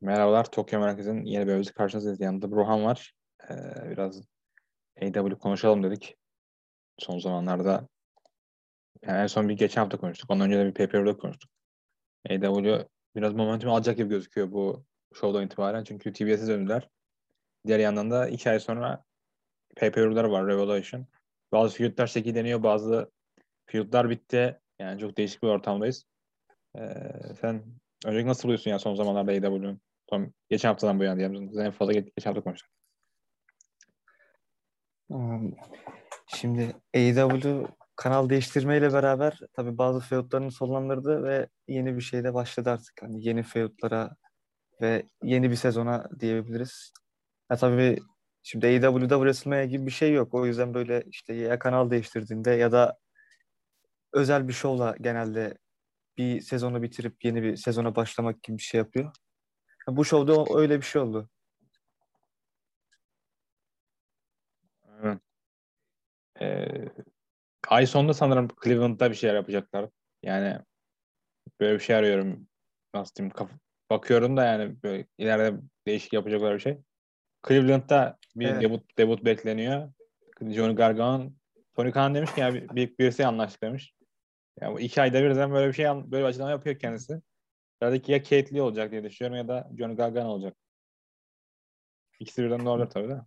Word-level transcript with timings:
Merhabalar, 0.00 0.50
Tokyo 0.50 0.80
Merkez'in 0.80 1.24
yeni 1.24 1.46
bölümümüzü 1.46 1.72
karşınızdayız. 1.72 2.20
Yanında 2.20 2.50
Burhan 2.50 2.84
var. 2.84 3.12
Ee, 3.50 3.90
biraz 3.90 4.22
AW 5.02 5.38
konuşalım 5.38 5.82
dedik. 5.82 6.16
Son 6.98 7.18
zamanlarda 7.18 7.88
yani 9.02 9.18
en 9.18 9.26
son 9.26 9.48
bir 9.48 9.56
geçen 9.56 9.82
hafta 9.82 9.96
konuştuk. 9.96 10.30
Ondan 10.30 10.46
önce 10.46 10.58
de 10.58 10.66
bir 10.66 10.74
PPR'da 10.74 11.16
konuştuk. 11.16 11.50
AW 12.30 12.88
biraz 13.16 13.34
momentum 13.34 13.70
alacak 13.70 13.96
gibi 13.96 14.08
gözüküyor 14.08 14.52
bu 14.52 14.84
show'dan 15.14 15.46
itibaren. 15.46 15.84
Çünkü 15.84 16.12
TBS'e 16.12 16.46
döndüler. 16.46 16.88
Diğer 17.66 17.78
yandan 17.78 18.10
da 18.10 18.28
iki 18.28 18.50
ay 18.50 18.60
sonra 18.60 19.04
PPR'lar 19.76 20.24
var, 20.24 20.46
Revolution. 20.46 21.06
Bazı 21.52 21.76
feudlar 21.76 22.06
şekilleniyor, 22.06 22.62
bazı 22.62 23.10
feudlar 23.66 24.10
bitti. 24.10 24.60
Yani 24.78 25.00
çok 25.00 25.16
değişik 25.16 25.42
bir 25.42 25.48
ortamdayız. 25.48 26.04
Ee, 26.78 26.82
sen 27.40 27.64
öncelikle 28.06 28.28
nasıl 28.28 28.42
buluyorsun 28.44 28.70
ya 28.70 28.78
son 28.78 28.94
zamanlarda 28.94 29.32
AW'nin? 29.32 29.87
Son, 30.10 30.32
geçen 30.50 30.68
haftadan 30.68 30.98
bu 30.98 31.04
yana 31.04 31.16
diyelim. 31.16 31.60
En 31.60 31.70
fazla 31.70 31.92
geç, 31.92 32.08
geçen 32.16 32.30
hafta 32.30 32.44
konuştuk. 32.44 32.70
Şimdi 36.26 36.76
AEW 36.94 37.66
kanal 37.96 38.28
değiştirmeyle 38.28 38.92
beraber 38.92 39.40
tabii 39.52 39.78
bazı 39.78 40.00
feudlarını 40.00 40.50
sonlandırdı 40.50 41.22
ve 41.22 41.48
yeni 41.68 41.96
bir 41.96 42.00
şeyde 42.00 42.34
başladı 42.34 42.70
artık. 42.70 43.02
Hani 43.02 43.28
yeni 43.28 43.42
feudlara 43.42 44.16
ve 44.82 45.02
yeni 45.22 45.50
bir 45.50 45.56
sezona 45.56 46.08
diyebiliriz. 46.20 46.92
Ha 47.48 47.56
tabii 47.56 47.98
şimdi 48.42 48.66
AEW'da 48.66 49.16
WrestleMania 49.16 49.64
gibi 49.64 49.86
bir 49.86 49.90
şey 49.90 50.12
yok. 50.12 50.34
O 50.34 50.46
yüzden 50.46 50.74
böyle 50.74 51.02
işte 51.06 51.34
ya 51.34 51.58
kanal 51.58 51.90
değiştirdiğinde 51.90 52.50
ya 52.50 52.72
da 52.72 52.98
özel 54.12 54.48
bir 54.48 54.52
şovla 54.52 54.96
genelde 55.00 55.58
bir 56.18 56.40
sezonu 56.40 56.82
bitirip 56.82 57.24
yeni 57.24 57.42
bir 57.42 57.56
sezona 57.56 57.96
başlamak 57.96 58.42
gibi 58.42 58.58
bir 58.58 58.62
şey 58.62 58.78
yapıyor. 58.78 59.12
Bu 59.88 60.04
şovda 60.04 60.58
öyle 60.58 60.76
bir 60.76 60.86
şey 60.86 61.02
oldu. 61.02 61.28
Evet. 65.02 65.18
Ee, 66.40 66.88
ay 67.68 67.86
sonunda 67.86 68.14
sanırım 68.14 68.48
Cleveland'da 68.64 69.10
bir 69.10 69.16
şeyler 69.16 69.34
yapacaklar. 69.34 69.88
Yani 70.22 70.58
böyle 71.60 71.74
bir 71.74 71.84
şey 71.84 71.96
arıyorum. 71.96 72.48
Nasıl 72.94 73.14
diyeyim? 73.14 73.34
Kaf- 73.34 73.58
bakıyorum 73.90 74.36
da 74.36 74.44
yani 74.44 74.82
böyle 74.82 75.06
ileride 75.18 75.60
değişik 75.86 76.12
yapacaklar 76.12 76.54
bir 76.54 76.60
şey. 76.60 76.78
Cleveland'da 77.48 78.18
bir 78.36 78.46
Evet. 78.46 78.62
debut, 78.62 78.98
debut 78.98 79.24
bekleniyor. 79.24 79.92
Johnny 80.40 80.74
Gargano 80.74 81.30
Tony 81.74 81.92
Khan 81.92 82.14
demiş 82.14 82.34
ki 82.34 82.40
ya 82.40 82.54
bir, 82.54 82.68
bir, 82.68 82.98
birisi 82.98 83.26
anlaştık 83.26 83.62
demiş. 83.62 83.94
Yani 84.60 84.74
bu 84.74 84.80
iki 84.80 85.02
ayda 85.02 85.22
birden 85.22 85.52
böyle 85.52 85.68
bir 85.68 85.72
şey 85.72 85.86
böyle 85.86 86.22
bir 86.22 86.28
açıklama 86.28 86.50
yapıyor 86.50 86.78
kendisi. 86.78 87.20
Herhalde 87.80 88.12
ya 88.12 88.22
Kate 88.22 88.54
Lee 88.54 88.62
olacak 88.62 88.90
diye 88.90 89.04
düşünüyorum 89.04 89.36
ya 89.36 89.48
da 89.48 89.70
Johnny 89.78 89.96
Gargano 89.96 90.28
olacak. 90.28 90.56
İkisi 92.20 92.42
birden 92.42 92.64
de 92.64 92.68
olur 92.68 92.90
tabii 92.90 93.08
de. 93.08 93.20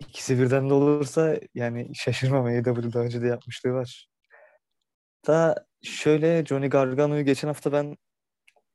İkisi 0.00 0.38
birden 0.38 0.70
de 0.70 0.74
olursa 0.74 1.36
yani 1.54 1.90
şaşırmam 1.94 2.44
AEW 2.44 2.92
daha 2.92 3.02
önce 3.02 3.22
de 3.22 3.26
yapmışlığı 3.26 3.72
var. 3.72 4.08
Da 5.26 5.66
şöyle 5.82 6.44
Johnny 6.46 6.68
Gargano'yu 6.68 7.24
geçen 7.24 7.48
hafta 7.48 7.72
ben 7.72 7.96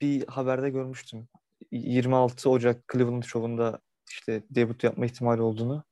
bir 0.01 0.27
haberde 0.27 0.69
görmüştüm. 0.69 1.27
26 1.71 2.49
Ocak 2.49 2.83
Cleveland 2.93 3.23
Show'unda 3.23 3.79
işte 4.09 4.43
debut 4.49 4.83
yapma 4.83 5.05
ihtimali 5.05 5.41
olduğunu. 5.41 5.83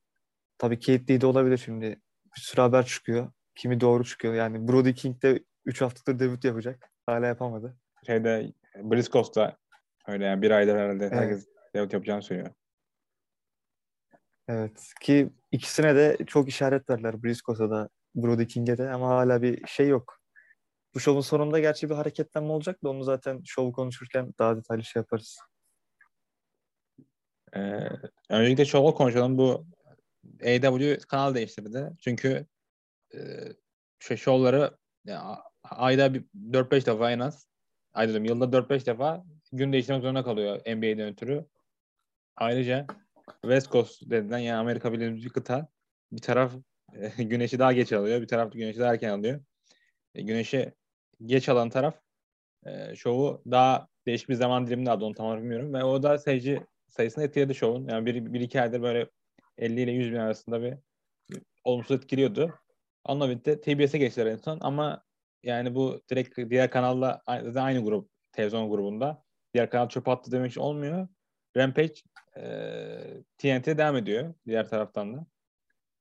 Tabii 0.57 0.79
Kate 0.79 1.13
Lee 1.13 1.21
de 1.21 1.25
olabilir 1.25 1.57
şimdi. 1.57 2.01
Bir 2.35 2.41
sürü 2.41 2.61
haber 2.61 2.85
çıkıyor. 2.85 3.31
Kimi 3.55 3.81
doğru 3.81 4.03
çıkıyor. 4.03 4.33
Yani 4.33 4.67
Brody 4.67 4.93
King 4.93 5.23
de 5.23 5.43
3 5.65 5.81
haftadır 5.81 6.19
debut 6.19 6.43
yapacak. 6.43 6.91
Hala 7.05 7.27
yapamadı. 7.27 7.77
Şeyde 8.05 8.53
Briscoe'da 8.75 9.57
öyle 10.07 10.25
yani 10.25 10.41
bir 10.41 10.51
ayda 10.51 10.73
herhalde 10.73 11.09
herkes 11.09 11.47
debut 11.75 11.93
yapacağını 11.93 12.21
söylüyor. 12.21 12.49
Evet. 14.47 14.93
Ki 15.01 15.29
ikisine 15.51 15.95
de 15.95 16.17
çok 16.27 16.49
işaret 16.49 16.89
verdiler. 16.89 17.23
Briscoe'da 17.23 17.69
da 17.69 17.89
Brody 18.15 18.47
King'e 18.47 18.77
de 18.77 18.89
ama 18.89 19.09
hala 19.09 19.41
bir 19.41 19.67
şey 19.67 19.87
yok. 19.87 20.19
Bu 20.95 20.99
şovun 20.99 21.21
sonunda 21.21 21.59
gerçi 21.59 21.89
bir 21.89 21.95
hareketlenme 21.95 22.51
olacak 22.51 22.83
da 22.83 22.89
onu 22.89 23.03
zaten 23.03 23.41
şovu 23.45 23.71
konuşurken 23.71 24.33
daha 24.39 24.57
detaylı 24.57 24.83
şey 24.83 24.99
yaparız. 24.99 25.39
Ee, 27.55 27.89
öncelikle 28.29 28.65
şovu 28.65 28.95
konuşalım. 28.95 29.37
Bu 29.37 29.65
AW 30.41 30.97
kanal 30.97 31.35
değiştirdi. 31.35 31.91
Çünkü 31.99 32.45
e, 33.13 33.19
şey 33.99 34.17
şovları 34.17 34.77
ya, 35.05 35.43
ayda 35.63 36.13
bir 36.13 36.25
4-5 36.51 36.85
defa 36.85 37.11
en 37.11 37.19
az 37.19 37.47
diyorum, 37.97 38.25
yılda 38.25 38.45
4-5 38.45 38.85
defa 38.85 39.25
gün 39.51 39.73
değiştirmek 39.73 40.01
zorunda 40.01 40.23
kalıyor 40.23 40.59
NBA'den 40.59 41.07
ötürü. 41.07 41.45
Ayrıca 42.35 42.87
West 43.41 43.71
Coast 43.71 44.01
denilen 44.11 44.37
yani 44.37 44.57
Amerika 44.57 44.93
bildiğimiz 44.93 45.25
bir 45.25 45.29
kıta 45.29 45.67
bir 46.11 46.21
taraf 46.21 46.53
e, 46.93 47.23
güneşi 47.23 47.59
daha 47.59 47.73
geç 47.73 47.93
alıyor. 47.93 48.21
Bir 48.21 48.27
taraf 48.27 48.53
güneşi 48.53 48.79
daha 48.79 48.93
erken 48.93 49.09
alıyor. 49.09 49.41
E, 50.15 50.21
güneşi 50.21 50.73
geç 51.25 51.49
alan 51.49 51.69
taraf 51.69 51.95
e, 52.65 52.95
şovu 52.95 53.43
daha 53.51 53.87
değişik 54.07 54.29
bir 54.29 54.35
zaman 54.35 54.67
diliminde 54.67 54.91
aldı 54.91 55.05
onu 55.05 55.13
tam 55.13 55.25
olarak 55.25 55.41
bilmiyorum. 55.41 55.73
Ve 55.73 55.83
o 55.83 56.03
da 56.03 56.17
seyirci 56.17 56.61
sayısını 56.89 57.23
etkiledi 57.23 57.55
şovun. 57.55 57.87
Yani 57.87 58.05
bir, 58.05 58.33
bir 58.33 58.41
iki 58.41 58.61
aydır 58.61 58.81
böyle 58.81 59.09
50 59.57 59.81
ile 59.81 59.91
100 59.91 60.11
bin 60.11 60.17
arasında 60.17 60.61
bir, 60.61 60.77
olumsuz 61.63 61.97
etkiliyordu. 61.97 62.59
Birlikte 63.09 63.61
TBS'e 63.61 63.97
geçtiler 63.97 64.25
en 64.25 64.37
son 64.37 64.57
ama 64.61 65.03
yani 65.43 65.75
bu 65.75 66.01
direkt 66.09 66.37
diğer 66.49 66.71
kanalla 66.71 67.21
aynı, 67.25 67.61
aynı 67.61 67.83
grup 67.83 68.09
televizyon 68.31 68.69
grubunda. 68.69 69.23
Diğer 69.53 69.69
kanal 69.69 69.89
çöp 69.89 70.07
attı 70.07 70.31
demek 70.31 70.57
olmuyor. 70.57 71.07
Rampage 71.57 71.93
e, 72.37 72.43
TNT 73.37 73.67
devam 73.67 73.95
ediyor 73.95 74.33
diğer 74.47 74.69
taraftan 74.69 75.17
da. 75.17 75.25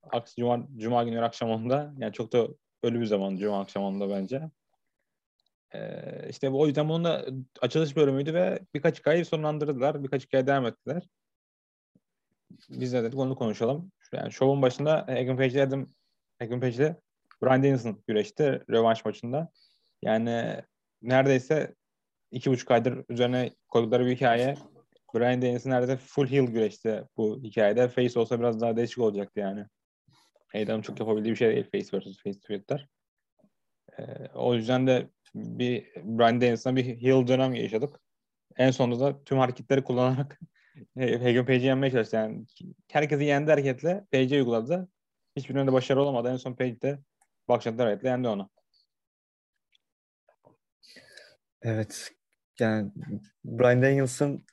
Aksi 0.02 0.36
Cuma, 0.36 0.68
Cuma 0.76 1.04
günü 1.04 1.20
akşam 1.20 1.50
onda 1.50 1.94
yani 1.98 2.12
çok 2.12 2.32
da 2.32 2.48
ölü 2.82 3.00
bir 3.00 3.06
zaman 3.06 3.36
Cuma 3.36 3.60
akşam 3.60 3.82
onda 3.82 4.10
bence. 4.10 4.50
Ee, 5.74 6.28
işte 6.28 6.50
o 6.50 6.66
yüzden 6.66 6.88
bunun 6.88 7.04
da 7.04 7.26
açılış 7.60 7.96
bölümüydü 7.96 8.34
ve 8.34 8.58
birkaç 8.74 8.98
hikayeyi 8.98 9.24
sonlandırdılar. 9.24 10.04
Birkaç 10.04 10.26
hikaye 10.26 10.46
devam 10.46 10.66
ettiler. 10.66 11.08
Biz 12.68 12.92
de 12.92 13.02
dedik 13.02 13.18
onu 13.18 13.36
konuşalım. 13.36 13.92
Yani 14.12 14.32
şovun 14.32 14.62
başında 14.62 15.06
Hagen 15.08 15.36
Page'de 15.36 15.62
Adam 15.62 15.88
Hagen 16.38 16.60
Page'de 16.60 17.00
Brian 17.42 17.62
Danielson 17.62 18.02
güreşti 18.06 18.62
rövanş 18.70 19.04
maçında. 19.04 19.50
Yani 20.02 20.62
neredeyse 21.02 21.74
iki 22.30 22.50
buçuk 22.50 22.70
aydır 22.70 23.04
üzerine 23.08 23.50
koydukları 23.68 24.06
bir 24.06 24.16
hikaye. 24.16 24.54
Brian 25.14 25.42
Danielson 25.42 25.70
neredeyse 25.70 25.96
full 25.96 26.26
heel 26.26 26.44
güreşti 26.44 27.04
bu 27.16 27.42
hikayede. 27.42 27.88
Face 27.88 28.20
olsa 28.20 28.40
biraz 28.40 28.60
daha 28.60 28.76
değişik 28.76 28.98
olacaktı 28.98 29.40
yani. 29.40 29.66
Adam'ın 30.54 30.82
çok 30.82 31.00
yapabildiği 31.00 31.32
bir 31.32 31.38
şey 31.38 31.50
değil 31.50 31.70
face 31.72 31.96
versus 31.96 32.22
face 32.22 32.38
feud'lar. 32.46 32.88
Ee, 33.98 34.02
o 34.34 34.54
yüzden 34.54 34.86
de 34.86 35.10
bir 35.34 35.94
Brian 35.96 36.40
Danielson'a 36.40 36.76
bir 36.76 36.84
heel 36.84 37.26
dönem 37.26 37.54
yaşadık. 37.54 38.00
En 38.56 38.70
sonunda 38.70 39.04
da 39.04 39.24
tüm 39.24 39.38
hareketleri 39.38 39.84
kullanarak 39.84 40.40
Hagen 40.98 41.46
Page'i 41.46 41.66
yenmeye 41.66 41.90
çalıştı. 41.90 42.16
Yani 42.16 42.44
herkesi 42.92 43.24
yendi 43.24 43.50
hareketle 43.50 44.04
Page'i 44.12 44.38
uyguladı. 44.38 44.88
Hiçbirinde 45.36 45.66
de 45.66 45.72
başarı 45.72 46.02
olamadı. 46.02 46.28
En 46.28 46.36
son 46.36 46.54
Page 46.54 46.80
de 46.80 46.98
bakışatlar 47.48 47.86
hareketle 47.86 48.08
yendi 48.08 48.28
onu. 48.28 48.50
Evet. 51.62 52.12
Yani 52.58 52.92
Brian 53.44 53.82
Danielson 53.82 54.44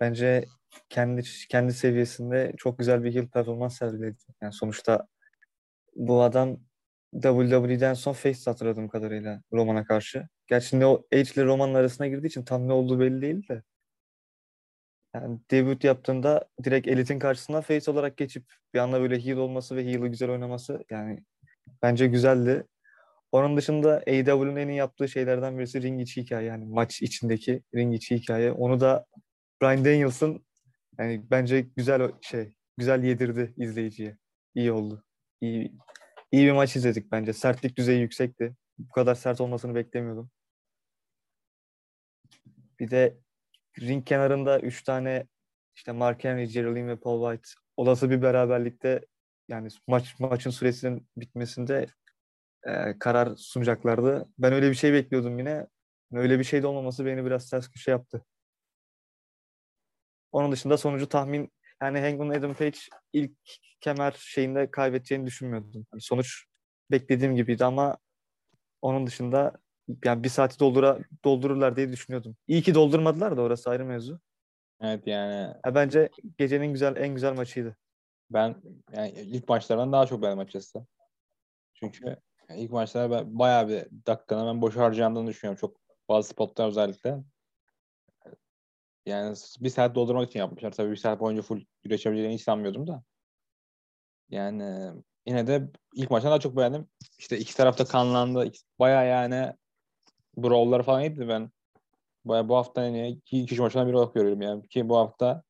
bence 0.00 0.44
kendi 0.88 1.22
kendi 1.48 1.72
seviyesinde 1.72 2.52
çok 2.56 2.78
güzel 2.78 3.04
bir 3.04 3.14
heel 3.14 3.28
performans 3.28 3.78
sergiledi. 3.78 4.22
Yani 4.42 4.52
sonuçta 4.52 5.06
bu 5.96 6.22
adam 6.22 6.58
WWE'den 7.12 7.94
son 7.94 8.12
face 8.12 8.40
hatırladığım 8.44 8.88
kadarıyla 8.88 9.42
Roman'a 9.52 9.84
karşı. 9.84 10.28
Gerçi 10.46 10.80
ne 10.80 10.84
Edge 11.12 11.30
ile 11.34 11.44
Roman'ın 11.44 11.74
arasına 11.74 12.06
girdiği 12.06 12.26
için 12.26 12.44
tam 12.44 12.68
ne 12.68 12.72
olduğu 12.72 13.00
belli 13.00 13.22
değil 13.22 13.48
de. 13.48 13.62
Yani 15.14 15.40
debut 15.50 15.84
yaptığında 15.84 16.48
direkt 16.64 16.88
elitin 16.88 17.18
karşısına 17.18 17.60
face 17.62 17.90
olarak 17.90 18.16
geçip 18.16 18.44
bir 18.74 18.78
anda 18.78 19.00
böyle 19.00 19.24
heel 19.24 19.36
olması 19.36 19.76
ve 19.76 19.84
heel'ı 19.84 20.08
güzel 20.08 20.30
oynaması 20.30 20.84
yani 20.90 21.24
bence 21.82 22.06
güzeldi. 22.06 22.64
Onun 23.32 23.56
dışında 23.56 24.02
AEW'nin 24.06 24.56
en 24.56 24.68
iyi 24.68 24.76
yaptığı 24.76 25.08
şeylerden 25.08 25.58
birisi 25.58 25.82
ring 25.82 26.02
içi 26.02 26.22
hikaye 26.22 26.46
yani 26.46 26.64
maç 26.64 27.02
içindeki 27.02 27.62
ring 27.74 27.94
içi 27.94 28.16
hikaye. 28.16 28.52
Onu 28.52 28.80
da 28.80 29.06
Brian 29.62 29.84
Danielson 29.84 30.44
yani 30.98 31.26
bence 31.30 31.60
güzel 31.60 32.12
şey 32.20 32.52
güzel 32.76 33.04
yedirdi 33.04 33.54
izleyiciye. 33.56 34.18
İyi 34.54 34.72
oldu. 34.72 35.04
İyi 35.40 35.72
iyi 36.32 36.46
bir 36.46 36.52
maç 36.52 36.76
izledik 36.76 37.12
bence. 37.12 37.32
Sertlik 37.32 37.76
düzeyi 37.76 38.00
yüksekti. 38.00 38.56
Bu 38.78 38.92
kadar 38.92 39.14
sert 39.14 39.40
olmasını 39.40 39.74
beklemiyordum. 39.74 40.30
Bir 42.80 42.90
de 42.90 43.16
ring 43.80 44.06
kenarında 44.06 44.60
üç 44.60 44.82
tane 44.84 45.26
işte 45.76 45.92
Mark 45.92 46.24
Henry, 46.24 46.48
Geraldine 46.48 46.88
ve 46.88 46.96
Paul 46.96 47.32
White 47.32 47.60
olası 47.76 48.10
bir 48.10 48.22
beraberlikte 48.22 49.00
yani 49.48 49.68
maç 49.86 50.20
maçın 50.20 50.50
süresinin 50.50 51.08
bitmesinde 51.16 51.86
e, 52.66 52.98
karar 52.98 53.36
sunacaklardı. 53.36 54.28
Ben 54.38 54.52
öyle 54.52 54.70
bir 54.70 54.74
şey 54.74 54.92
bekliyordum 54.92 55.38
yine. 55.38 55.66
Öyle 56.12 56.38
bir 56.38 56.44
şey 56.44 56.62
de 56.62 56.66
olmaması 56.66 57.06
beni 57.06 57.24
biraz 57.24 57.50
ters 57.50 57.68
köşe 57.68 57.90
yaptı. 57.90 58.24
Onun 60.32 60.52
dışında 60.52 60.76
sonucu 60.76 61.08
tahmin 61.08 61.52
yani 61.82 62.00
Hangman 62.00 62.28
Adam 62.28 62.54
Page 62.54 62.78
ilk 63.12 63.32
kemer 63.80 64.14
şeyinde 64.18 64.70
kaybedeceğini 64.70 65.26
düşünmüyordum. 65.26 65.86
Yani 65.92 66.00
sonuç 66.00 66.44
beklediğim 66.90 67.36
gibiydi 67.36 67.64
ama 67.64 67.96
onun 68.82 69.06
dışında 69.06 69.52
yani 70.04 70.24
bir 70.24 70.28
saati 70.28 70.60
doldura, 70.60 70.98
doldururlar 71.24 71.76
diye 71.76 71.92
düşünüyordum. 71.92 72.36
İyi 72.48 72.62
ki 72.62 72.74
doldurmadılar 72.74 73.36
da 73.36 73.42
orası 73.42 73.70
ayrı 73.70 73.84
mevzu. 73.84 74.20
Evet 74.80 75.06
yani. 75.06 75.54
Ya 75.66 75.74
bence 75.74 76.08
gecenin 76.38 76.72
güzel 76.72 76.96
en 76.96 77.14
güzel 77.14 77.32
maçıydı. 77.32 77.76
Ben 78.30 78.62
yani 78.92 79.10
ilk 79.10 79.48
maçlardan 79.48 79.92
daha 79.92 80.06
çok 80.06 80.22
beğendim 80.22 80.38
açıkçası. 80.38 80.86
Çünkü 81.74 82.16
ilk 82.54 82.70
maçlarda 82.70 83.10
ben 83.10 83.38
bayağı 83.38 83.68
bir 83.68 83.86
dakikanın 84.06 84.46
ben 84.46 84.62
boş 84.62 84.76
harcayandığını 84.76 85.26
düşünüyorum. 85.26 85.60
Çok 85.60 85.76
bazı 86.08 86.28
spotlar 86.28 86.68
özellikle. 86.68 87.18
Yani 89.06 89.36
bir 89.60 89.70
saat 89.70 89.94
doldurmak 89.94 90.28
için 90.28 90.38
yapmışlar. 90.38 90.70
Tabii 90.70 90.90
bir 90.90 90.96
saat 90.96 91.20
boyunca 91.20 91.42
full 91.42 91.60
güreşebileceğini 91.82 92.34
hiç 92.34 92.42
sanmıyordum 92.42 92.86
da. 92.86 93.02
Yani 94.30 94.92
yine 95.26 95.46
de 95.46 95.70
ilk 95.94 96.10
maçtan 96.10 96.30
daha 96.30 96.40
çok 96.40 96.56
beğendim. 96.56 96.88
İşte 97.18 97.38
iki 97.38 97.56
tarafta 97.56 97.84
kanlandı. 97.84 98.50
Bayağı 98.78 99.06
yani 99.06 99.52
brawl'lar 100.36 100.82
falan 100.82 101.02
iyiydi 101.02 101.28
ben. 101.28 101.50
Bayağı 102.24 102.48
bu 102.48 102.56
hafta 102.56 102.84
yani 102.84 103.08
iki, 103.08 103.40
iki 103.40 103.60
maçtan 103.60 103.88
biri 103.88 103.96
olarak 103.96 104.14
görüyorum 104.14 104.42
yani. 104.42 104.68
Ki 104.68 104.88
bu 104.88 104.96
hafta 104.96 105.42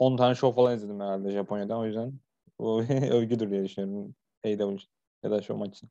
10 0.00 0.16
tane 0.16 0.34
show 0.34 0.56
falan 0.56 0.76
izledim 0.76 1.00
herhalde 1.00 1.30
Japonya'da. 1.30 1.78
O 1.78 1.86
yüzden 1.86 2.12
bu 2.58 2.80
övgüdür 3.10 3.50
diye 3.50 3.64
düşünüyorum. 3.64 4.14
AW 4.44 4.76
ya 5.22 5.30
da 5.30 5.42
show 5.42 5.58
maçı. 5.58 5.86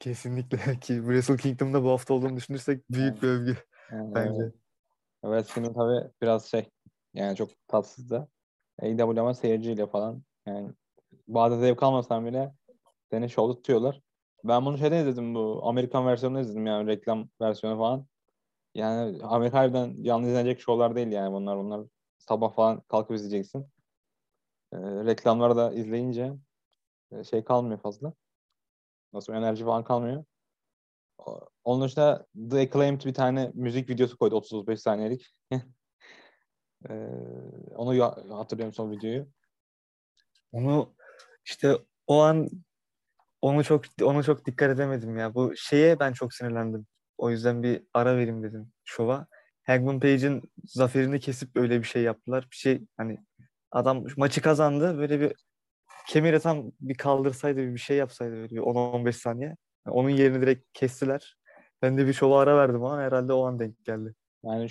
Kesinlikle 0.00 0.58
ki 0.80 0.94
Wrestle 0.96 1.36
Kingdom'da 1.36 1.84
bu 1.84 1.90
hafta 1.90 2.14
olduğunu 2.14 2.36
düşünürsek 2.36 2.90
büyük 2.90 3.22
bir 3.22 3.28
övgü 3.28 3.56
Yani, 3.92 4.14
bence. 4.14 5.52
Kingdom 5.54 5.74
tabii 5.74 6.10
biraz 6.22 6.46
şey 6.46 6.70
yani 7.14 7.36
çok 7.36 7.50
tatsız 7.68 8.10
da 8.10 8.28
AW 8.82 9.20
ama 9.20 9.34
seyirciyle 9.34 9.86
falan 9.86 10.22
yani 10.46 10.70
bazı 11.28 11.60
zevk 11.60 11.82
almasam 11.82 12.26
bile 12.26 12.54
seni 13.10 13.30
şovda 13.30 13.54
tutuyorlar. 13.54 14.00
Ben 14.44 14.66
bunu 14.66 14.78
şeyden 14.78 15.00
izledim 15.00 15.34
bu 15.34 15.60
Amerikan 15.64 16.06
versiyonunu 16.06 16.40
izledim 16.40 16.66
yani 16.66 16.86
reklam 16.86 17.28
versiyonu 17.40 17.78
falan. 17.78 18.06
Yani 18.74 19.22
Amerika 19.22 19.58
harbiden 19.58 20.02
canlı 20.02 20.26
izlenecek 20.26 20.60
şovlar 20.60 20.96
değil 20.96 21.12
yani 21.12 21.32
bunlar. 21.32 21.58
Bunlar 21.58 21.80
sabah 22.18 22.54
falan 22.54 22.80
kalkıp 22.80 23.16
izleyeceksin. 23.16 23.66
Ee, 24.72 24.76
reklamları 24.80 25.56
da 25.56 25.72
izleyince 25.72 26.32
e, 27.12 27.24
şey 27.24 27.44
kalmıyor 27.44 27.80
fazla. 27.80 28.12
Nasıl 29.12 29.32
enerji 29.32 29.64
falan 29.64 29.84
kalmıyor. 29.84 30.24
Onun 31.64 31.84
dışında 31.84 32.26
The 32.50 32.60
Acclaimed 32.60 33.04
bir 33.04 33.14
tane 33.14 33.50
müzik 33.54 33.90
videosu 33.90 34.18
koydu 34.18 34.36
30-35 34.36 34.76
saniyelik. 34.76 35.26
Ee, 36.90 36.94
onu 37.76 38.02
hatırlıyorum 38.30 38.74
son 38.74 38.90
videoyu. 38.90 39.28
Onu 40.52 40.94
işte 41.44 41.76
o 42.06 42.20
an 42.22 42.48
onu 43.42 43.64
çok 43.64 43.84
onu 44.02 44.24
çok 44.24 44.46
dikkat 44.46 44.70
edemedim 44.70 45.18
ya. 45.18 45.34
Bu 45.34 45.56
şeye 45.56 46.00
ben 46.00 46.12
çok 46.12 46.34
sinirlendim. 46.34 46.86
O 47.18 47.30
yüzden 47.30 47.62
bir 47.62 47.82
ara 47.94 48.16
vereyim 48.16 48.42
dedim 48.42 48.72
şova. 48.84 49.26
Hangman 49.68 50.00
Page'in 50.00 50.42
zaferini 50.64 51.20
kesip 51.20 51.56
öyle 51.56 51.78
bir 51.78 51.86
şey 51.86 52.02
yaptılar. 52.02 52.48
Bir 52.50 52.56
şey 52.56 52.82
hani 52.96 53.18
adam 53.70 54.04
maçı 54.16 54.42
kazandı. 54.42 54.98
Böyle 54.98 55.20
bir 55.20 55.32
kemeri 56.08 56.40
tam 56.40 56.72
bir 56.80 56.94
kaldırsaydı 56.94 57.74
bir 57.74 57.78
şey 57.78 57.96
yapsaydı 57.96 58.32
böyle 58.32 58.50
bir 58.50 58.60
10-15 58.60 59.12
saniye. 59.12 59.56
Onun 59.86 60.10
yerini 60.10 60.42
direkt 60.42 60.64
kestiler. 60.72 61.36
Ben 61.82 61.98
de 61.98 62.06
bir 62.06 62.12
şova 62.12 62.40
ara 62.40 62.56
verdim 62.56 62.84
ama 62.84 63.02
herhalde 63.02 63.32
o 63.32 63.44
an 63.46 63.58
denk 63.58 63.84
geldi. 63.84 64.14
Yani 64.44 64.68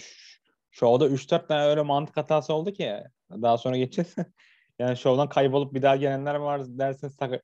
şovda 0.72 1.08
3-4 1.08 1.48
tane 1.48 1.66
öyle 1.66 1.82
mantık 1.82 2.18
hatası 2.18 2.54
oldu 2.54 2.74
ki 2.74 3.04
daha 3.32 3.58
sonra 3.58 3.78
geçeceğiz. 3.78 4.16
yani 4.80 4.98
şovdan 4.98 5.30
kaybolup 5.30 5.74
bir 5.74 5.82
daha 5.82 5.96
gelenler 5.96 6.36
var 6.36 6.62
dersin 6.68 7.08
sak- 7.08 7.44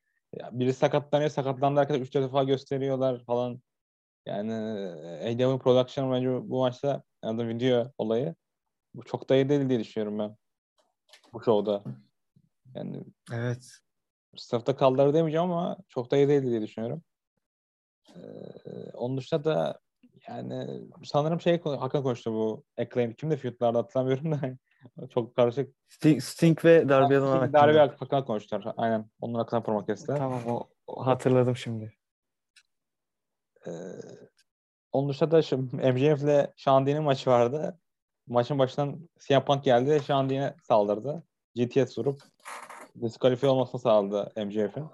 biri 0.52 0.74
sakatlanıyor 0.74 1.30
sakatlandı 1.30 1.80
arkadaşlar 1.80 2.06
3-4 2.06 2.24
defa 2.24 2.44
gösteriyorlar 2.44 3.24
falan. 3.26 3.62
Yani 4.26 4.54
AW 5.24 5.58
Production 5.58 6.12
bence 6.12 6.30
bu 6.50 6.60
maçta 6.60 7.04
yani 7.24 7.48
video 7.48 7.92
olayı 7.98 8.36
bu 8.94 9.04
çok 9.04 9.30
da 9.30 9.36
iyi 9.36 9.50
değil 9.50 9.70
diye 9.70 9.80
düşünüyorum 9.80 10.20
ben. 10.20 10.36
Bu 11.34 11.44
şovda. 11.44 11.84
Yani 12.76 13.04
Evet. 13.34 13.72
sınıfta 14.38 14.76
kaldılar 14.76 15.14
demeyeceğim 15.14 15.52
ama 15.52 15.78
çok 15.90 16.12
da 16.12 16.18
iyi 16.18 16.28
değil 16.28 16.44
diye 16.44 16.62
düşünüyorum. 16.62 17.04
Ee, 18.16 18.20
onun 18.94 19.18
dışında 19.18 19.44
da 19.44 19.80
yani 20.28 20.82
sanırım 21.04 21.42
şey 21.42 21.62
hakkında 21.62 22.04
konuştu 22.04 22.34
bu 22.34 22.64
Acclaim. 22.78 23.14
Kimde 23.14 23.38
feudlarda 23.38 23.78
hatırlamıyorum 23.78 24.32
da 24.32 24.58
çok 25.10 25.36
karışık. 25.36 25.76
Sting, 25.88 26.22
Sting 26.22 26.66
ve 26.66 26.90
Darby 26.90 27.16
Allin 27.16 27.28
hakkında. 27.28 27.54
Darbe 27.54 27.78
hakkında 27.78 28.26
konuştular. 28.26 28.74
Aynen. 28.78 29.10
Onun 29.22 29.34
hakkında 29.34 29.64
promo 29.64 29.86
kestiler. 29.86 30.18
Tamam 30.18 30.42
o 30.88 31.06
hatırladım 31.06 31.56
şimdi. 31.56 31.94
Ee, 33.68 33.72
onun 34.92 35.10
dışında 35.10 35.32
da 35.32 35.42
şu 35.42 35.58
MJF 35.58 36.24
ile 36.24 36.54
Sean 36.58 36.86
Dean'in 36.86 37.04
maçı 37.04 37.30
vardı. 37.30 37.80
Maçın 38.28 38.60
başından 38.60 39.10
CM 39.20 39.46
Punk 39.46 39.64
geldi. 39.64 40.02
Dean'e 40.08 40.56
saldırdı. 40.64 41.24
GTS 41.56 41.98
vurup 41.98 42.22
diskalifiye 43.02 43.52
olmasını 43.52 43.82
sağladı 43.82 44.46
MJF'in. 44.46 44.86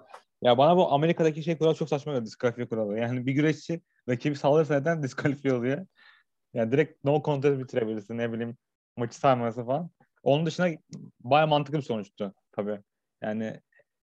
Ya 0.42 0.58
bana 0.58 0.76
bu 0.76 0.92
Amerika'daki 0.92 1.42
şey 1.42 1.58
kuralı 1.58 1.74
çok 1.74 1.88
saçma 1.88 2.12
geliyor 2.12 2.26
diskalifiye 2.26 2.68
kuralı. 2.68 2.98
Yani 2.98 3.26
bir 3.26 3.32
güreşçi 3.32 3.80
rakibi 4.08 4.36
saldırırsa 4.36 4.74
neden 4.74 5.02
diskalifiye 5.02 5.54
oluyor? 5.54 5.86
Yani 6.54 6.72
direkt 6.72 7.04
no 7.04 7.22
contest 7.22 7.60
bitirebilirsin 7.60 8.18
ne 8.18 8.32
bileyim 8.32 8.56
maçı 8.96 9.16
sarması 9.16 9.64
falan. 9.66 9.90
Onun 10.22 10.46
dışında 10.46 10.68
baya 11.20 11.46
mantıklı 11.46 11.78
bir 11.78 11.84
sonuçtu 11.84 12.34
tabii. 12.52 12.80
Yani 13.22 13.60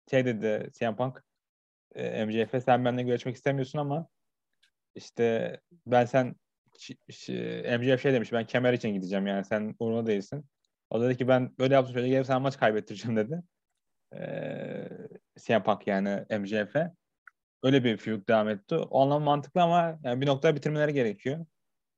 şey 0.09 0.25
dedi 0.25 0.71
CM 0.73 0.95
Punk 0.95 1.23
e, 1.95 2.25
MJF'e 2.25 2.61
sen 2.61 2.85
benimle 2.85 3.03
görüşmek 3.03 3.35
istemiyorsun 3.35 3.79
ama 3.79 4.07
işte 4.97 5.59
ben 5.85 6.05
sen 6.05 6.35
MJF 7.79 8.01
şey 8.01 8.13
demiş 8.13 8.31
ben 8.31 8.45
kemer 8.45 8.73
için 8.73 8.89
gideceğim 8.89 9.27
yani 9.27 9.45
sen 9.45 9.75
uğruna 9.79 10.05
değilsin. 10.07 10.45
O 10.89 11.01
dedi 11.01 11.17
ki 11.17 11.27
ben 11.27 11.57
böyle 11.59 11.73
yaptım 11.73 11.93
şöyle 11.93 12.09
gelip 12.09 12.25
sen 12.25 12.41
maç 12.41 12.57
kaybettireceğim 12.57 13.17
dedi. 13.17 13.43
Ee, 14.15 14.89
CM 15.39 15.63
Punk 15.63 15.87
yani 15.87 16.25
MJF'e. 16.39 16.93
Öyle 17.63 17.83
bir 17.83 17.97
feud 17.97 18.27
devam 18.27 18.49
etti. 18.49 18.75
O 18.75 19.01
anlam 19.01 19.23
mantıklı 19.23 19.61
ama 19.61 19.99
yani 20.03 20.21
bir 20.21 20.27
noktada 20.27 20.55
bitirmeleri 20.55 20.93
gerekiyor. 20.93 21.45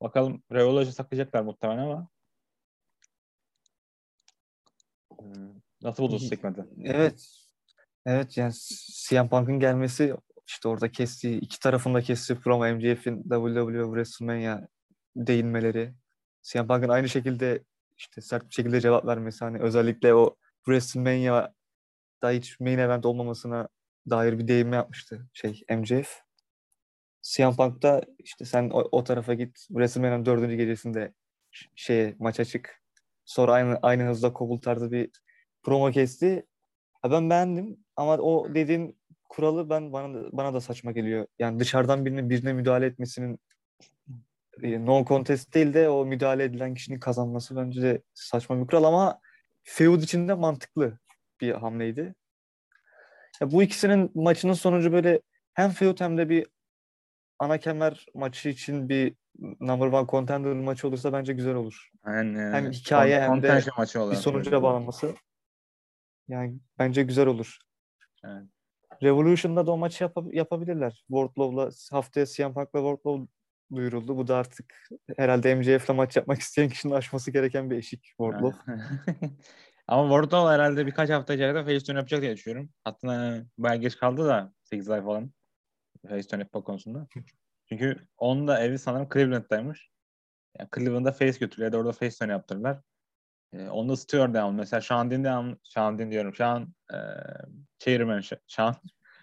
Bakalım 0.01 0.44
Revolution 0.51 0.92
saklayacaklar 0.92 1.41
muhtemelen 1.41 1.84
ama 1.84 2.10
Hmm, 5.20 5.62
nasıl 5.82 6.03
buldun 6.03 6.18
segmenti? 6.18 6.65
Evet. 6.84 7.27
Evet 8.06 8.38
yani 8.38 8.53
CM 9.10 9.29
Punk'ın 9.29 9.60
gelmesi 9.60 10.15
işte 10.50 10.68
orada 10.68 10.91
kestiği 10.91 11.39
iki 11.39 11.60
tarafında 11.60 12.01
kestiği 12.01 12.39
promo 12.39 12.75
MJF'in 12.75 13.24
WWE 13.24 13.84
WrestleMania 13.84 14.62
değinmeleri 15.15 15.94
CM 16.41 16.68
Punk'ın 16.68 16.89
aynı 16.89 17.10
şekilde 17.10 17.63
işte 17.98 18.22
sert 18.22 18.48
bir 18.48 18.53
şekilde 18.53 18.82
cevap 18.82 19.06
vermesi 19.06 19.46
hani 19.46 19.60
özellikle 19.60 20.13
o 20.13 20.36
WrestleMania'da 20.65 22.29
hiç 22.32 22.60
main 22.60 22.77
event 22.77 23.06
olmamasına 23.06 23.68
dair 24.10 24.39
bir 24.39 24.48
değinme 24.48 24.75
yapmıştı 24.75 25.27
şey 25.34 25.63
MJF. 25.70 26.22
CM 27.22 27.56
Punk'ta 27.58 28.01
işte 28.20 28.46
sen 28.46 28.70
o, 28.70 28.79
o 28.91 29.03
tarafa 29.03 29.34
git 29.34 29.58
WrestleMania'nın 29.58 30.25
dördüncü 30.25 30.56
gecesinde 30.56 31.13
şeye 31.75 32.15
maça 32.20 32.46
çık. 32.46 32.82
Sonra 33.25 33.53
aynı 33.53 33.79
aynı 33.82 34.03
hızda 34.03 34.34
kovul 34.34 34.58
tarzı 34.58 34.91
bir 34.91 35.10
promo 35.63 35.91
kesti. 35.91 36.46
Ha 37.01 37.12
ben 37.12 37.29
beğendim 37.29 37.77
ama 37.96 38.18
o 38.18 38.56
dediğin 38.56 38.99
kuralı 39.29 39.69
ben 39.69 39.93
bana 39.93 40.13
da, 40.13 40.29
bana 40.31 40.53
da 40.53 40.62
saçma 40.62 40.91
geliyor. 40.91 41.27
Yani 41.39 41.59
dışarıdan 41.59 42.05
birinin 42.05 42.29
birine 42.29 42.53
müdahale 42.53 42.86
etmesinin 42.86 43.39
e, 44.63 44.86
no 44.86 45.05
contest 45.05 45.53
değil 45.53 45.74
de 45.74 45.89
o 45.89 46.05
müdahale 46.05 46.43
edilen 46.43 46.74
kişinin 46.74 47.00
kazanması 47.00 47.55
bence 47.55 47.81
de 47.81 48.01
saçma 48.13 48.62
bir 48.62 48.67
kural 48.67 48.83
ama 48.83 49.19
feud 49.63 50.01
içinde 50.01 50.33
mantıklı 50.33 51.00
bir 51.41 51.51
hamleydi. 51.51 52.15
Ya 53.41 53.51
bu 53.51 53.63
ikisinin 53.63 54.12
maçının 54.15 54.53
sonucu 54.53 54.91
böyle 54.91 55.21
hem 55.53 55.69
feud 55.69 56.00
hem 56.00 56.17
de 56.17 56.29
bir 56.29 56.48
ana 57.39 57.57
kemer 57.57 58.05
maçı 58.13 58.50
için 58.50 58.89
bir 58.89 59.15
number 59.59 59.88
one 59.88 60.07
contender 60.07 60.53
maçı 60.53 60.88
olursa 60.88 61.13
bence 61.13 61.33
güzel 61.33 61.55
olur. 61.55 61.89
Yani, 62.05 62.39
Hem 62.39 62.71
hikaye 62.71 63.21
hem 63.21 63.43
de 63.43 63.62
maçı 63.77 64.00
Bir 64.12 64.15
sonuca 64.15 64.63
bağlanması 64.63 65.15
yani 66.27 66.59
bence 66.79 67.03
güzel 67.03 67.27
olur. 67.27 67.57
Evet. 68.24 68.43
Revolution'da 69.03 69.68
da 69.68 69.72
o 69.72 69.77
maçı 69.77 70.03
yapa- 70.03 70.36
yapabilirler. 70.36 71.03
Wardlow'la 71.08 71.70
haftaya 71.91 72.25
CM 72.25 72.53
Punk'la 72.53 72.79
Wardlow 72.79 73.27
duyuruldu. 73.75 74.18
Bu 74.18 74.27
da 74.27 74.38
artık 74.38 74.89
herhalde 75.18 75.56
MJF'le 75.56 75.89
maç 75.89 76.15
yapmak 76.15 76.39
isteyen 76.39 76.70
kişinin 76.70 76.94
aşması 76.94 77.32
gereken 77.32 77.70
bir 77.70 77.77
eşik 77.77 78.03
Wardlow. 78.03 78.72
Ama 79.88 80.03
Wardlow 80.03 80.53
herhalde 80.53 80.86
birkaç 80.86 81.10
hafta 81.10 81.34
içerisinde 81.34 81.63
face 81.63 81.79
turn 81.79 81.96
yapacak 81.96 82.22
diye 82.22 82.36
düşünüyorum. 82.36 82.70
Hatta 82.84 83.41
bayağı 83.58 83.77
geç 83.82 83.98
kaldı 83.98 84.25
da 84.27 84.53
8 84.63 84.89
ay 84.89 85.03
falan 85.03 85.32
face 86.10 86.27
turn 86.27 86.39
yapma 86.39 86.63
konusunda. 86.63 87.08
Çünkü 87.70 88.08
onun 88.18 88.48
da 88.48 88.63
evi 88.63 88.79
sanırım 88.79 89.10
Cleveland'daymış. 89.13 89.89
Yani 90.60 90.70
Cleveland'da 90.75 91.12
face 91.12 91.39
götürüyor. 91.39 91.74
Orada 91.74 91.91
face 91.91 92.15
turn 92.20 92.29
yaptırırlar. 92.29 92.82
E, 93.53 93.70
onu 93.70 93.91
ısıtıyor 93.91 94.34
devam. 94.34 94.56
Mesela 94.56 94.82
Şandin 94.82 95.24
devam. 95.24 95.58
Şandin 95.63 96.12
diyorum. 96.12 96.36
Şan 96.36 96.74
e, 96.94 96.98
Chairman. 97.79 98.22
Şan 98.48 98.75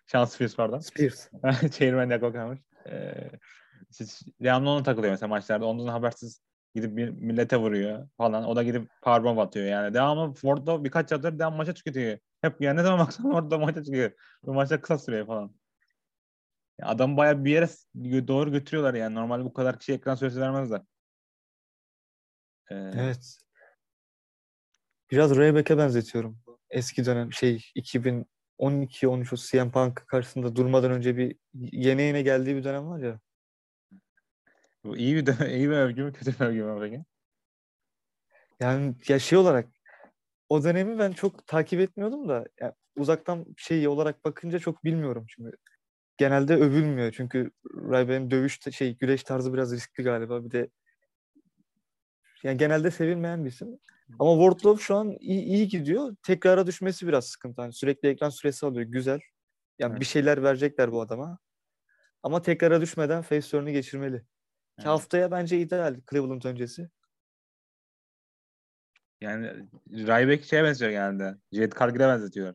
Şan 0.06 0.24
Spears 0.24 0.56
pardon. 0.56 0.78
Spears. 0.78 1.30
Chairman 1.70 2.10
de 2.10 2.20
kalmış. 2.20 2.60
E, 2.86 3.14
devamlı 4.40 4.70
onu 4.70 4.82
takılıyor 4.82 5.12
mesela 5.12 5.28
maçlarda. 5.28 5.66
Ondan 5.66 5.86
habersiz 5.86 6.42
gidip 6.74 6.96
bir 6.96 7.08
millete 7.08 7.56
vuruyor 7.56 8.08
falan. 8.16 8.44
O 8.44 8.56
da 8.56 8.62
gidip 8.62 8.90
powerbomb 9.02 9.38
atıyor 9.38 9.66
yani. 9.66 9.94
Devamlı 9.94 10.34
Ford'da 10.34 10.84
birkaç 10.84 11.12
yatır 11.12 11.38
devam 11.38 11.56
maça 11.56 11.74
çıkıyor. 11.74 12.18
Hep 12.40 12.60
yani 12.60 12.78
ne 12.78 12.82
zaman 12.82 13.06
baksan 13.06 13.26
orada 13.34 13.58
maça 13.58 13.84
çıkıyor. 13.84 14.10
Bu 14.42 14.54
maçta 14.54 14.80
kısa 14.80 14.98
sürüyor 14.98 15.26
falan. 15.26 15.54
Adam 16.82 17.16
bayağı 17.16 17.44
bir 17.44 17.50
yere 17.50 17.68
doğru 18.28 18.52
götürüyorlar 18.52 18.94
yani. 18.94 19.14
Normalde 19.14 19.44
bu 19.44 19.52
kadar 19.52 19.78
kişi 19.78 19.92
ekran 19.92 20.14
süresi 20.14 20.40
vermezler. 20.40 20.80
Ee, 22.70 22.74
evet. 22.74 23.38
Biraz 25.10 25.36
Rebec'e 25.36 25.78
benzetiyorum. 25.78 26.38
Eski 26.70 27.04
dönem 27.04 27.32
şey 27.32 27.70
2012-13 27.76 29.50
CM 29.50 29.70
Punk 29.70 30.04
karşısında 30.06 30.56
durmadan 30.56 30.90
önce 30.90 31.16
bir 31.16 31.36
yeni 31.54 32.02
yeni 32.02 32.24
geldiği 32.24 32.56
bir 32.56 32.64
dönem 32.64 32.88
var 32.88 32.98
ya. 32.98 33.20
Bu 34.84 34.96
iyi 34.96 35.16
bir 35.16 35.26
dönem, 35.26 35.50
iyi 35.50 35.70
bir 35.70 35.76
övgü 35.76 36.04
mü 36.04 36.12
kötü 36.12 36.40
bir 36.40 36.44
övgü 36.44 36.62
mü 36.62 36.80
peki? 36.80 37.04
Yani 38.60 38.94
ya 39.08 39.18
şey 39.18 39.38
olarak 39.38 39.68
o 40.48 40.64
dönemi 40.64 40.98
ben 40.98 41.12
çok 41.12 41.46
takip 41.46 41.80
etmiyordum 41.80 42.28
da 42.28 42.46
yani 42.60 42.72
uzaktan 42.96 43.46
şey 43.56 43.88
olarak 43.88 44.24
bakınca 44.24 44.58
çok 44.58 44.84
bilmiyorum 44.84 45.26
çünkü 45.28 45.56
genelde 46.16 46.54
övülmüyor 46.56 47.12
çünkü 47.12 47.50
Ryback'in 47.64 48.30
dövüş 48.30 48.60
şey 48.72 48.96
güreş 48.96 49.22
tarzı 49.22 49.52
biraz 49.54 49.72
riskli 49.72 50.02
galiba 50.02 50.44
bir 50.44 50.50
de 50.50 50.70
yani 52.42 52.56
genelde 52.58 52.90
sevilmeyen 52.90 53.44
bir 53.44 53.50
isim. 53.50 53.78
Ama 54.18 54.32
Wardlow 54.32 54.84
şu 54.84 54.96
an 54.96 55.16
iyi, 55.20 55.42
iyi 55.42 55.68
gidiyor. 55.68 56.16
Tekrara 56.22 56.66
düşmesi 56.66 57.06
biraz 57.06 57.26
sıkıntı. 57.26 57.60
Yani 57.60 57.72
sürekli 57.72 58.08
ekran 58.08 58.30
süresi 58.30 58.66
alıyor. 58.66 58.86
Güzel. 58.86 59.20
Yani 59.78 59.90
evet. 59.90 60.00
bir 60.00 60.06
şeyler 60.06 60.42
verecekler 60.42 60.92
bu 60.92 61.00
adama. 61.00 61.38
Ama 62.22 62.42
tekrara 62.42 62.80
düşmeden 62.80 63.22
face 63.22 63.48
turn'u 63.50 63.70
geçirmeli. 63.70 64.24
Evet. 64.78 64.86
haftaya 64.88 65.30
bence 65.30 65.60
ideal 65.60 66.00
Cleveland 66.10 66.42
öncesi. 66.42 66.88
Yani 69.20 69.46
Ryback 69.90 70.44
şeye 70.44 70.64
benziyor 70.64 70.90
genelde. 70.90 71.36
Jet 71.52 71.78
Cargill'e 71.78 72.08
benzetiyor. 72.08 72.54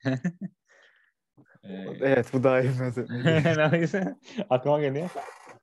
ee, 1.64 1.84
evet 2.00 2.32
bu 2.32 2.44
daha 2.44 2.60
iyi 2.60 2.70
benziyor. 2.80 3.08
Aklıma 4.50 4.80
geliyor. 4.80 5.10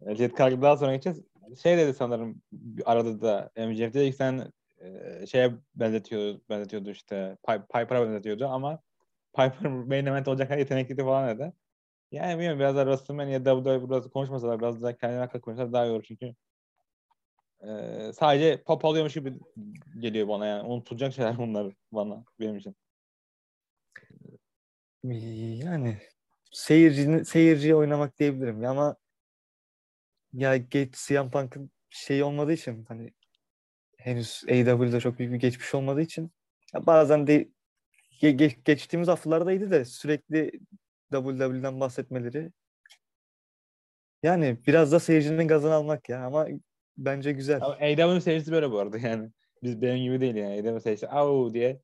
Jet 0.08 0.38
Cargill 0.38 0.62
daha 0.62 0.78
sonra 0.78 0.96
geçeceğiz. 0.96 1.22
Şey 1.64 1.78
dedi 1.78 1.94
sanırım 1.94 2.42
arada 2.86 3.22
da 3.22 3.52
MJF 3.58 3.94
dedi 3.94 4.12
ki 4.12 4.18
sen 4.18 4.52
e, 4.84 5.26
şeye 5.28 5.52
benzetiyordu, 5.76 6.42
benzetiyordu 6.50 6.90
işte 6.90 7.38
Piper'a 7.48 8.08
benzetiyordu 8.08 8.48
ama 8.48 8.80
Piper 9.36 9.70
main 9.70 10.06
event 10.06 10.28
olacak 10.28 10.48
kadar 10.48 10.60
yetenekliydi 10.60 11.04
falan 11.04 11.30
dedi. 11.40 11.54
Yani 12.12 12.34
bilmiyorum 12.34 12.60
biraz 12.60 12.76
da 12.76 12.84
WrestleMania 12.84 13.46
da 13.46 13.64
WWE 13.64 13.90
biraz 13.90 14.10
konuşmasalar 14.10 14.60
biraz 14.60 14.84
daha 14.84 14.98
kendine 14.98 15.20
hakkında 15.20 15.42
konuşsalar 15.42 15.74
daha 15.74 15.86
iyi 15.86 15.92
olur 15.92 16.04
çünkü 16.08 16.36
ee, 17.68 18.12
sadece 18.14 18.64
pop 18.64 18.86
alıyormuş 18.86 19.14
gibi 19.14 19.34
geliyor 20.00 20.28
bana 20.28 20.46
yani. 20.46 20.64
Unutulacak 20.68 21.14
şeyler 21.14 21.38
bunlar 21.38 21.74
bana 21.92 22.24
benim 22.40 22.58
için. 22.58 22.76
Yani 25.04 25.98
seyirci 26.52 27.26
seyirciye 27.26 27.76
oynamak 27.76 28.20
diyebilirim 28.20 28.66
ama 28.66 28.96
ya 30.34 30.58
geç 30.58 31.08
CM 31.08 31.30
Punk'ın 31.32 31.72
şey 31.90 32.24
olmadığı 32.24 32.54
için 32.54 32.86
hani 32.88 33.14
henüz 34.04 34.44
AEW'de 34.50 35.00
çok 35.00 35.20
büyük 35.20 35.34
bir 35.34 35.40
geçmiş 35.40 35.76
olmadığı 35.76 36.02
için 36.02 36.32
ya 36.74 36.86
bazen 36.86 37.28
de 37.28 37.50
ge- 38.22 38.36
ge- 38.38 38.64
geçtiğimiz 38.66 39.08
haftalardaydı 39.08 39.72
da 39.72 39.86
sürekli 39.86 40.52
WWE'den 41.12 41.80
bahsetmeleri 41.80 42.52
yani 44.24 44.58
biraz 44.68 44.92
da 44.92 45.00
seyircinin 45.00 45.48
gazını 45.48 45.74
almak 45.74 46.10
ya 46.10 46.26
ama 46.26 46.48
Bence 46.98 47.32
güzel. 47.32 47.62
Ama 47.62 47.74
AEW 47.74 48.22
seyircisi 48.22 48.52
böyle 48.52 48.72
bu 48.72 48.80
arada 48.80 48.98
yani. 48.98 49.30
Biz 49.64 49.82
benim 49.82 50.04
gibi 50.04 50.22
değil 50.22 50.36
yani. 50.36 50.54
AEW 50.54 50.80
seyircisi 50.80 51.08
au 51.08 51.54
diye 51.54 51.82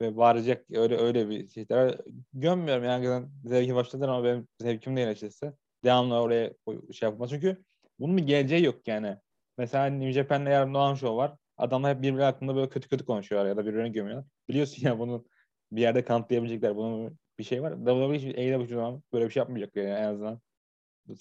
ve 0.00 0.16
bağıracak 0.16 0.64
öyle 0.70 0.96
öyle 0.96 1.28
bir 1.28 1.48
şeyler. 1.48 1.98
Gömmüyorum 2.32 2.84
yani 2.84 3.26
zevki 3.44 3.74
başladı 3.74 4.04
ama 4.06 4.24
benim 4.24 4.48
zevkim 4.60 4.96
değil 4.96 5.08
açıkçası. 5.08 5.56
Devamlı 5.84 6.20
oraya 6.20 6.52
şey 6.92 7.08
yapma. 7.08 7.28
Çünkü 7.28 7.62
bunun 7.98 8.16
bir 8.16 8.26
geleceği 8.26 8.64
yok 8.64 8.88
yani. 8.88 9.16
Mesela 9.58 9.86
New 9.86 10.12
Japan'da 10.12 10.50
yarın 10.50 10.74
Doğan 10.74 10.94
Show 10.94 11.16
var. 11.16 11.36
Adamlar 11.56 11.94
hep 11.94 12.02
birbirleri 12.02 12.24
hakkında 12.24 12.56
böyle 12.56 12.68
kötü 12.68 12.88
kötü 12.88 13.04
konuşuyorlar 13.04 13.48
ya 13.48 13.56
da 13.56 13.66
birbirine 13.66 13.88
gömüyorlar. 13.88 14.26
Biliyorsun 14.48 14.82
ya 14.86 14.98
bunu 14.98 15.24
bir 15.72 15.80
yerde 15.80 16.04
kanıtlayabilecekler. 16.04 16.76
Bunun 16.76 17.18
bir 17.38 17.44
şey 17.44 17.62
var. 17.62 17.72
WWE 17.72 18.54
AEW 18.54 18.74
zaman 18.74 19.02
böyle 19.12 19.24
bir 19.24 19.30
şey 19.30 19.40
yapmayacak 19.40 19.76
yani 19.76 19.88
en 19.88 20.08
azından. 20.08 20.40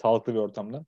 Sağlıklı 0.02 0.34
bir 0.34 0.40
ortamda. 0.40 0.86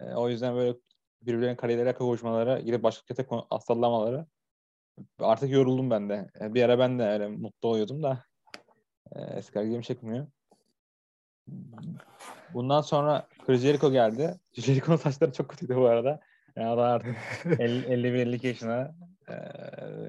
E, 0.00 0.04
o 0.14 0.28
yüzden 0.28 0.54
böyle 0.54 0.78
birbirlerinin 1.22 1.56
kariyerlere 1.56 1.94
kavuşmaları, 1.94 2.60
gidip 2.60 2.82
başka 2.82 3.14
kötü 3.14 3.28
sallamaları 3.66 4.26
artık 5.18 5.50
yoruldum 5.50 5.90
ben 5.90 6.08
de. 6.08 6.30
E, 6.40 6.54
bir 6.54 6.62
ara 6.62 6.78
ben 6.78 6.98
de 6.98 7.04
öyle 7.04 7.28
mutlu 7.28 7.68
oluyordum 7.68 8.02
da 8.02 8.24
e, 9.12 9.20
eski 9.20 9.58
ilgimi 9.58 9.84
çekmiyor. 9.84 10.26
Bundan 12.54 12.80
sonra 12.80 13.28
Chris 13.46 13.62
Jericho 13.62 13.92
geldi. 13.92 14.40
Jericho'nun 14.52 14.96
saçları 14.96 15.32
çok 15.32 15.48
kötüydü 15.48 15.76
bu 15.76 15.86
arada. 15.86 16.20
Yani 16.56 16.68
adam 16.68 16.84
artık 16.84 17.16
50-52 17.44 18.46
yaşına 18.46 18.94
e, 19.28 19.34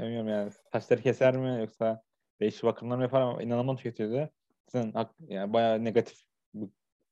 bilmiyorum 0.03 0.27
yani 0.27 0.51
saçları 0.71 1.01
keser 1.01 1.37
mi 1.37 1.59
yoksa 1.59 2.03
değişik 2.39 2.63
bakımlar 2.63 2.95
mı 2.95 3.03
yapar 3.03 3.21
ama 3.21 3.43
inanılmaz 3.43 3.77
tüketiyordu. 3.77 4.29
Sizin 4.67 4.93
yani 5.27 5.53
bayağı 5.53 5.83
negatif 5.83 6.17
bir, 6.53 6.69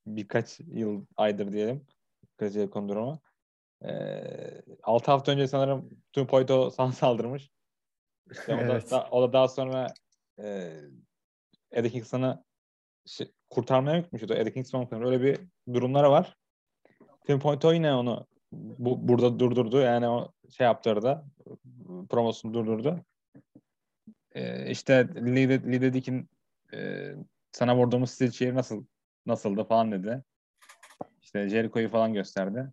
birkaç 0.07 0.59
yıl 0.59 1.05
aydır 1.17 1.51
diyelim 1.51 1.87
Chris 2.37 2.53
Jericho'nun 2.53 2.89
durumu. 2.89 3.21
E, 3.85 3.91
6 4.83 5.11
hafta 5.11 5.31
önce 5.31 5.47
sanırım 5.47 5.89
tüm 6.13 6.27
Poito 6.27 6.69
sana 6.69 6.91
saldırmış. 6.91 7.51
İşte 8.31 8.57
evet. 8.61 8.85
o, 8.87 8.91
da, 8.91 9.07
o 9.11 9.21
da 9.21 9.33
daha 9.33 9.47
sonra 9.47 9.93
e, 10.39 10.73
Eddie 11.71 11.91
Kingston'ı 11.91 12.43
şey, 13.05 13.31
kurtarmaya 13.49 13.99
gitmişti. 13.99 14.33
Eddie 14.33 14.53
Kingston 14.53 14.87
öyle 14.91 15.21
bir 15.21 15.39
durumları 15.73 16.11
var. 16.11 16.37
Tim 17.25 17.39
Poito 17.39 17.73
yine 17.73 17.93
onu 17.93 18.27
bu, 18.55 19.07
burada 19.07 19.39
durdurdu. 19.39 19.79
Yani 19.79 20.07
o 20.07 20.31
şey 20.49 20.65
yaptı 20.65 21.01
da 21.01 21.25
promosunu 22.09 22.53
durdurdu. 22.53 23.05
Ee, 24.31 24.71
işte 24.71 25.07
Lee, 25.15 25.49
Lee 25.49 25.81
dedi 25.81 26.01
ki 26.01 26.25
e, 26.73 27.11
sana 27.51 27.77
vurduğumuz 27.77 28.09
stil 28.09 28.31
şehir 28.31 28.55
nasıl 28.55 28.85
nasıldı 29.25 29.63
falan 29.63 29.91
dedi. 29.91 30.23
İşte 31.21 31.49
Jericho'yu 31.49 31.89
falan 31.89 32.13
gösterdi. 32.13 32.71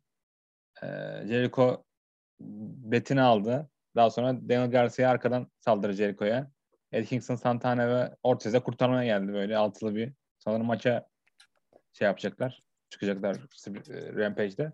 E, 0.82 0.86
Jericho 1.26 1.84
betini 2.40 3.22
aldı. 3.22 3.68
Daha 3.96 4.10
sonra 4.10 4.48
Daniel 4.48 4.70
Garcia 4.70 5.10
arkadan 5.10 5.50
saldırı 5.60 5.92
Jericho'ya. 5.92 6.50
Ed 6.92 7.06
Kingston, 7.06 7.34
Santana 7.34 7.88
ve 7.88 8.16
Ortiz'e 8.22 8.60
kurtarmaya 8.60 9.04
geldi 9.04 9.32
böyle 9.32 9.56
altılı 9.56 9.94
bir. 9.94 10.12
Sanırım 10.38 10.66
maça 10.66 11.06
şey 11.92 12.06
yapacaklar. 12.06 12.62
Çıkacaklar 12.92 13.36
e, 13.36 14.12
Rampage'de. 14.12 14.72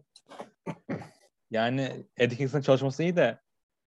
Yani 1.50 2.06
Ed 2.16 2.32
Kingston 2.32 2.60
çalışması 2.60 3.02
iyi 3.02 3.16
de 3.16 3.38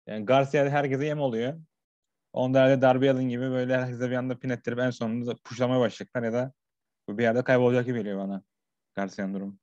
yani 0.07 0.25
Garcia 0.25 0.69
herkese 0.69 1.05
yem 1.05 1.19
oluyor. 1.19 1.59
Onda 2.33 2.59
herhalde 2.59 2.81
Darby 2.81 3.09
Allin 3.09 3.29
gibi 3.29 3.41
böyle 3.41 3.77
herkese 3.77 4.09
bir 4.09 4.15
anda 4.15 4.39
pin 4.39 4.49
ettirip 4.49 4.79
en 4.79 4.89
sonunda 4.89 5.35
puşlamaya 5.43 5.79
başlayacaklar 5.79 6.23
ya 6.23 6.33
da 6.33 6.53
bir 7.09 7.23
yerde 7.23 7.43
kaybolacak 7.43 7.85
gibi 7.85 7.97
geliyor 7.97 8.19
bana 8.19 8.43
Garcia'nın 8.95 9.33
durum. 9.33 9.59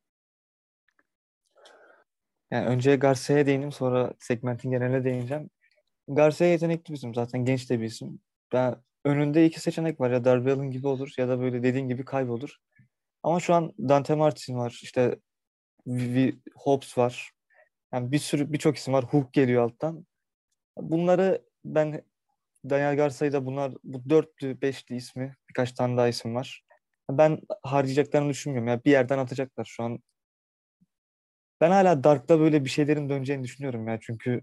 Yani 2.51 2.67
önce 2.67 2.97
Garcia'ya 2.97 3.47
değineyim 3.47 3.73
sonra 3.73 4.13
segmentin 4.19 4.71
geneline 4.71 5.05
değineceğim. 5.05 5.51
Garcia 6.09 6.47
yetenekli 6.47 6.93
bir 6.93 6.99
isim 6.99 7.15
zaten 7.15 7.45
genç 7.45 7.71
de 7.71 7.81
bir 7.81 7.85
isim. 7.85 8.21
Ben 8.53 8.77
önünde 9.05 9.47
iki 9.47 9.61
seçenek 9.61 10.01
var 10.01 10.11
ya 10.11 10.25
Darby 10.25 10.51
Allin 10.51 10.71
gibi 10.71 10.89
olur 10.89 11.15
ya 11.19 11.29
da 11.29 11.41
böyle 11.41 11.63
dediğin 11.63 11.89
gibi 11.89 12.05
kaybolur. 12.05 12.61
Ama 13.23 13.41
şu 13.41 13.55
an 13.55 13.73
Dante 13.79 14.15
Martin 14.15 14.59
var 14.59 14.79
işte 14.83 15.17
v 15.87 16.33
Hobbs 16.57 16.99
var. 16.99 17.33
Yani 17.95 18.13
bir 18.13 18.19
sürü 18.19 18.53
birçok 18.53 18.77
isim 18.77 18.95
var. 18.95 19.05
Hook 19.05 19.33
geliyor 19.33 19.63
alttan. 19.65 20.07
Bunları 20.79 21.45
ben 21.65 22.03
Daniel 22.71 22.97
Garcia'da 22.97 23.47
bunlar 23.47 23.73
bu 23.85 24.11
dörtlü, 24.11 24.61
beşli 24.63 24.97
ismi 24.97 25.37
birkaç 25.49 25.73
tane 25.73 25.97
daha 25.97 26.09
isim 26.09 26.35
var. 26.35 26.65
Ben 27.11 27.41
harcayacaklarını 27.63 28.31
düşünmüyorum. 28.31 28.69
Yani 28.69 28.85
bir 28.85 28.91
yerden 28.91 29.19
atacaklar. 29.19 29.65
Şu 29.65 29.83
an 29.83 29.99
ben 31.61 31.71
hala 31.71 32.05
Dark'ta 32.05 32.41
böyle 32.41 32.65
bir 32.65 32.71
şeylerin 32.71 33.09
döneceğini 33.09 33.45
düşünüyorum 33.45 33.89
ya. 33.89 33.99
Çünkü 34.03 34.43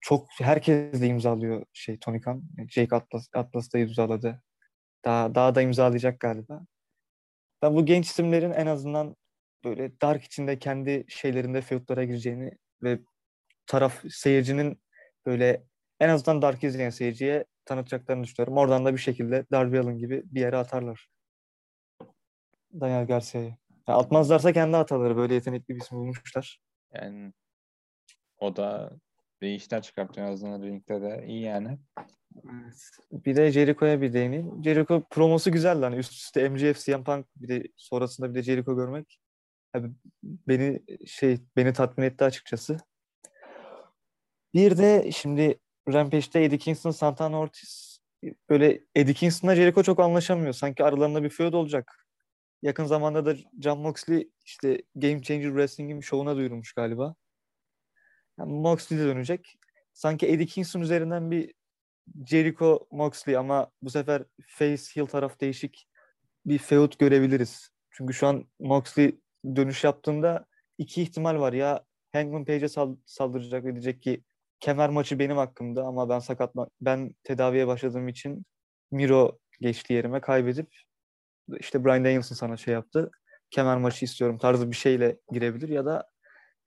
çok 0.00 0.28
herkes 0.38 1.00
de 1.00 1.06
imzalıyor 1.06 1.64
şey 1.72 1.98
Tony 1.98 2.20
Khan. 2.20 2.42
Jake 2.68 2.96
Atlas, 2.96 3.28
Atlas 3.34 3.72
da 3.74 3.78
imzaladı. 3.78 4.42
Daha, 5.04 5.34
daha 5.34 5.54
da 5.54 5.62
imzalayacak 5.62 6.20
galiba. 6.20 6.66
Ben 7.62 7.76
bu 7.76 7.86
genç 7.86 8.06
isimlerin 8.06 8.52
en 8.52 8.66
azından 8.66 9.16
böyle 9.64 10.00
Dark 10.00 10.24
içinde 10.24 10.58
kendi 10.58 11.04
şeylerinde 11.08 11.60
feudlara 11.60 12.04
gireceğini 12.04 12.50
ve 12.82 13.00
taraf 13.66 14.04
seyircinin 14.10 14.82
böyle 15.26 15.64
en 16.00 16.08
azından 16.08 16.42
Dark 16.42 16.64
izleyen 16.64 16.90
seyirciye 16.90 17.44
tanıtacaklarını 17.64 18.24
düşünüyorum. 18.24 18.58
Oradan 18.58 18.84
da 18.84 18.92
bir 18.92 18.98
şekilde 18.98 19.46
Darby 19.52 19.78
Allin 19.78 19.98
gibi 19.98 20.22
bir 20.24 20.40
yere 20.40 20.56
atarlar. 20.56 21.08
Daniel 22.80 23.06
Garcia'yı. 23.06 23.56
Atmazlarsa 23.86 24.52
kendi 24.52 24.76
ataları. 24.76 25.16
Böyle 25.16 25.34
yetenekli 25.34 25.74
bir 25.74 25.80
isim 25.80 25.98
bulmuşlar. 25.98 26.60
Yani 26.94 27.32
o 28.38 28.56
da 28.56 28.90
bir 29.42 29.48
işler 29.48 29.82
çıkartıyor 29.82 30.28
azından 30.28 30.62
ringde 30.62 31.02
de. 31.02 31.24
iyi 31.26 31.42
yani. 31.42 31.78
Bir 33.12 33.36
de 33.36 33.52
Jericho'ya 33.52 34.00
bir 34.00 34.12
değineyim. 34.12 34.64
Jericho 34.64 35.02
promosu 35.10 35.52
güzel 35.52 35.80
lan. 35.80 35.92
Üst 35.92 36.12
üste 36.12 36.48
MJF, 36.48 36.84
CM 36.84 37.04
Punk 37.04 37.26
bir 37.36 37.48
de 37.48 37.68
sonrasında 37.76 38.30
bir 38.30 38.34
de 38.34 38.42
Jericho 38.42 38.76
görmek 38.76 39.18
yani 39.74 39.92
beni 40.22 40.82
şey 41.06 41.38
beni 41.56 41.72
tatmin 41.72 42.04
etti 42.04 42.24
açıkçası. 42.24 42.78
Bir 44.54 44.78
de 44.78 45.10
şimdi 45.12 45.58
Rampage'de 45.88 46.44
Eddie 46.44 46.58
Kingston, 46.58 46.90
Santana 46.90 47.38
Ortiz 47.38 48.00
böyle 48.50 48.80
Eddie 48.94 49.14
Kingston'la 49.14 49.56
Jericho 49.56 49.82
çok 49.82 50.00
anlaşamıyor. 50.00 50.52
Sanki 50.52 50.84
aralarında 50.84 51.22
bir 51.22 51.30
feud 51.30 51.52
olacak. 51.52 52.06
Yakın 52.62 52.84
zamanda 52.84 53.26
da 53.26 53.36
John 53.60 53.80
Moxley 53.80 54.30
işte 54.44 54.82
Game 54.94 55.22
Changer 55.22 55.48
Wrestling'in 55.48 56.00
şovuna 56.00 56.36
duyurulmuş 56.36 56.72
galiba. 56.72 57.14
Yani 58.38 58.52
Moxley 58.52 58.98
de 58.98 59.04
dönecek. 59.04 59.58
Sanki 59.92 60.28
Eddie 60.28 60.46
Kingston 60.46 60.80
üzerinden 60.80 61.30
bir 61.30 61.54
Jericho 62.26 62.88
Moxley 62.90 63.36
ama 63.36 63.70
bu 63.82 63.90
sefer 63.90 64.24
face 64.46 64.82
heel 64.94 65.06
taraf 65.06 65.40
değişik 65.40 65.88
bir 66.46 66.58
feud 66.58 66.92
görebiliriz. 66.98 67.70
Çünkü 67.90 68.14
şu 68.14 68.26
an 68.26 68.44
Moxley 68.58 69.20
dönüş 69.56 69.84
yaptığında 69.84 70.46
iki 70.78 71.02
ihtimal 71.02 71.40
var. 71.40 71.52
Ya 71.52 71.84
Hangman 72.12 72.44
Page'e 72.44 72.68
saldıracak 73.06 73.64
ve 73.64 73.72
diyecek 73.72 74.02
ki 74.02 74.22
kemer 74.60 74.90
maçı 74.90 75.18
benim 75.18 75.36
hakkımda 75.36 75.84
ama 75.84 76.08
ben 76.08 76.18
sakatma 76.18 76.68
ben 76.80 77.14
tedaviye 77.24 77.66
başladığım 77.66 78.08
için 78.08 78.46
Miro 78.90 79.38
geçti 79.60 79.92
yerime 79.92 80.20
kaybedip 80.20 80.68
işte 81.60 81.84
Brian 81.84 82.04
Danielson 82.04 82.36
sana 82.36 82.56
şey 82.56 82.74
yaptı. 82.74 83.10
Kemer 83.50 83.76
maçı 83.78 84.04
istiyorum 84.04 84.38
tarzı 84.38 84.70
bir 84.70 84.76
şeyle 84.76 85.18
girebilir 85.32 85.68
ya 85.68 85.86
da 85.86 86.10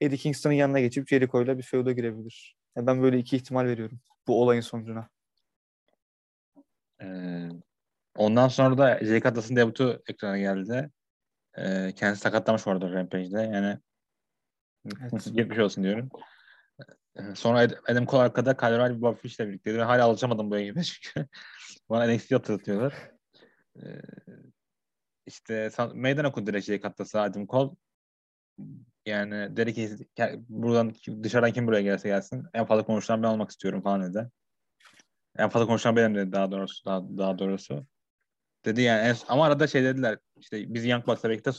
Eddie 0.01 0.17
Kingston'ın 0.17 0.53
yanına 0.53 0.79
geçip 0.79 1.07
Jericho'yla 1.07 1.57
bir 1.57 1.63
feud'a 1.63 1.91
girebilir. 1.91 2.57
Yani 2.75 2.87
ben 2.87 3.01
böyle 3.01 3.17
iki 3.17 3.35
ihtimal 3.35 3.65
veriyorum 3.65 3.99
bu 4.27 4.41
olayın 4.41 4.61
sonucuna. 4.61 5.09
Ee, 7.01 7.49
ondan 8.15 8.47
sonra 8.47 8.77
da 8.77 8.99
Jake 9.05 9.29
Atlas'ın 9.29 9.55
debutu 9.55 10.03
ekrana 10.07 10.37
geldi. 10.37 10.91
Ee, 11.57 11.93
kendisi 11.95 12.21
sakatlamış 12.21 12.67
orada 12.67 12.91
Rampage'de. 12.91 13.41
Yani 13.41 13.77
evet. 14.85 15.25
geçmiş 15.33 15.59
olsun 15.59 15.83
diyorum. 15.83 16.09
Ee, 17.15 17.35
sonra 17.35 17.67
Adam 17.87 18.05
Cole 18.05 18.21
arkada 18.21 18.57
Kyle 18.57 18.75
O'Reilly 18.75 19.01
Bob 19.01 19.17
Fish'le 19.17 19.39
birlikteydi. 19.39 19.77
Ben 19.77 19.85
hala 19.85 20.05
alışamadım 20.05 20.51
bu 20.51 20.57
ekibe 20.57 20.83
çünkü. 20.83 21.27
Bana 21.89 22.13
NXT 22.13 22.31
hatırlatıyorlar. 22.31 22.93
Ee, 23.75 24.01
işte 25.25 25.69
meydan 25.93 26.25
okudu 26.25 26.47
direkt 26.47 26.65
Jake 26.65 26.87
Atlas'a 26.87 27.21
Adam 27.21 27.47
Cole. 27.47 27.75
Yani 29.05 29.57
dedi 29.57 29.73
ki 29.73 29.89
buradan 30.49 30.93
dışarıdan 31.23 31.51
kim 31.51 31.67
buraya 31.67 31.81
gelse 31.81 32.09
gelsin. 32.09 32.45
En 32.53 32.65
fazla 32.65 32.85
konuşulan 32.85 33.23
ben 33.23 33.27
olmak 33.27 33.51
istiyorum 33.51 33.81
falan 33.81 34.13
dedi. 34.13 34.29
En 35.37 35.49
fazla 35.49 35.67
konuşan 35.67 35.95
benim 35.95 36.15
dedi 36.15 36.31
daha 36.31 36.51
doğrusu. 36.51 36.85
Daha, 36.85 37.17
daha 37.17 37.39
doğrusu. 37.39 37.85
Dedi 38.65 38.81
yani 38.81 39.07
en, 39.07 39.15
ama 39.27 39.45
arada 39.45 39.67
şey 39.67 39.83
dediler 39.83 40.19
işte 40.39 40.73
biz 40.73 40.85
Young 40.85 41.07
Bucks'la 41.07 41.29
birlikte 41.29 41.51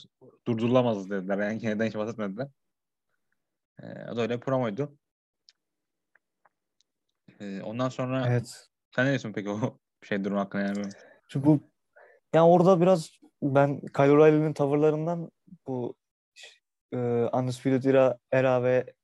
durdurulamazız 0.46 1.10
dediler. 1.10 1.38
Yani 1.38 1.58
kendinden 1.58 1.86
hiç 1.86 1.94
bahsetmediler. 1.94 2.48
Ee, 3.82 4.10
o 4.12 4.16
da 4.16 4.22
öyle 4.22 4.40
promoydu. 4.40 4.98
Ee, 7.40 7.62
ondan 7.62 7.88
sonra 7.88 8.26
evet. 8.28 8.68
sen 8.96 9.04
ne 9.04 9.08
diyorsun 9.08 9.32
peki 9.32 9.50
o 9.50 9.78
şey 10.02 10.24
durum 10.24 10.36
hakkında 10.36 10.62
yani? 10.62 10.82
Çünkü 11.28 11.46
bu 11.46 11.60
yani 12.34 12.48
orada 12.48 12.80
biraz 12.80 13.10
ben 13.42 13.80
Kyle 13.80 14.10
O'Reilly'nin 14.12 14.52
tavırlarından 14.52 15.30
bu 15.66 15.94
e, 16.92 16.96
Undisputed 17.32 17.84
Era, 17.84 18.18
Era 18.32 18.62
ve 18.62 18.94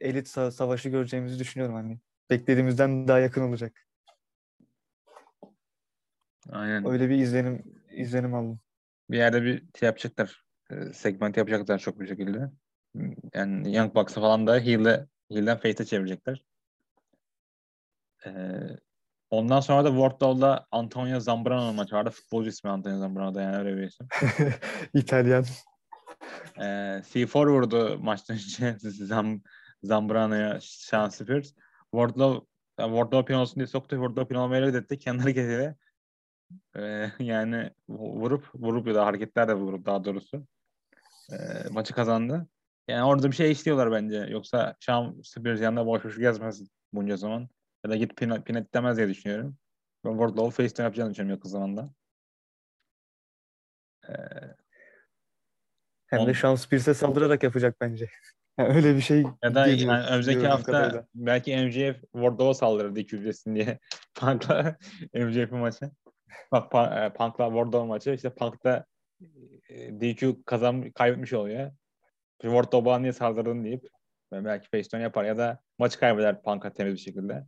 Elit 0.00 0.28
savaşı 0.28 0.88
göreceğimizi 0.88 1.38
düşünüyorum 1.38 1.74
hani. 1.74 1.98
Beklediğimizden 2.30 3.08
daha 3.08 3.18
yakın 3.18 3.42
olacak. 3.42 3.86
Aynen. 6.50 6.86
Öyle 6.88 7.08
bir 7.08 7.16
izlenim 7.16 7.64
izlenim 7.90 8.34
aldım. 8.34 8.60
Bir 9.10 9.16
yerde 9.16 9.42
bir 9.42 9.62
şey 9.78 9.86
yapacaklar. 9.86 10.44
E, 10.70 10.92
segment 10.92 11.36
yapacaklar 11.36 11.78
çok 11.78 12.00
bir 12.00 12.06
şekilde. 12.06 12.50
Yani 13.34 13.76
Young 13.76 13.94
Bucks'ı 13.94 14.20
falan 14.20 14.46
da 14.46 14.58
heel'e, 14.58 15.06
heel'den 15.30 15.56
face'e 15.56 15.84
çevirecekler. 15.84 16.44
Ee, 18.26 18.30
ondan 19.30 19.60
sonra 19.60 19.84
da 19.84 19.88
Wardlow'da 19.88 20.66
Antonio 20.70 21.20
Zambrano 21.20 21.72
maçı 21.72 21.94
vardı. 21.94 22.10
Futbolcu 22.10 22.48
ismi 22.48 22.70
Antonio 22.70 22.98
Zambrano'da 22.98 23.42
yani 23.42 23.56
öyle 23.56 23.76
bir 23.76 23.82
isim. 23.82 24.08
İtalyan. 24.94 25.44
Ee, 26.58 27.02
C4 27.12 27.50
vurdu 27.50 27.98
maçtan 28.02 28.36
önce 28.36 28.78
Zam, 28.90 29.40
Zambrano'ya 29.82 30.58
Sean 30.62 31.08
Spears. 31.08 31.54
Wardlow 31.90 32.46
Wardlow 32.76 33.24
pin 33.24 33.34
olsun 33.34 33.56
diye 33.56 33.66
soktu. 33.66 33.96
Wardlow 33.96 34.28
pin 34.28 34.34
olmayı 34.34 34.62
reddetti. 34.62 34.98
Kendi 34.98 35.22
hareketiyle 35.22 35.76
ee, 36.76 37.10
yani 37.18 37.70
vurup 37.88 38.50
vurup 38.54 38.86
ya 38.86 38.94
da 38.94 39.06
hareketler 39.06 39.48
de 39.48 39.54
vurup 39.54 39.86
daha 39.86 40.04
doğrusu 40.04 40.46
e, 41.32 41.36
maçı 41.70 41.94
kazandı. 41.94 42.48
Yani 42.88 43.04
orada 43.04 43.30
bir 43.30 43.36
şey 43.36 43.52
işliyorlar 43.52 43.92
bence. 43.92 44.16
Yoksa 44.16 44.76
Sean 44.80 45.20
Spears 45.24 45.60
yanında 45.60 45.86
boş 45.86 46.04
boş 46.04 46.18
gezmez 46.18 46.62
bunca 46.92 47.16
zaman. 47.16 47.48
Ya 47.84 47.90
da 47.90 47.96
git 47.96 48.16
pin, 48.16 48.42
pin 48.42 48.54
et 48.54 48.74
demez 48.74 48.96
diye 48.96 49.08
düşünüyorum. 49.08 49.56
Ben 50.04 50.10
Wardlow 50.10 50.62
face'ten 50.62 50.84
yapacağını 50.84 51.10
düşünüyorum 51.10 51.36
yakın 51.36 51.48
zamanda. 51.48 51.94
Ee, 54.08 54.12
Hem 56.12 56.20
on... 56.20 56.26
de 56.26 56.34
Sean 56.34 56.54
Spears'e 56.54 56.94
saldırarak 56.94 57.42
yapacak 57.42 57.76
bence. 57.80 58.08
Yani 58.58 58.74
öyle 58.74 58.96
bir 58.96 59.00
şey 59.00 59.24
Ya 59.42 59.54
da 59.54 59.66
geliyor, 59.66 59.94
yani 59.94 60.06
önümüzdeki 60.06 60.46
hafta 60.46 60.72
kadarıyla. 60.72 61.06
belki 61.14 61.56
MJF 61.56 62.00
Wardlow'a 62.12 62.54
saldırır 62.54 62.94
dik 62.94 63.12
ücretsin 63.12 63.54
diye. 63.54 63.78
Punk'la 64.14 64.76
MJF'in 65.14 65.58
maçı. 65.58 65.90
Bak 66.52 66.70
Punk'la 67.14 67.46
Wardlow 67.46 67.86
maçı. 67.86 68.10
İşte 68.10 68.30
Punk'ta 68.30 68.84
e, 69.68 70.00
DQ 70.00 70.44
kazan 70.46 70.90
kaybetmiş 70.90 71.32
oluyor. 71.32 71.70
Wardlow 72.42 72.84
bana 72.84 72.98
niye 72.98 73.12
saldırdın 73.12 73.64
deyip 73.64 73.88
belki 74.32 74.68
faceturn 74.68 75.00
yapar 75.00 75.24
ya 75.24 75.38
da 75.38 75.58
maçı 75.78 75.98
kaybeder 75.98 76.42
Punk'a 76.42 76.72
temiz 76.72 76.94
bir 76.94 77.00
şekilde. 77.00 77.44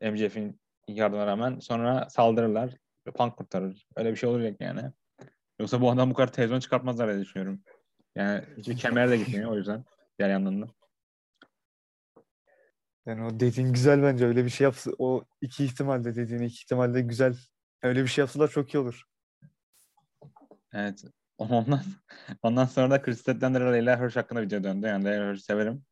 MJF'in 0.00 0.60
yardımına 0.88 1.26
rağmen 1.26 1.58
sonra 1.58 2.08
saldırırlar. 2.10 2.70
Punk 3.14 3.36
kurtarır. 3.36 3.86
Öyle 3.96 4.10
bir 4.10 4.16
şey 4.16 4.28
olacak 4.28 4.56
yani. 4.60 4.82
Yoksa 5.60 5.80
bu 5.80 5.90
adam 5.90 6.10
bu 6.10 6.14
kadar 6.14 6.32
televizyon 6.32 6.60
çıkartmazlar 6.60 7.08
diye 7.10 7.20
düşünüyorum. 7.20 7.62
Yani 8.16 8.44
hiçbir 8.56 8.76
kemer 8.76 9.10
de 9.10 9.16
gitmiyor 9.16 9.50
o 9.50 9.56
yüzden. 9.56 9.84
Diğer 10.18 10.30
yandan 10.30 10.62
da. 10.62 10.68
Yani 13.06 13.24
o 13.24 13.40
dediğin 13.40 13.72
güzel 13.72 14.02
bence. 14.02 14.26
Öyle 14.26 14.44
bir 14.44 14.50
şey 14.50 14.64
yapsa 14.64 14.90
o 14.98 15.24
iki 15.40 15.64
ihtimalde 15.64 16.16
dediğin 16.16 16.42
iki 16.42 16.54
ihtimalde 16.54 17.00
güzel. 17.00 17.36
Öyle 17.82 18.02
bir 18.02 18.08
şey 18.08 18.22
yapsalar 18.22 18.48
çok 18.48 18.74
iyi 18.74 18.78
olur. 18.78 19.02
Evet. 20.72 21.04
Ondan, 21.38 21.82
ondan 22.42 22.64
sonra 22.64 22.90
da 22.90 23.02
Chris 23.02 23.20
Statlander 23.20 23.60
ile 23.60 23.72
Leila 23.72 24.00
Hirsch 24.00 24.16
hakkında 24.16 24.42
video 24.42 24.64
döndü. 24.64 24.86
Yani 24.86 25.04
Leila 25.04 25.30
Hirsch'ı 25.30 25.44
severim. 25.44 25.84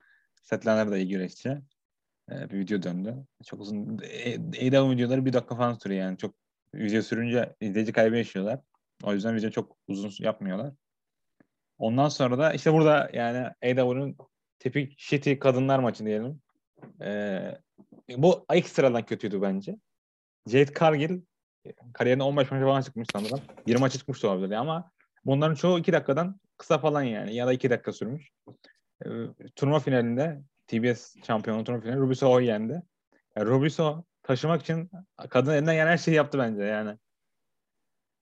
Statlander 0.43 0.91
da 0.91 0.99
iyi 0.99 1.09
güreşçi. 1.09 1.49
Ee, 2.31 2.51
bir 2.51 2.59
video 2.59 2.83
döndü. 2.83 3.27
Çok 3.45 3.61
uzun. 3.61 3.99
AEW 3.99 4.91
videoları 4.91 5.25
bir 5.25 5.33
dakika 5.33 5.57
falan 5.57 5.75
sürüyor 5.75 6.01
yani. 6.05 6.19
Çok 6.19 6.35
video 6.75 7.03
sürünce 7.03 7.57
izleyici 7.61 7.93
kaybı 7.93 8.17
yaşıyorlar. 8.17 8.61
O 9.03 9.13
yüzden 9.13 9.37
video 9.37 9.51
çok 9.51 9.77
uzun 9.89 10.13
yapmıyorlar. 10.25 10.73
Ondan 11.79 12.09
sonra 12.09 12.39
da 12.39 12.53
işte 12.53 12.73
burada 12.73 13.11
yani 13.13 13.51
AEW'nin 13.63 14.17
tipik 14.59 14.99
shitty 14.99 15.35
kadınlar 15.35 15.79
maçı 15.79 16.05
diyelim. 16.05 16.41
Ee, 17.03 17.59
bu 18.17 18.47
ilk 18.55 18.69
sıradan 18.69 19.07
kötüydü 19.07 19.43
bence. 19.43 19.77
Jade 20.47 20.75
Cargill 20.81 21.21
kariyerine 21.95 22.23
15 22.23 22.51
maç 22.51 22.63
falan 22.63 22.83
çıkmış 22.83 23.09
sanırım. 23.13 23.41
20 23.67 23.81
maça 23.81 23.99
çıkmış 23.99 24.25
olabilir 24.25 24.55
ama 24.55 24.91
bunların 25.25 25.55
çoğu 25.55 25.79
2 25.79 25.93
dakikadan 25.93 26.41
kısa 26.57 26.79
falan 26.79 27.03
yani 27.03 27.35
ya 27.35 27.47
da 27.47 27.53
2 27.53 27.71
dakika 27.71 27.93
sürmüş. 27.93 28.31
Ee, 29.05 29.09
turnuva 29.57 29.79
finalinde 29.79 30.43
TBS 30.67 31.17
şampiyonu 31.27 31.65
turnuva 31.65 31.81
finalinde 31.81 32.01
Ruby 32.01 32.15
Soho'yu 32.15 32.47
yendi. 32.47 32.83
Yani 33.37 33.47
Ruby 33.47 33.69
Soho 33.69 34.05
taşımak 34.23 34.63
için 34.63 34.91
kadın 35.31 35.53
elinden 35.53 35.75
gelen 35.75 35.87
her 35.87 35.99
şeyi 35.99 36.17
yaptı 36.17 36.39
bence 36.39 36.63
yani. 36.63 36.99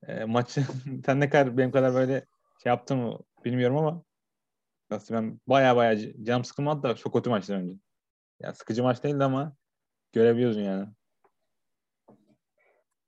E, 0.06 0.24
maçı 0.24 0.62
sen 1.06 1.20
ne 1.20 1.30
kadar 1.30 1.56
benim 1.58 1.70
kadar 1.70 1.94
böyle 1.94 2.26
şey 2.62 2.70
yaptın 2.70 2.98
mı 2.98 3.18
bilmiyorum 3.44 3.76
ama 3.76 4.04
nasıl 4.90 5.14
ben 5.14 5.40
baya 5.46 5.76
baya 5.76 5.98
cam 6.24 6.44
sıkılmadı 6.44 6.82
da 6.82 6.96
çok 6.96 7.14
kötü 7.14 7.30
maçlar 7.30 7.56
önce. 7.56 7.74
Yani 8.40 8.54
sıkıcı 8.54 8.82
maç 8.82 9.04
değildi 9.04 9.24
ama 9.24 9.56
görebiliyorsun 10.12 10.60
yani. 10.60 10.88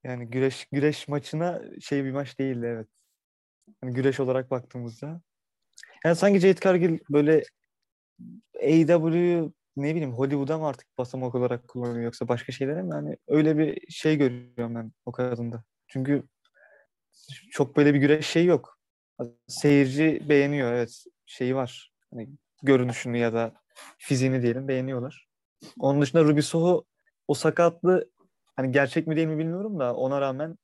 Yani 0.05 0.31
güreş 0.31 0.67
güreş 0.73 1.09
maçına 1.09 1.63
şey 1.81 2.05
bir 2.05 2.13
maç 2.13 2.39
değildi 2.39 2.67
evet. 2.67 2.89
Yani 3.83 3.95
güreş 3.95 4.21
olarak 4.21 4.51
baktığımızda. 4.51 5.21
Yani 6.05 6.17
sanki 6.17 6.41
Jade 6.41 6.61
Cargill 6.61 6.99
böyle 7.11 7.43
AEW 8.63 9.51
ne 9.77 9.95
bileyim 9.95 10.13
Hollywood'a 10.13 10.59
mı 10.59 10.67
artık 10.67 10.99
basamak 10.99 11.35
olarak 11.35 11.69
kullanıyor 11.69 12.05
yoksa 12.05 12.29
başka 12.29 12.53
şeylere 12.53 12.83
mi? 12.83 12.91
Yani 12.93 13.17
öyle 13.29 13.59
bir 13.59 13.93
şey 13.93 14.17
görüyorum 14.17 14.75
ben 14.75 14.93
o 15.07 15.13
kadında. 15.13 15.65
Çünkü 15.89 16.23
çok 17.51 17.77
böyle 17.77 17.95
bir 17.95 17.99
güreş 17.99 18.27
şey 18.27 18.45
yok. 18.45 18.76
Seyirci 19.49 20.23
beğeniyor 20.29 20.73
evet 20.73 21.05
şeyi 21.27 21.55
var. 21.57 21.93
Hani 22.11 22.29
görünüşünü 22.63 23.19
ya 23.19 23.33
da 23.33 23.53
fiziğini 23.99 24.43
diyelim 24.43 24.69
beğeniyorlar. 24.69 25.29
Onun 25.79 26.03
dışında 26.03 26.25
Ruby 26.25 26.41
Soho 26.41 26.85
o 27.29 27.35
sakatlı 27.35 28.11
hani 28.57 28.73
gerçek 28.73 29.07
mi 29.07 29.17
değil 29.17 29.29
mi 29.29 29.39
bilmiyorum 29.39 29.79
da 29.79 29.97
ona 29.97 30.21
rağmen 30.21 30.59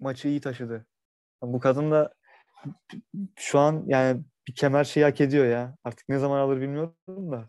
maçı 0.00 0.28
iyi 0.28 0.40
taşıdı. 0.40 0.86
Bu 1.42 1.60
kadın 1.60 1.90
da 1.90 2.14
şu 3.36 3.58
an 3.58 3.84
yani 3.86 4.22
bir 4.48 4.54
kemer 4.54 4.84
şeyi 4.84 5.04
hak 5.04 5.20
ediyor 5.20 5.46
ya. 5.46 5.76
Artık 5.84 6.08
ne 6.08 6.18
zaman 6.18 6.38
alır 6.38 6.60
bilmiyorum 6.60 7.32
da. 7.32 7.48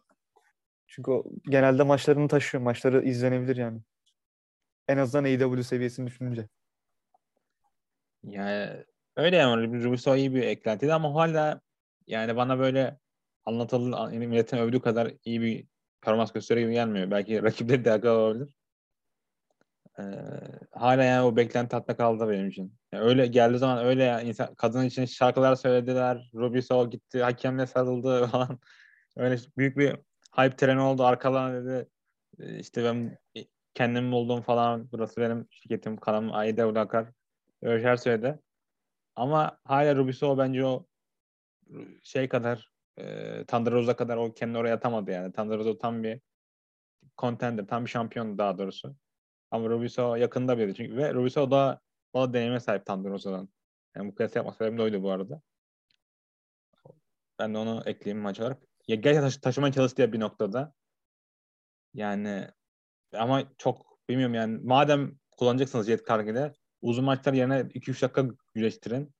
Çünkü 0.88 1.12
o 1.12 1.24
genelde 1.44 1.84
maçlarını 1.84 2.28
taşıyor. 2.28 2.64
Maçları 2.64 3.06
izlenebilir 3.06 3.56
yani. 3.56 3.82
En 4.88 4.98
azından 4.98 5.24
AEW 5.24 5.64
seviyesini 5.64 6.08
düşününce. 6.08 6.48
Yani 8.24 8.86
öyle 9.20 9.36
yani 9.36 9.84
Rubiso 9.84 10.16
iyi 10.16 10.36
bir 10.36 10.44
eklentiydi 10.44 10.94
ama 10.94 11.16
hala 11.16 11.62
yani 12.08 12.36
bana 12.36 12.60
böyle 12.60 13.00
anlatıldı 13.46 14.10
milletin 14.12 14.58
övdüğü 14.58 14.82
kadar 14.82 15.12
iyi 15.26 15.42
bir 15.42 15.68
performans 16.02 16.32
gösteriyor 16.32 16.68
gibi 16.68 16.74
gelmiyor. 16.74 17.12
Belki 17.12 17.44
rakipleri 17.44 17.86
de 17.86 17.92
akıl 17.92 18.08
olabilir. 18.10 18.50
Ee, 20.00 20.04
hala 20.72 21.04
yani 21.04 21.26
o 21.26 21.36
beklenti 21.36 21.76
hatta 21.76 21.98
kaldı 21.98 22.30
benim 22.30 22.48
için. 22.48 22.74
Yani 22.92 23.04
öyle 23.04 23.28
geldiği 23.28 23.58
zaman 23.58 23.86
öyle 23.86 24.04
yani 24.04 24.30
insan, 24.30 24.56
kadın 24.56 24.86
için 24.86 25.06
şarkılar 25.06 25.56
söylediler. 25.56 26.32
Rubiso 26.36 26.90
gitti 26.90 27.24
hakemle 27.24 27.68
sarıldı 27.68 28.28
falan. 28.32 28.60
Öyle 29.18 29.38
büyük 29.58 29.78
bir 29.78 29.96
hype 30.38 30.56
treni 30.56 30.82
oldu. 30.82 31.04
Arkadan 31.04 31.66
dedi 31.66 31.90
işte 32.60 32.84
ben 32.84 33.18
kendim 33.74 34.12
buldum 34.12 34.42
falan. 34.42 34.90
Burası 34.92 35.22
benim 35.22 35.48
şirketim. 35.52 35.98
Kanalım 35.98 36.34
Ayda 36.34 36.68
Udakar. 36.68 37.08
Öyle 37.62 37.80
şeyler 37.80 37.96
söyledi. 37.96 38.40
Ama 39.20 39.60
hala 39.64 39.96
Rubiso 39.96 40.38
bence 40.38 40.66
o 40.66 40.86
şey 42.04 42.30
kadar 42.30 42.72
e, 42.98 43.46
Thunder 43.46 43.74
Rosa 43.74 43.96
kadar 43.96 44.18
o 44.18 44.34
kendini 44.34 44.58
oraya 44.58 44.76
atamadı 44.76 45.12
yani. 45.12 45.32
Thunder 45.32 45.58
Rosa 45.58 45.78
tam 45.78 46.04
bir 46.04 46.22
contender, 47.18 47.68
tam 47.68 47.86
bir 47.86 47.90
şampiyon 47.90 48.38
daha 48.38 48.58
doğrusu. 48.58 48.96
Ama 49.52 49.70
Rubiso 49.70 50.16
yakında 50.16 50.58
biriydi 50.58 50.76
çünkü 50.76 50.98
ve 50.98 51.14
Rubiso 51.14 51.52
da 51.52 51.82
o 52.14 52.34
deneyime 52.34 52.60
sahip 52.60 52.86
Thunder 52.86 53.12
Rosa'dan. 53.12 53.50
Yani 53.96 54.12
bu 54.12 54.16
kıyas 54.16 54.36
yapma 54.36 54.54
sebebim 54.54 54.78
de 54.78 54.82
oydu 54.82 55.04
bu 55.04 55.12
arada. 55.12 55.42
Ben 57.40 57.54
de 57.54 57.58
onu 57.58 57.84
ekleyeyim 57.86 58.24
maç 58.24 58.40
olarak. 58.40 58.64
Ya 58.88 58.96
gerçekten 58.96 59.28
taşı 59.28 59.42
taşımaya 59.42 59.74
çalıştı 59.74 60.14
bir 60.14 60.20
noktada. 60.20 60.74
Yani 61.94 62.48
ama 63.14 63.44
çok 63.58 64.00
bilmiyorum 64.10 64.36
yani 64.36 64.60
madem 64.64 65.20
kullanacaksınız 65.38 65.88
jet 65.88 66.04
kargide 66.04 66.54
uzun 66.82 67.06
maçlar 67.06 67.34
yerine 67.34 67.60
2-3 67.60 68.02
dakika 68.02 68.26
güreştirin. 68.54 69.14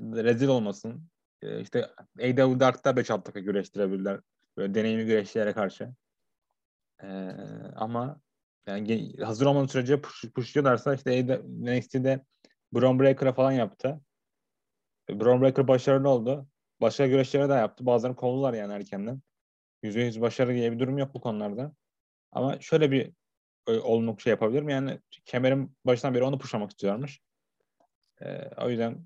Rezil 0.00 0.48
olmasın. 0.48 1.08
Ee, 1.42 1.60
işte 1.60 1.90
AW 2.18 2.60
Dark'ta 2.60 2.90
5-6 2.90 3.26
dakika 3.26 3.40
güreştirebilirler. 3.40 4.20
Böyle 4.56 4.74
deneyimli 4.74 5.06
güreşçilere 5.06 5.52
karşı. 5.52 5.94
Ee, 7.02 7.06
ama 7.76 8.20
yani 8.66 9.16
hazır 9.22 9.46
olmadığı 9.46 9.68
sürece 9.68 10.00
push, 10.00 10.24
pushluyorlarsa 10.34 10.94
işte 10.94 11.26
NXT'de 11.46 12.24
Braun 12.72 13.00
Breaker'a 13.00 13.32
falan 13.32 13.52
yaptı. 13.52 14.00
Braun 15.10 15.40
Breaker 15.40 15.68
başarılı 15.68 16.08
oldu. 16.08 16.48
Başka 16.80 17.06
güreşlere 17.06 17.48
de 17.48 17.52
yaptı. 17.52 17.86
Bazılarını 17.86 18.16
kovdular 18.16 18.54
yani 18.54 18.72
erkenden. 18.72 19.20
%100 19.82 20.20
başarı 20.20 20.54
diye 20.54 20.72
bir 20.72 20.78
durum 20.78 20.98
yok 20.98 21.14
bu 21.14 21.20
konularda. 21.20 21.72
Ama 22.32 22.60
şöyle 22.60 22.90
bir 22.90 23.12
olumlu 23.66 24.20
şey 24.20 24.30
yapabilirim. 24.30 24.68
Yani 24.68 25.00
kemerin 25.24 25.76
başından 25.84 26.14
beri 26.14 26.24
onu 26.24 26.38
pushlamak 26.38 26.70
istiyormuş. 26.70 27.20
Ee, 28.22 28.50
o 28.56 28.70
yüzden 28.70 29.04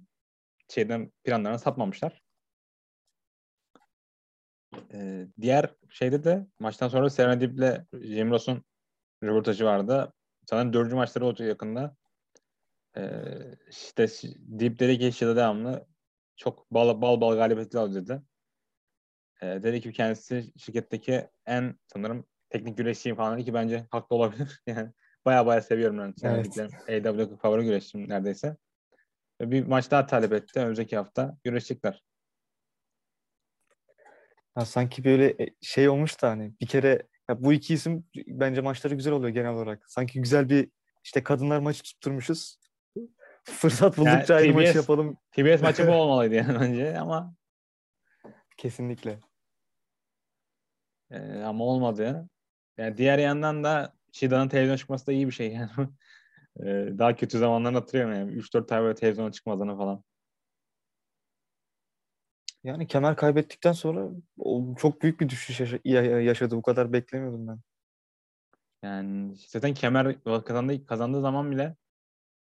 şeyden 0.69 1.13
planlarını 1.25 1.59
satmamışlar. 1.59 2.23
Ee, 4.93 5.27
diğer 5.41 5.75
şeyde 5.91 6.25
de 6.25 6.47
maçtan 6.59 6.89
sonra 6.89 7.11
Serena 7.11 7.41
Deep'le 7.41 7.87
Jim 8.03 8.31
Ross'un 8.31 8.65
röportajı 9.23 9.65
vardı. 9.65 10.13
Sanırım 10.47 10.73
dördüncü 10.73 10.97
maçları 10.97 11.27
olacak 11.27 11.49
yakında. 11.49 11.97
Ee, 12.97 13.03
işte 13.71 14.07
Deep 14.39 14.79
dedi 14.79 14.99
ki 14.99 15.09
işte 15.09 15.27
devamlı 15.37 15.87
çok 16.37 16.71
bal 16.71 17.01
bal, 17.01 17.21
bal 17.21 17.37
galibiyetli 17.37 17.79
aldı 17.79 17.95
dedi. 17.95 18.23
Ee, 19.43 19.47
dedi 19.47 19.81
ki 19.81 19.93
kendisi 19.93 20.53
şirketteki 20.57 21.29
en 21.47 21.79
sanırım 21.87 22.27
teknik 22.57 22.79
güreşçiyim 22.79 23.17
falan 23.17 23.37
dedi 23.37 23.45
ki 23.45 23.55
bence 23.55 23.87
haklı 23.91 24.17
olabilir. 24.17 24.63
yani 24.67 24.91
baya 25.25 25.47
baya 25.47 25.63
seviyorum 25.63 25.99
ben. 25.99 26.15
Evet. 26.23 27.07
AW 27.07 27.37
favori 27.37 27.65
güreşçim 27.65 28.09
neredeyse. 28.09 28.57
Ve 29.41 29.51
bir 29.51 29.67
maç 29.67 29.91
daha 29.91 30.07
talep 30.07 30.33
etti. 30.33 30.61
Önümüzdeki 30.61 30.97
hafta 30.97 31.37
güreşecekler. 31.45 32.03
Ya 34.59 34.65
sanki 34.65 35.05
böyle 35.05 35.27
e, 35.27 35.55
şey 35.61 35.89
olmuş 35.89 36.23
da 36.23 36.31
hani 36.31 36.53
bir 36.61 36.67
kere 36.67 37.03
ya 37.29 37.43
bu 37.43 37.53
iki 37.53 37.75
isim 37.75 38.05
bence 38.27 38.61
maçları 38.61 38.95
güzel 38.95 39.13
oluyor 39.13 39.29
genel 39.29 39.53
olarak. 39.53 39.91
Sanki 39.91 40.21
güzel 40.21 40.49
bir 40.49 40.71
işte 41.05 41.23
kadınlar 41.23 41.59
maçı 41.59 41.83
tutturmuşuz. 41.83 42.59
Fırsat 43.45 43.99
buldukça 43.99 44.35
yani, 44.35 44.43
aynı 44.43 44.53
TBS, 44.53 44.57
maçı 44.57 44.79
yapalım. 44.79 45.17
TBS 45.33 45.63
maçı 45.63 45.87
bu 45.87 45.93
olmalıydı 45.93 46.35
yani 46.35 46.61
bence 46.61 46.99
ama 46.99 47.35
kesinlikle. 48.57 49.21
Ee, 51.11 51.43
ama 51.43 51.65
olmadı. 51.65 52.29
Yani 52.79 52.97
diğer 52.97 53.19
yandan 53.19 53.65
da 53.65 53.95
Shida'nın 54.13 54.49
televizyon 54.49 54.77
çıkması 54.77 55.07
da 55.07 55.13
iyi 55.13 55.27
bir 55.27 55.33
şey 55.33 55.53
yani. 55.53 55.71
ee, 56.61 56.99
daha 56.99 57.17
kötü 57.17 57.39
zamanlarını 57.39 57.79
hatırlıyorum 57.79 58.15
yani. 58.15 58.33
3-4 58.33 58.73
ay 58.73 58.83
böyle 58.83 58.95
televizyona 58.95 59.33
çıkmadığını 59.33 59.77
falan. 59.77 60.05
Yani 62.65 62.87
kemer 62.87 63.17
kaybettikten 63.17 63.73
sonra 63.73 64.09
çok 64.79 65.03
büyük 65.03 65.21
bir 65.21 65.29
düşüş 65.29 65.61
yaşadı. 66.25 66.57
Bu 66.57 66.63
kadar 66.63 66.93
beklemiyordum 66.93 67.49
ben. 67.49 67.61
Yani 68.83 69.37
zaten 69.37 69.75
kemer 69.75 70.23
kazandığı, 70.25 70.87
kazandığı 70.87 71.21
zaman 71.21 71.51
bile 71.51 71.77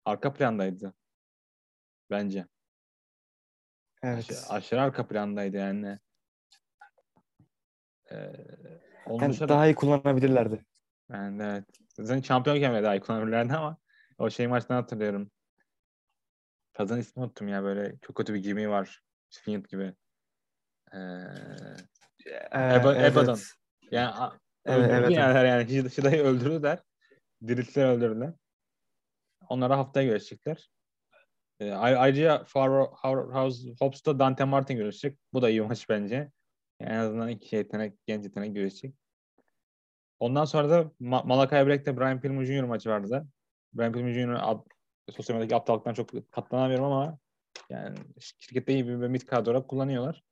arka 0.05 0.33
plandaydı. 0.33 0.93
Bence. 2.09 2.45
Evet. 4.03 4.17
Aşırı, 4.17 4.37
aşırı 4.49 4.81
arka 4.81 5.07
plandaydı 5.07 5.57
yani. 5.57 5.99
Ee, 8.11 8.33
yani 9.09 9.39
daha 9.39 9.67
iyi 9.67 9.75
kullanabilirlerdi. 9.75 10.65
Yani 11.11 11.43
evet. 11.43 11.63
Zaten 11.99 12.21
şampiyon 12.21 12.59
kemeri 12.59 12.83
daha 12.83 12.95
iyi 12.95 12.99
kullanabilirlerdi 12.99 13.53
ama 13.53 13.77
o 14.17 14.29
şey 14.29 14.47
maçtan 14.47 14.75
hatırlıyorum. 14.75 15.31
Kazan 16.73 16.99
ismi 16.99 17.23
unuttum 17.23 17.47
ya 17.47 17.63
böyle 17.63 17.95
çok 18.01 18.15
kötü 18.15 18.33
bir 18.33 18.43
gimi 18.43 18.69
var. 18.69 19.03
Fiend 19.29 19.65
gibi. 19.65 19.93
Ee, 20.93 20.97
ee, 22.51 22.75
Eba, 22.75 22.95
evet. 22.95 23.11
Eba'dan. 23.11 23.37
Yani 23.91 24.31
evet, 24.65 24.91
evet, 24.93 25.11
yani, 25.11 25.47
yani 25.47 25.91
Şida'yı 25.91 26.23
öldürdüler. 26.23 26.79
Diriltler 27.47 27.85
öldürdüler. 27.85 28.33
Onlara 29.49 29.77
haftaya 29.77 30.07
görüşecekler. 30.07 30.69
Ee, 31.59 31.71
ayrıca 31.71 32.45
House 32.53 33.69
Hobbs'ta 33.79 34.19
Dante 34.19 34.43
Martin 34.43 34.75
görüşecek. 34.75 35.17
Bu 35.33 35.41
da 35.41 35.49
iyi 35.49 35.61
maç 35.61 35.89
bence. 35.89 36.31
En 36.79 36.95
azından 36.95 37.29
iki 37.29 37.55
yetenek, 37.55 38.07
genç 38.07 38.23
yetenek 38.23 38.55
görüşecek. 38.55 38.95
Ondan 40.19 40.45
sonra 40.45 40.69
da 40.69 40.81
Ma- 41.01 41.27
Malakai 41.27 41.67
Black'te 41.67 41.97
Brian 41.97 42.21
Pillman 42.21 42.43
Jr. 42.43 42.63
maçı 42.63 42.89
vardı 42.89 43.09
da. 43.09 43.25
Brian 43.73 43.93
Pillman 43.93 44.11
Jr. 44.11 44.57
sosyal 45.11 45.35
medyadaki 45.35 45.55
aptallıktan 45.55 45.93
çok 45.93 46.31
katlanamıyorum 46.31 46.85
ama 46.85 47.17
yani 47.69 47.97
şirkette 48.19 48.73
iyi 48.73 48.87
bir 48.87 48.95
mid 48.95 49.21
kadro 49.21 49.51
olarak 49.51 49.67
kullanıyorlar 49.67 50.23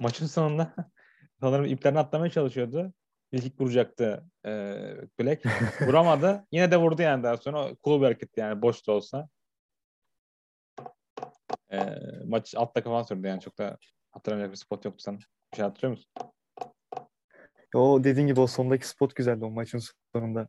maçın 0.00 0.26
sonunda 0.26 0.74
sanırım 1.40 1.64
iplerini 1.64 1.98
atlamaya 1.98 2.30
çalışıyordu. 2.30 2.92
İlk 3.32 3.60
vuracaktı 3.60 4.24
e, 4.46 4.50
Black. 5.20 5.46
Vuramadı. 5.80 6.46
Yine 6.52 6.70
de 6.70 6.76
vurdu 6.76 7.02
yani 7.02 7.22
daha 7.22 7.36
sonra. 7.36 7.70
Cool 7.84 8.00
bir 8.00 8.04
hareket 8.04 8.38
yani 8.38 8.62
boş 8.62 8.86
da 8.86 8.92
olsa. 8.92 9.28
E, 11.72 11.78
maç 12.24 12.54
alt 12.54 12.84
falan 12.84 13.02
sürdü 13.02 13.26
yani 13.26 13.40
çok 13.40 13.58
da 13.58 13.78
hatırlamayacak 14.10 14.52
bir 14.52 14.58
spot 14.58 14.84
yoktu 14.84 15.02
sen. 15.02 15.18
Bir 15.52 15.56
şey 15.56 15.64
hatırlıyor 15.64 15.90
musun? 15.90 16.12
O 17.74 18.04
dediğin 18.04 18.26
gibi 18.26 18.40
o 18.40 18.46
sondaki 18.46 18.88
spot 18.88 19.14
güzeldi 19.14 19.44
o 19.44 19.50
maçın 19.50 19.80
sonunda. 20.12 20.48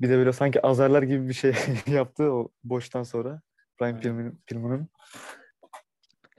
Bir 0.00 0.08
de 0.08 0.16
böyle 0.16 0.32
sanki 0.32 0.66
azarlar 0.66 1.02
gibi 1.02 1.28
bir 1.28 1.34
şey 1.34 1.54
yaptı 1.86 2.32
o 2.32 2.48
boştan 2.64 3.02
sonra. 3.02 3.42
Brian 3.80 4.36
Pillman'ın. 4.46 4.88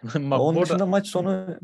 Bak, 0.31 0.39
Onun 0.39 0.61
dışında 0.61 0.85
maç 0.85 1.07
sonu 1.07 1.59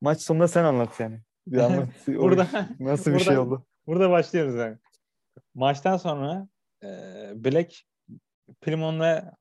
maç 0.00 0.20
sonunda 0.20 0.48
sen 0.48 0.64
anlat 0.64 1.00
yani. 1.00 1.20
Bir 1.46 1.58
anlat. 1.64 1.88
burada 2.06 2.68
nasıl 2.80 3.10
bir 3.10 3.16
burada, 3.16 3.24
şey 3.24 3.38
oldu? 3.38 3.66
Burada 3.86 4.10
başlıyoruz 4.10 4.54
yani. 4.54 4.78
Maçtan 5.54 5.96
sonra 5.96 6.48
e, 6.82 6.88
Black 7.34 7.74
Primon'la 8.60 9.36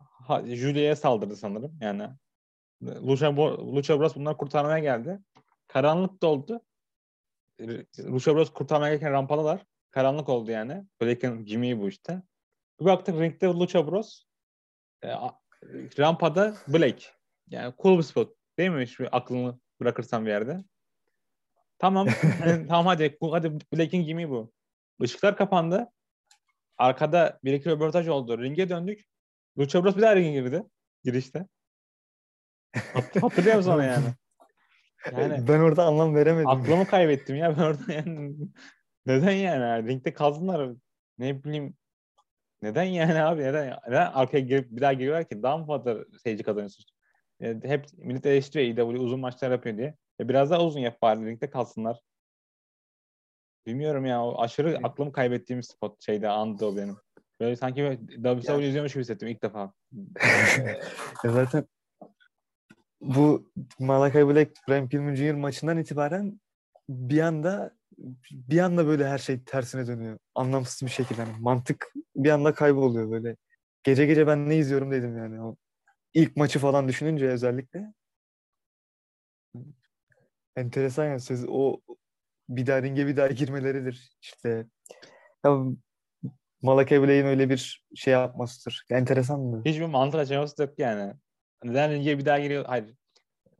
Julia'ya 0.46 0.96
saldırdı 0.96 1.36
sanırım. 1.36 1.78
Yani 1.82 2.10
Lucha, 2.86 3.36
Lucha 3.76 4.00
Bros 4.00 4.15
bunları 4.15 4.38
kurtarmaya 4.38 4.80
geldi. 4.80 5.19
Karanlık 5.67 6.22
doldu. 6.22 6.62
Lucha 8.00 8.36
Bros 8.36 8.54
kurtarmaya 8.54 8.93
gelirken 8.93 9.12
rampadalar. 9.12 9.65
Karanlık 9.91 10.30
oldu 10.30 10.52
yani. 10.52 10.86
Blake'in 11.02 11.46
Jimmy'yi 11.46 11.80
bu 11.80 11.89
işte. 11.89 12.22
Bir 12.80 12.86
baktık 12.86 13.15
ringde 13.15 13.46
Lucha 13.46 13.88
Bros. 13.88 14.24
E, 15.04 15.10
rampada 16.00 16.56
Blake. 16.67 17.06
Yani 17.50 17.74
cool 17.82 17.98
bir 17.98 18.04
spot. 18.04 18.36
Değil 18.58 18.69
mi? 18.69 18.88
Şu 18.88 19.08
aklını 19.12 19.60
bırakırsan 19.80 20.26
bir 20.26 20.32
yerde. 20.32 20.63
Tamam. 21.80 22.08
tamam 22.67 22.86
hadi. 22.86 23.17
Hadi 23.22 23.60
Blake'in 23.74 24.04
Jimmy 24.04 24.30
bu. 24.30 24.52
Işıklar 25.02 25.38
kapandı. 25.38 25.88
Arkada 26.78 27.39
bir 27.43 27.54
iki 27.54 27.69
röportaj 27.69 28.08
oldu. 28.08 28.41
Ringe 28.41 28.69
döndük. 28.69 29.06
Lucha 29.60 29.84
Bros 29.84 29.96
bir 29.96 30.02
daha 30.02 30.15
ringe 30.15 30.32
girdi. 30.32 30.63
Girişte. 31.04 31.48
Hat- 32.74 33.24
Hatırlıyor 33.24 33.56
musun 33.56 33.72
onu 33.72 33.84
yani? 33.84 34.06
Yani 35.12 35.48
ben 35.48 35.60
orada 35.60 35.84
anlam 35.84 36.16
veremedim. 36.16 36.48
aklımı 36.48 36.86
kaybettim 36.86 37.36
ya 37.36 37.58
ben 37.58 37.64
orada 37.64 37.94
yani. 37.94 38.36
Neden 39.06 39.32
yani? 39.32 39.88
Ringde 39.88 40.14
kalsınlar. 40.14 40.70
Ne 41.18 41.44
bileyim. 41.44 41.76
Neden 42.62 42.84
yani 42.84 43.22
abi? 43.22 43.42
Neden, 43.42 43.80
neden 43.88 44.12
arkaya 44.12 44.40
girip 44.40 44.72
bir 44.72 44.82
daha 44.82 44.94
giriyorlar 44.94 45.30
ki? 45.30 45.44
Daha 45.44 45.58
mı 45.58 45.66
fazla 45.66 45.98
seyirci 46.24 46.44
kazanıyorsunuz? 46.44 46.94
E, 47.42 47.60
hep 47.64 47.86
millet 47.98 48.26
eleştiriyor 48.26 48.78
AEW 48.78 49.04
uzun 49.04 49.20
maçlar 49.20 49.52
yapıyor 49.52 49.78
diye. 49.78 49.96
E, 50.20 50.30
biraz 50.30 50.52
daha 50.52 50.66
uzun 50.66 50.80
yap 50.80 51.02
bari. 51.02 51.26
Ringde 51.26 51.50
kalsınlar. 51.50 52.00
Bilmiyorum 53.68 54.06
ya. 54.06 54.26
O 54.26 54.42
aşırı 54.42 54.80
aklımı 54.84 55.12
kaybettiğim 55.12 55.64
spot 55.64 56.06
şeyde 56.06 56.30
andı 56.30 56.66
o 56.66 56.78
benim. 56.78 56.98
Böyle 57.40 57.56
sanki 57.56 58.00
WWE 58.24 58.68
izliyormuş 58.68 58.94
gibi 58.94 59.02
hissettim 59.02 59.28
ilk 59.28 59.44
defa. 59.44 59.74
Ya 61.24 61.32
zaten 61.32 61.66
bu 63.04 63.52
Malakai 63.80 64.28
Black 64.28 64.52
Brian 64.68 64.89
Pillman 64.89 65.16
Jr. 65.16 65.34
maçından 65.34 65.78
itibaren 65.78 66.42
bir 66.89 67.20
anda 67.20 67.76
bir 68.32 68.60
anda 68.60 68.88
böyle 68.88 69.08
her 69.08 69.18
şey 69.18 69.44
tersine 69.44 69.88
dönüyor. 69.88 70.20
Anlamsız 70.36 70.82
bir 70.88 70.92
şekilde. 70.92 71.22
Yani 71.22 71.34
mantık 71.39 71.94
bir 72.16 72.30
anda 72.30 72.54
kayboluyor 72.54 73.12
böyle. 73.12 73.36
Gece 73.84 74.06
gece 74.06 74.28
ben 74.28 74.50
ne 74.50 74.58
izliyorum 74.58 74.92
dedim 74.92 75.18
yani. 75.18 75.42
O 75.42 75.56
ilk 76.13 76.38
maçı 76.38 76.60
falan 76.60 76.88
düşününce 76.88 77.30
özellikle. 77.30 77.94
Enteresan 80.56 81.06
yani 81.06 81.20
söz 81.20 81.46
o 81.48 81.80
bir 82.50 82.68
daha 82.68 82.82
ringe 82.82 83.08
bir 83.08 83.18
daha 83.18 83.28
girmeleridir. 83.28 84.12
İşte 84.22 84.66
ya 85.46 85.66
Malakai 86.62 87.02
Black'in 87.02 87.26
öyle 87.26 87.50
bir 87.50 87.86
şey 87.96 88.13
yapmasıdır. 88.13 88.86
Enteresan 88.89 89.39
mı? 89.39 89.62
Hiçbir 89.66 89.86
mantık 89.86 90.20
açıklaması 90.20 90.62
yok 90.62 90.80
yani. 90.80 91.13
Neden 91.63 91.91
ringe 91.91 92.17
bir 92.17 92.26
daha 92.26 92.39
giriyor? 92.39 92.65
Hayır. 92.65 92.95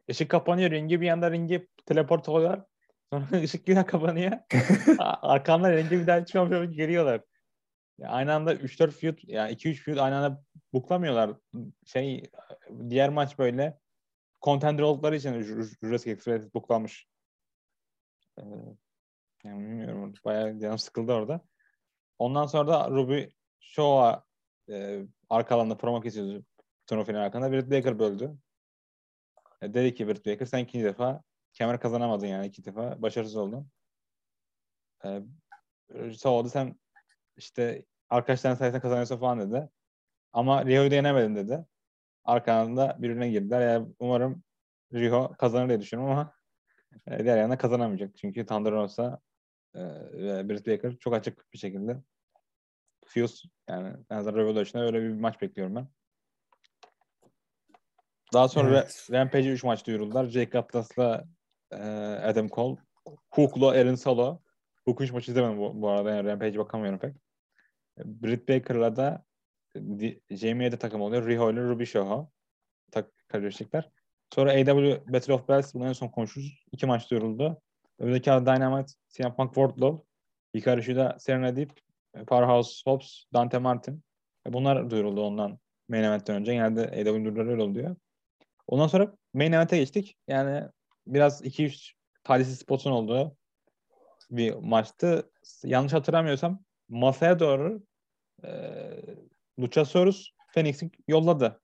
Işık 0.07 0.31
kapanıyor. 0.31 0.71
Ringe 0.71 1.01
bir 1.01 1.09
anda 1.09 1.31
ringe 1.31 1.67
teleport 1.85 2.29
oluyorlar. 2.29 2.65
Sonra 3.13 3.25
ışık 3.43 3.67
bir 3.67 3.75
daha 3.75 3.85
kapanıyor. 3.85 4.31
Arkamdan 4.99 5.71
ringe 5.71 5.91
bir 6.01 6.07
daha 6.07 6.25
çıkmıyor. 6.25 6.63
Geliyorlar. 6.63 7.21
Ya 7.97 8.09
aynı 8.09 8.33
anda 8.33 8.53
3-4 8.53 8.91
feud 8.91 9.17
yani 9.23 9.51
2-3 9.51 9.83
feud 9.83 9.97
aynı 9.97 10.17
anda 10.17 10.43
buklamıyorlar. 10.73 11.31
Şey 11.85 12.23
diğer 12.89 13.09
maç 13.09 13.39
böyle 13.39 13.79
contender 14.41 14.83
oldukları 14.83 15.15
için 15.15 15.33
Ju- 15.33 15.77
Jurassic 15.81 16.11
Express 16.11 16.53
buklanmış. 16.53 17.07
Ee, 18.39 18.41
yani 19.43 19.59
bilmiyorum. 19.59 20.13
Bayağı 20.25 20.59
canım 20.59 20.77
sıkıldı 20.77 21.13
orada. 21.13 21.41
Ondan 22.19 22.45
sonra 22.45 22.67
da 22.67 22.89
Ruby 22.89 23.23
Show'a 23.59 24.23
e, 24.69 25.01
arka 25.29 25.55
alanda 25.55 25.77
promo 25.77 26.01
kesiyordu 26.01 26.45
turnuva 26.88 27.06
finali 27.06 27.24
hakkında. 27.24 27.52
Britt 27.52 27.72
Baker 27.72 28.00
böldü. 28.00 28.38
E, 29.62 29.74
dedi 29.74 29.93
ki 29.93 30.08
Britt 30.08 30.26
Baker 30.26 30.46
sen 30.46 30.60
ikinci 30.60 30.86
defa 30.86 31.24
kemer 31.54 31.80
kazanamadın 31.80 32.28
yani 32.28 32.48
iki 32.48 32.65
defa. 32.65 33.02
Başarısız 33.02 33.36
oldun. 33.36 33.67
E, 35.06 35.22
Show'da 35.93 36.50
sen 36.50 36.80
işte 37.38 37.86
arkadaşların 38.10 38.56
sayesinde 38.56 38.82
kazanıyorsun 38.82 39.17
falan 39.17 39.39
dedi. 39.39 39.69
Ama 40.34 40.65
Rio'yu 40.65 40.91
da 40.91 40.96
yenemedin 40.96 41.36
dedi. 41.36 41.65
Arkalarında 42.26 42.98
birbirine 43.00 43.30
girdiler. 43.30 43.62
Yani 43.62 43.88
umarım 44.00 44.43
Rio 44.93 45.34
kazanır 45.38 45.69
diye 45.69 45.82
düşünüyorum 45.82 46.13
ama 46.13 46.34
e, 47.08 47.24
diğer 47.24 47.38
yana 47.38 47.58
kazanamayacak. 47.58 48.17
Çünkü 48.17 48.46
Thunder 48.46 48.72
Rosa 48.74 49.19
e, 49.76 50.50
Britt 50.50 50.67
Baker 50.67 50.98
çok 50.98 51.13
açık 51.13 51.54
bir 51.54 51.58
şekilde 51.58 51.98
Fuse 53.06 53.50
yani 53.69 53.98
en 54.10 54.15
azından 54.15 54.38
Revolution'da 54.38 54.86
öyle 54.86 55.02
bir 55.02 55.13
maç 55.13 55.41
bekliyorum 55.41 55.76
ben. 55.76 55.88
Daha 58.34 58.48
sonra 58.48 58.69
Evet. 58.69 59.08
Ra- 59.10 59.13
Rampage'e 59.13 59.52
3 59.52 59.63
maç 59.63 59.88
duyuruldular. 59.88 60.26
Jake 60.26 60.60
Atlas'la 60.60 61.26
e, 61.72 61.76
Adam 62.24 62.48
Cole. 62.48 62.78
Hook'la 63.32 63.72
Aaron 63.72 63.96
Solo. 63.96 64.39
Hook'un 64.86 65.06
hiç 65.06 65.12
maçı 65.12 65.32
izlemedim 65.32 65.58
bu, 65.58 65.82
bu 65.82 65.89
arada. 65.89 66.12
Yani 66.15 66.30
Rampage'e 66.30 66.58
bakamıyorum 66.60 67.00
pek. 67.00 67.15
E, 68.00 68.02
Britt 68.06 68.50
Baker'la 68.50 68.96
da 68.96 69.24
Jamie'ye 70.30 70.72
de 70.72 70.78
takım 70.78 71.02
oluyor. 71.02 71.28
Riho 71.28 71.52
ile 71.52 71.62
Ruby 71.62 71.84
Soho. 71.84 72.30
Tak 72.91 73.12
karışıklar. 73.28 73.89
Sonra 74.36 74.52
AW 74.52 75.13
Battle 75.13 75.34
of 75.34 75.48
Bells 75.50 75.74
bunu 75.74 75.88
en 75.88 75.93
son 75.93 76.08
konuşuruz. 76.08 76.65
İki 76.72 76.86
maç 76.86 77.12
duyuruldu. 77.12 77.62
Öbürdeki 78.00 78.32
adı 78.32 78.46
Dynamite, 78.46 78.93
CM 79.10 79.36
Punk 79.36 79.54
Wardlow. 79.54 80.06
Hikaru 80.56 80.82
Shida, 80.84 81.15
Serena 81.19 81.56
Deep, 81.56 81.72
Powerhouse 82.13 82.82
Hobbs, 82.86 83.24
Dante 83.34 83.58
Martin. 83.58 84.04
E, 84.48 84.54
Bunlar 84.54 84.89
duyuruldu 84.89 85.22
ondan 85.22 85.60
main 85.89 86.04
event'ten 86.04 86.36
önce. 86.36 86.54
Genelde 86.54 86.82
AW 86.82 87.06
duyuruları 87.06 87.50
öyle 87.52 87.62
oluyor. 87.63 87.96
Ondan 88.67 88.88
sonra 88.88 89.13
main 89.34 89.52
event'e 89.52 89.78
geçtik. 89.78 90.17
Yani 90.28 90.67
biraz 91.08 91.45
2-3 91.45 91.93
talihsiz 92.23 92.60
spotun 92.60 92.91
olduğu 92.91 93.38
bir 94.32 94.54
maçtı. 94.54 95.32
Yanlış 95.63 95.93
hatırlamıyorsam 95.93 96.60
masaya 96.89 97.39
doğru 97.39 97.84
e, 98.43 98.49
Luchasaurus 99.60 100.30
Phoenix'i 100.54 100.91
yolladı 101.08 101.62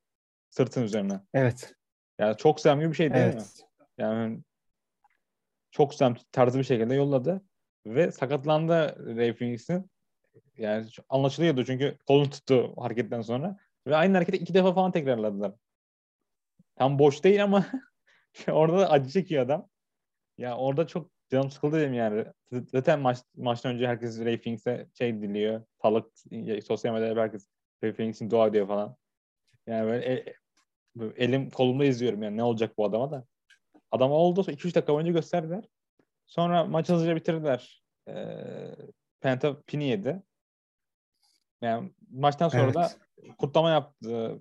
sırtın 0.49 0.83
üzerine. 0.83 1.21
Evet. 1.33 1.75
Yani 2.19 2.37
çok 2.37 2.59
sevimli 2.59 2.89
bir 2.89 2.95
şey 2.95 3.13
değil 3.13 3.25
mi? 3.25 3.31
Evet. 3.33 3.65
Yani 3.97 4.39
çok 5.71 5.93
sem 5.93 6.15
tarzı 6.31 6.59
bir 6.59 6.63
şekilde 6.63 6.95
yolladı 6.95 7.41
ve 7.85 8.11
sakatlandı 8.11 8.73
Ray 9.17 9.35
Phoenix'in. 9.35 9.91
Yani 10.57 10.87
anlaşılıyordu 11.09 11.65
çünkü 11.65 11.97
kolunu 12.07 12.29
tuttu 12.29 12.73
hareketten 12.77 13.21
sonra. 13.21 13.57
Ve 13.87 13.95
aynı 13.95 14.13
hareketi 14.13 14.37
iki 14.37 14.53
defa 14.53 14.73
falan 14.73 14.91
tekrarladılar. 14.91 15.53
Tam 16.79 16.99
boş 16.99 17.23
değil 17.23 17.43
ama 17.43 17.65
orada 18.47 18.79
da 18.79 18.89
acı 18.89 19.09
çekiyor 19.09 19.43
adam. 19.43 19.67
Ya 20.37 20.57
orada 20.57 20.87
çok 20.87 21.11
canım 21.29 21.51
sıkıldı 21.51 21.79
dedim 21.79 21.93
yani. 21.93 22.25
Zaten 22.51 22.99
maç, 22.99 23.17
maçtan 23.35 23.73
önce 23.75 23.87
herkes 23.87 24.19
Ray 24.19 24.41
Phoenix'e 24.41 24.87
şey 24.97 25.21
diliyor. 25.21 25.63
Sağlık, 25.81 26.11
sosyal 26.67 26.93
medyada 26.93 27.21
herkes 27.21 27.47
Ray 27.83 27.93
Phoenix'in 27.93 28.31
dua 28.31 28.47
ediyor 28.47 28.67
falan. 28.67 28.95
Yani 29.67 29.87
böyle 29.87 30.13
e- 30.13 30.35
böyle 30.95 31.23
elim 31.23 31.49
kolumda 31.49 31.85
izliyorum 31.85 32.23
yani 32.23 32.37
ne 32.37 32.43
olacak 32.43 32.77
bu 32.77 32.85
adama 32.85 33.11
da. 33.11 33.25
Adam 33.91 34.11
oldu 34.11 34.41
2-3 34.41 34.75
dakika 34.75 34.97
önce 34.97 35.11
gösterdiler. 35.11 35.63
Sonra 36.25 36.65
maçı 36.65 36.93
hızlıca 36.93 37.15
bitirdiler. 37.15 37.83
Ee, 38.07 38.75
Penta 39.21 39.61
pini 39.61 39.83
yedi. 39.87 40.23
Yani 41.61 41.93
maçtan 42.09 42.49
sonra 42.49 42.63
Evet. 42.63 42.75
da 42.75 42.89
kutlama 43.37 43.69
yaptı. 43.69 44.39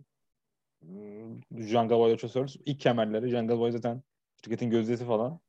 Jungle 1.53 1.97
Boy 1.97 2.13
Luchasaurus. 2.13 2.57
İlk 2.65 2.81
kemerleri. 2.81 3.29
Jungle 3.29 3.59
Boy 3.59 3.73
zaten 3.73 4.03
şirketin 4.45 4.71
gözdesi 4.71 5.07
falan. 5.07 5.41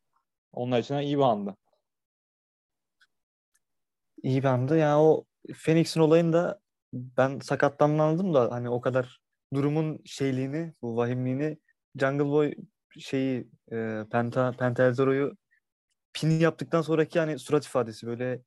Onlar 0.51 0.79
için 0.79 0.95
iyi 0.95 1.17
bir 1.17 1.23
andı. 1.23 1.57
İyi 4.23 4.43
bir 4.43 4.47
andı. 4.47 4.77
Yani 4.77 5.01
o 5.01 5.25
Phoenix'in 5.65 5.99
olayında 5.99 6.59
ben 6.93 7.39
sakatlanma 7.39 8.03
anladım 8.03 8.33
da 8.33 8.51
hani 8.51 8.69
o 8.69 8.81
kadar 8.81 9.19
durumun 9.53 9.99
şeyliğini, 10.05 10.73
bu 10.81 10.97
vahimliğini 10.97 11.57
Jungle 11.99 12.25
Boy 12.25 12.53
şeyi 12.99 13.47
e, 13.71 14.03
Penta 14.11 14.51
Penta 14.51 14.83
El 14.83 14.93
Zoro'yu 14.93 15.37
pin 16.13 16.29
yaptıktan 16.29 16.81
sonraki 16.81 17.19
hani 17.19 17.39
surat 17.39 17.65
ifadesi 17.65 18.07
böyle 18.07 18.41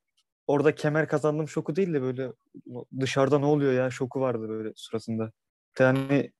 orada 0.47 0.75
kemer 0.75 1.09
kazandım 1.09 1.49
şoku 1.49 1.77
değil 1.77 1.95
de 1.95 2.03
böyle 2.03 2.33
dışarıda 3.01 3.39
ne 3.39 3.47
oluyor 3.47 3.73
ya 3.73 3.91
şoku 3.91 4.21
vardı 4.21 4.49
böyle 4.49 4.73
suratında. 4.77 5.33
Yani 5.79 6.33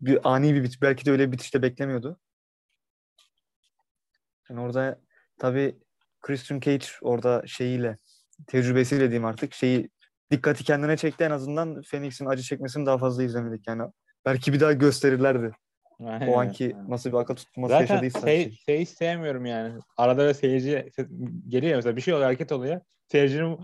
bir 0.00 0.18
ani 0.24 0.54
bir 0.54 0.62
bit 0.62 0.82
belki 0.82 1.06
de 1.06 1.10
öyle 1.10 1.26
bir 1.26 1.32
bitişte 1.32 1.62
beklemiyordu. 1.62 2.20
Yani 4.50 4.60
orada 4.60 5.00
tabii 5.38 5.78
Christian 6.20 6.60
Cage 6.60 6.86
orada 7.02 7.42
şeyiyle 7.46 7.98
tecrübesiyle 8.46 9.02
diyeyim 9.02 9.24
artık 9.24 9.54
şeyi 9.54 9.90
dikkati 10.30 10.64
kendine 10.64 10.96
çekti 10.96 11.24
en 11.24 11.30
azından 11.30 11.82
Phoenix'in 11.82 12.26
acı 12.26 12.42
çekmesini 12.42 12.86
daha 12.86 12.98
fazla 12.98 13.22
izlemedik 13.22 13.68
yani. 13.68 13.82
Belki 14.26 14.52
bir 14.52 14.60
daha 14.60 14.72
gösterirlerdi. 14.72 15.52
Aynen. 16.04 16.28
O 16.28 16.38
anki 16.38 16.76
nasıl 16.88 17.10
bir 17.10 17.16
akıl 17.16 17.34
tutması 17.34 17.72
Zaten 17.72 17.80
yaşadıysa. 17.80 18.20
şey, 18.20 18.44
şey. 18.44 18.56
şeyi 18.66 18.86
sevmiyorum 18.86 19.46
yani. 19.46 19.80
Arada 19.96 20.18
böyle 20.18 20.34
seyirci 20.34 20.70
se- 20.70 21.48
geliyor 21.48 21.76
mesela 21.76 21.96
bir 21.96 22.00
şey 22.00 22.14
oluyor 22.14 22.26
hareket 22.26 22.52
oluyor. 22.52 22.80
Seyircinin 23.06 23.58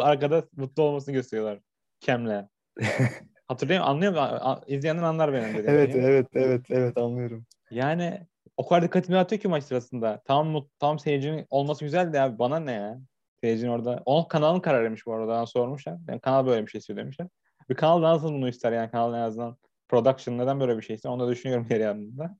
arkada 0.00 0.48
mutlu 0.56 0.82
olmasını 0.82 1.14
gösteriyorlar. 1.14 1.60
Kemle. 2.00 2.48
Hatırlıyor? 3.48 3.80
Anlıyor 3.84 4.12
musun? 4.12 4.64
İzleyenler 4.66 5.02
anlar 5.02 5.32
benim 5.32 5.54
dediğim 5.54 5.78
Evet, 5.78 5.92
şeyi. 5.92 6.04
evet, 6.04 6.26
evet, 6.34 6.66
evet 6.70 6.98
anlıyorum. 6.98 7.46
Yani 7.70 8.26
o 8.56 8.68
kadar 8.68 8.82
dikkatimi 8.82 9.18
atıyor 9.18 9.42
ki 9.42 9.48
maç 9.48 9.64
sırasında. 9.64 10.22
Tam 10.24 10.66
tam 10.78 10.98
seyircinin 10.98 11.46
olması 11.50 11.84
güzel 11.84 12.12
de 12.12 12.20
abi 12.20 12.38
bana 12.38 12.58
ne 12.60 12.72
ya? 12.72 13.00
Seyircinin 13.40 13.70
orada. 13.70 14.02
O 14.06 14.28
kanalın 14.28 14.60
kararıymış 14.60 15.06
bu 15.06 15.14
arada. 15.14 15.46
Sormuşlar. 15.46 15.98
Yani 16.08 16.20
kanal 16.20 16.46
böyle 16.46 16.66
bir 16.66 16.70
şey 16.70 16.78
istiyor 16.78 16.98
demişler. 16.98 17.28
Bir 17.68 17.74
kanal 17.74 18.02
nasıl 18.02 18.32
bunu 18.32 18.48
ister 18.48 18.72
yani 18.72 18.90
kanal 18.90 19.14
en 19.14 19.18
azından 19.18 19.56
production 19.88 20.38
neden 20.38 20.60
böyle 20.60 20.76
bir 20.76 20.82
şey 20.82 20.96
ister 20.96 21.10
onu 21.10 21.26
da 21.26 21.30
düşünüyorum 21.30 21.66
geri 21.68 21.82
yanında. 21.82 22.36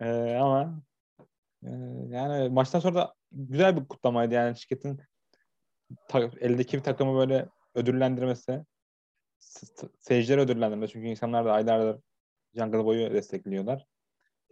Ee, 0.00 0.36
ama 0.40 0.82
e, 1.62 1.70
yani 2.08 2.48
maçtan 2.48 2.80
sonra 2.80 2.94
da 2.94 3.14
güzel 3.32 3.76
bir 3.76 3.88
kutlamaydı 3.88 4.34
yani 4.34 4.56
şirketin 4.58 5.00
ta, 6.08 6.30
eldeki 6.40 6.78
bir 6.78 6.82
takımı 6.82 7.18
böyle 7.18 7.48
ödüllendirmesi 7.74 8.64
seyircileri 10.00 10.40
ödüllendirmesi 10.40 10.92
çünkü 10.92 11.08
insanlar 11.08 11.44
da 11.44 11.52
aylardır 11.52 12.02
Jungle 12.54 12.84
Boy'u 12.84 13.14
destekliyorlar. 13.14 13.86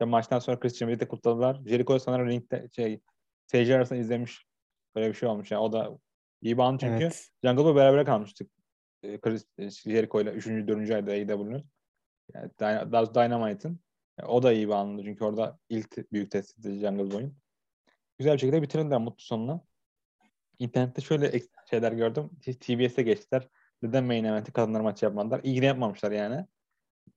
Ya 0.01 0.07
maçtan 0.07 0.39
sonra 0.39 0.61
Christian 0.61 0.89
Bale'i 0.89 1.01
de 1.01 1.09
kutladılar. 1.09 1.61
Jericho 1.67 1.99
sanırım 1.99 2.29
ringde 2.29 2.69
şey 2.77 3.01
seyirci 3.47 3.77
arasında 3.77 3.99
izlemiş. 3.99 4.47
Böyle 4.95 5.09
bir 5.09 5.15
şey 5.15 5.29
olmuş 5.29 5.51
yani. 5.51 5.63
O 5.63 5.73
da 5.73 5.99
iyi 6.43 6.59
bağlı 6.59 6.79
çünkü 6.79 7.05
evet. 7.05 7.29
Jungle 7.45 7.65
Boy 7.65 7.75
beraber 7.75 8.07
kalmıştık. 8.07 8.51
Ee, 9.03 9.21
Chris, 9.21 9.47
e, 9.59 9.71
Jericho 9.71 10.21
ile 10.21 10.31
3. 10.31 10.47
4. 10.47 10.91
ayda 10.91 11.11
AEW'nun. 11.11 11.65
Yani 12.35 12.51
Dynamite'ın. 13.15 13.81
Yani 14.19 14.31
o 14.31 14.43
da 14.43 14.53
iyi 14.53 14.69
bağlandı 14.69 15.03
çünkü 15.05 15.25
orada 15.25 15.59
ilk 15.69 16.13
büyük 16.13 16.31
testi 16.31 16.79
Jungle 16.79 17.11
Boy'un. 17.11 17.37
Güzel 18.19 18.35
bir 18.35 18.39
şekilde 18.39 18.63
bitirdiler 18.63 19.01
mutlu 19.01 19.25
sonuna. 19.25 19.65
İnternette 20.59 21.03
şöyle 21.03 21.41
şeyler 21.71 21.93
gördüm. 21.93 22.31
TBS'e 22.41 23.03
geçtiler. 23.03 23.49
Neden 23.83 24.05
main 24.05 24.25
event'i 24.25 24.53
kadınlar 24.53 24.81
maçı 24.81 25.05
yapmadılar? 25.05 25.41
İyi 25.45 25.65
yapmamışlar 25.65 26.13
yani. 26.13 26.47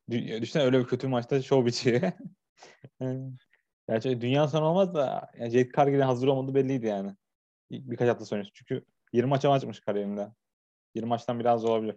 Düşünsene 0.10 0.63
öyle 0.63 0.80
bir 0.80 0.86
kötü 0.86 1.08
maçta 1.08 1.41
show 1.41 1.65
bitiyor. 1.65 2.12
Gerçi 3.89 4.21
dünya 4.21 4.47
sonu 4.47 4.65
olmaz 4.65 4.93
da 4.93 5.32
yani 5.39 5.50
Jade 5.50 5.69
Cargill'in 5.78 6.02
hazır 6.02 6.28
olmadığı 6.28 6.56
belliydi 6.56 6.86
yani. 6.86 7.15
Bir, 7.71 7.91
birkaç 7.91 8.10
hafta 8.10 8.26
sonra. 8.26 8.43
Çünkü 8.54 8.86
20 9.13 9.30
maça 9.30 9.50
maçmış 9.50 9.80
kariyerinde. 9.80 10.28
20 10.95 11.10
maçtan 11.10 11.39
biraz 11.39 11.65
olabilir. 11.65 11.95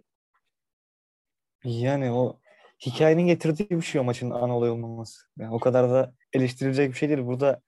Yani 1.63 2.11
o 2.11 2.39
hikayenin 2.85 3.27
getirdiği 3.27 3.69
bir 3.69 3.81
şey 3.81 4.01
o 4.01 4.03
maçın 4.03 4.29
ana 4.29 4.57
olay 4.57 4.69
olmaması. 4.69 5.21
Yani 5.37 5.53
o 5.53 5.59
kadar 5.59 5.89
da 5.89 6.13
eleştirilecek 6.33 6.91
bir 6.91 6.97
şey 6.97 7.09
değil. 7.09 7.25
Burada 7.25 7.61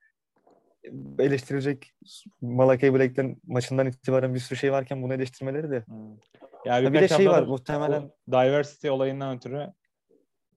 eleştirilecek 1.20 1.94
Malakai 2.42 2.94
Black'ten 2.94 3.38
maçından 3.48 3.88
itibaren 3.88 4.34
bir 4.34 4.40
sürü 4.40 4.60
şey 4.60 4.72
varken 4.72 5.04
bunu 5.04 5.14
eleştirmeleri 5.14 5.72
de. 5.72 5.84
Hmm. 5.86 6.18
Yani 6.66 6.94
bir 6.94 7.02
de 7.02 7.08
şey 7.08 7.30
var 7.30 7.44
muhtemelen 7.44 8.12
diversity 8.32 8.90
olayından 8.90 9.38
ötürü 9.38 9.74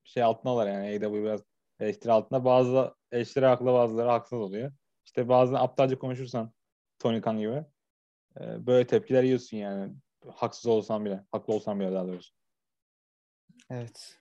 şey 0.04 0.22
altındalar 0.22 0.66
yani 0.66 1.06
AW 1.06 1.22
biraz 1.22 1.40
eleştiri 1.80 2.12
altında. 2.12 2.44
Bazı 2.44 2.94
eleştiri 3.12 3.46
haklı 3.46 3.66
bazıları 3.66 4.08
haksız 4.08 4.38
oluyor. 4.38 4.72
İşte 5.04 5.28
bazen 5.28 5.54
aptalca 5.54 5.98
konuşursan 5.98 6.52
Tony 6.98 7.20
Khan 7.20 7.38
gibi 7.38 7.64
e, 8.40 8.66
böyle 8.66 8.86
tepkiler 8.86 9.22
yiyorsun 9.22 9.56
yani. 9.56 9.92
Haksız 10.34 10.66
olsan 10.66 11.04
bile. 11.04 11.24
Haklı 11.32 11.54
olsan 11.54 11.80
bile 11.80 11.92
daha 11.92 12.06
doğrusu. 12.06 12.34
Evet. 13.70 14.18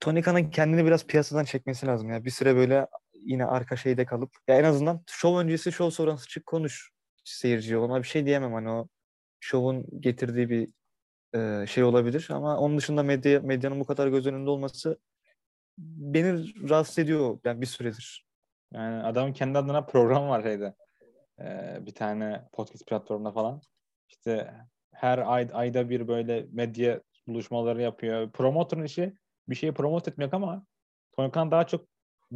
Tony 0.00 0.22
Khan'ın 0.22 0.50
kendini 0.50 0.84
biraz 0.84 1.06
piyasadan 1.06 1.44
çekmesi 1.44 1.86
lazım 1.86 2.10
ya. 2.10 2.24
Bir 2.24 2.30
süre 2.30 2.56
böyle 2.56 2.86
yine 3.14 3.46
arka 3.46 3.76
şeyde 3.76 4.06
kalıp 4.06 4.30
ya 4.48 4.58
en 4.58 4.64
azından 4.64 5.02
şov 5.06 5.38
öncesi 5.38 5.72
şov 5.72 5.90
sonrası 5.90 6.28
çık 6.28 6.46
konuş 6.46 6.90
seyirciye. 7.24 7.78
Ona 7.78 8.02
bir 8.02 8.08
şey 8.08 8.26
diyemem 8.26 8.52
hani 8.52 8.70
o 8.70 8.88
şovun 9.40 10.00
getirdiği 10.00 10.50
bir 10.50 10.68
e, 11.34 11.66
şey 11.66 11.84
olabilir 11.84 12.28
ama 12.30 12.58
onun 12.58 12.78
dışında 12.78 13.02
medya 13.02 13.40
medyanın 13.40 13.80
bu 13.80 13.84
kadar 13.84 14.08
göz 14.08 14.26
önünde 14.26 14.50
olması 14.50 14.98
beni 15.78 16.52
rahatsız 16.70 16.98
ediyor 16.98 17.38
yani 17.44 17.60
bir 17.60 17.66
süredir. 17.66 18.26
Yani 18.72 19.02
adamın 19.02 19.32
kendi 19.32 19.58
adına 19.58 19.86
program 19.86 20.28
var 20.28 20.42
şeyde. 20.42 20.74
Ee, 21.40 21.78
bir 21.86 21.94
tane 21.94 22.48
podcast 22.52 22.86
platformunda 22.86 23.32
falan. 23.32 23.60
İşte 24.08 24.54
her 24.92 25.18
ay, 25.18 25.48
ayda 25.52 25.90
bir 25.90 26.08
böyle 26.08 26.46
medya 26.52 27.00
buluşmaları 27.26 27.82
yapıyor. 27.82 28.30
Promotörün 28.30 28.84
işi 28.84 29.14
bir 29.48 29.54
şeyi 29.54 29.72
promote 29.72 30.10
etmek 30.10 30.34
ama 30.34 30.66
Tony 31.16 31.30
Khan 31.30 31.50
daha 31.50 31.66
çok 31.66 31.86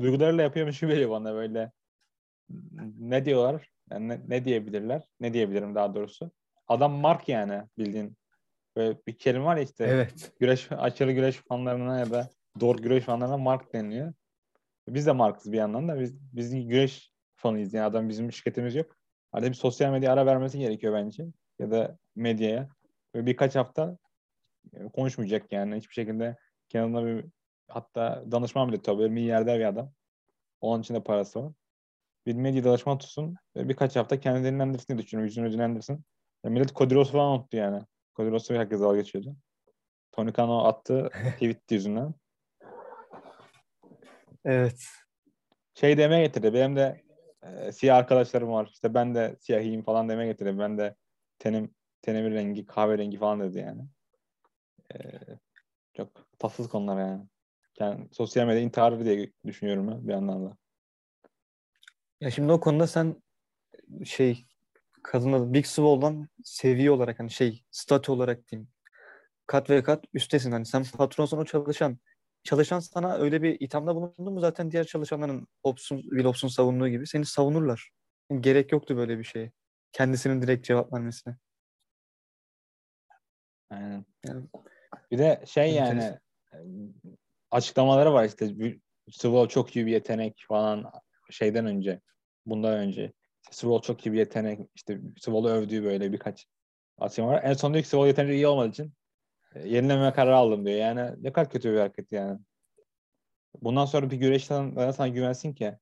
duygularıyla 0.00 0.42
yapıyormuş 0.42 0.80
gibi 0.80 0.92
geliyor 0.92 1.10
bana 1.10 1.34
böyle. 1.34 1.72
Ne 2.98 3.24
diyorlar? 3.24 3.68
Yani 3.90 4.08
ne, 4.08 4.20
ne 4.28 4.44
diyebilirler? 4.44 5.02
Ne 5.20 5.34
diyebilirim 5.34 5.74
daha 5.74 5.94
doğrusu? 5.94 6.30
Adam 6.68 6.92
Mark 6.92 7.28
yani 7.28 7.62
bildiğin. 7.78 8.16
Böyle 8.76 8.98
bir 9.06 9.18
kelime 9.18 9.44
var 9.44 9.56
ya 9.56 9.62
işte. 9.62 9.84
Evet. 9.84 10.32
Güreş, 10.40 10.72
aşırı 10.72 11.12
güreş 11.12 11.36
fanlarına 11.36 11.98
ya 11.98 12.10
da 12.10 12.28
doğru 12.60 12.78
güreş 12.78 13.04
fanlarına 13.04 13.36
Mark 13.36 13.72
deniliyor. 13.72 14.12
Biz 14.88 15.06
de 15.06 15.12
Mark'ız 15.12 15.52
bir 15.52 15.56
yandan 15.56 15.88
da. 15.88 16.00
Biz, 16.00 16.14
biz 16.32 16.68
güreş 16.68 17.12
fanıyız. 17.34 17.74
Yani 17.74 17.84
adam 17.84 18.08
bizim 18.08 18.32
şirketimiz 18.32 18.74
yok. 18.74 18.96
Arada 19.32 19.48
bir 19.48 19.54
sosyal 19.54 19.92
medya 19.92 20.12
ara 20.12 20.26
vermesi 20.26 20.58
gerekiyor 20.58 20.94
bence. 20.94 21.24
Ya 21.58 21.70
da 21.70 21.98
medyaya. 22.16 22.68
Böyle 23.14 23.26
birkaç 23.26 23.56
hafta 23.56 23.98
konuşmayacak 24.92 25.52
yani. 25.52 25.76
Hiçbir 25.76 25.94
şekilde 25.94 26.36
kendine 26.68 27.06
bir 27.06 27.24
hatta 27.68 28.24
danışman 28.30 28.68
bile 28.68 28.82
tabii. 28.82 29.08
Milyarder 29.08 29.58
bir 29.58 29.64
adam. 29.64 29.92
Onun 30.60 30.80
için 30.82 30.94
de 30.94 31.02
parası 31.02 31.44
var. 31.44 31.52
Bir 32.26 32.34
medya 32.34 32.64
danışman 32.64 32.98
tutsun. 32.98 33.36
Ve 33.56 33.68
birkaç 33.68 33.96
hafta 33.96 34.20
kendini 34.20 34.44
dinlendirsin 34.44 34.88
diye 34.88 34.98
düşünüyorum. 34.98 35.28
Yüzünü 35.28 35.48
ödüllendirsin. 35.48 36.04
Ya 36.44 36.50
millet 36.50 36.72
Kodiros 36.72 37.12
falan 37.12 37.32
unuttu 37.32 37.56
yani. 37.56 37.82
Kodiros'u 38.14 38.54
herkes 38.54 38.80
dalga 38.80 38.96
geçiyordu. 38.96 39.36
Tony 40.12 40.32
Khan 40.32 40.48
o 40.48 40.64
attı 40.64 41.10
tweet 41.32 41.70
yüzünden. 41.70 42.14
Evet. 44.44 44.84
Şey 45.74 45.98
demeye 45.98 46.26
getirdi. 46.26 46.54
Benim 46.54 46.76
de 46.76 47.02
e, 47.42 47.72
siyah 47.72 47.96
arkadaşlarım 47.96 48.52
var. 48.52 48.70
İşte 48.72 48.94
ben 48.94 49.14
de 49.14 49.36
siyahiyim 49.40 49.82
falan 49.82 50.08
demeye 50.08 50.26
getirdi. 50.26 50.58
Ben 50.58 50.78
de 50.78 50.94
tenim 51.38 51.74
tenimin 52.02 52.34
rengi 52.34 52.66
kahverengi 52.66 53.18
falan 53.18 53.40
dedi 53.40 53.58
yani. 53.58 53.82
E, 54.94 54.98
çok 55.96 56.38
tatsız 56.38 56.68
konular 56.68 57.00
yani. 57.00 57.26
yani. 57.78 58.08
Sosyal 58.12 58.46
medya 58.46 58.62
intiharı 58.62 59.04
diye 59.04 59.32
düşünüyorum 59.46 59.88
ben 59.88 60.08
bir 60.08 60.12
yandan 60.12 60.46
da. 60.46 60.56
Ya 62.20 62.30
şimdi 62.30 62.52
o 62.52 62.60
konuda 62.60 62.86
sen 62.86 63.22
şey 64.04 64.46
kadınla 65.02 65.52
Big 65.54 65.66
Swole'dan 65.66 66.28
seviye 66.44 66.90
olarak 66.90 67.20
hani 67.20 67.30
şey 67.30 67.64
statü 67.70 68.12
olarak 68.12 68.48
diyeyim 68.48 68.68
kat 69.46 69.70
ve 69.70 69.82
kat 69.82 70.04
üstesin. 70.14 70.52
Hani 70.52 70.66
sen 70.66 70.84
patronsun 70.84 71.38
o 71.38 71.44
çalışan. 71.44 71.98
Çalışan 72.44 72.78
sana 72.78 73.14
öyle 73.14 73.42
bir 73.42 73.60
ithamda 73.60 73.94
bulundu 73.94 74.30
mu 74.30 74.40
zaten 74.40 74.70
diğer 74.70 74.84
çalışanların 74.84 75.48
Hobbes'un, 75.64 76.00
Will 76.00 76.24
Hobbes'un 76.24 76.48
savunduğu 76.48 76.88
gibi 76.88 77.06
seni 77.06 77.26
savunurlar. 77.26 77.90
Yani 78.30 78.42
gerek 78.42 78.72
yoktu 78.72 78.96
böyle 78.96 79.18
bir 79.18 79.24
şeye. 79.24 79.52
Kendisinin 79.92 80.42
direkt 80.42 80.66
cevap 80.66 80.92
vermesine. 80.92 81.36
Aynen. 83.70 84.04
Yani, 84.26 84.46
bir 85.10 85.18
de 85.18 85.42
şey 85.46 85.74
yani 85.74 86.18
açıklamaları 87.50 88.12
var 88.12 88.24
işte 88.24 88.54
Swole 89.10 89.48
çok 89.48 89.76
iyi 89.76 89.86
bir 89.86 89.92
yetenek 89.92 90.44
falan 90.48 90.92
şeyden 91.30 91.66
önce 91.66 92.00
bundan 92.46 92.74
önce 92.74 93.12
Swole 93.50 93.82
çok 93.82 94.06
iyi 94.06 94.12
bir 94.12 94.18
yetenek 94.18 94.60
işte 94.74 95.00
Swole'u 95.18 95.50
övdüğü 95.50 95.84
böyle 95.84 96.12
birkaç 96.12 96.46
açıklama 96.98 97.32
var. 97.32 97.40
En 97.44 97.52
son 97.52 97.74
diyor 97.74 97.82
ki 97.82 97.88
Swole 97.88 98.08
yeterince 98.08 98.34
iyi 98.34 98.46
olmadığı 98.46 98.68
için 98.68 98.92
e, 99.54 99.68
yenileme 99.68 100.12
kararı 100.12 100.36
aldım 100.36 100.66
diyor. 100.66 100.76
Yani 100.78 101.24
ne 101.24 101.32
kadar 101.32 101.50
kötü 101.50 101.72
bir 101.72 101.78
hareket 101.78 102.12
yani. 102.12 102.38
Bundan 103.62 103.84
sonra 103.84 104.10
bir 104.10 104.16
güreşten 104.16 104.72
neden 104.72 104.90
sana 104.90 105.08
güvensin 105.08 105.54
ki 105.54 105.78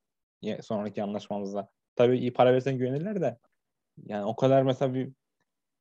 sonraki 0.63 1.03
anlaşmamızda. 1.03 1.71
Tabii 1.97 2.19
iyi 2.19 2.33
para 2.33 2.53
versen 2.53 2.79
güvenirler 2.79 3.21
de 3.21 3.39
yani 4.07 4.25
o 4.25 4.37
kadar 4.37 4.63
mesela 4.63 4.95
bir 4.95 5.13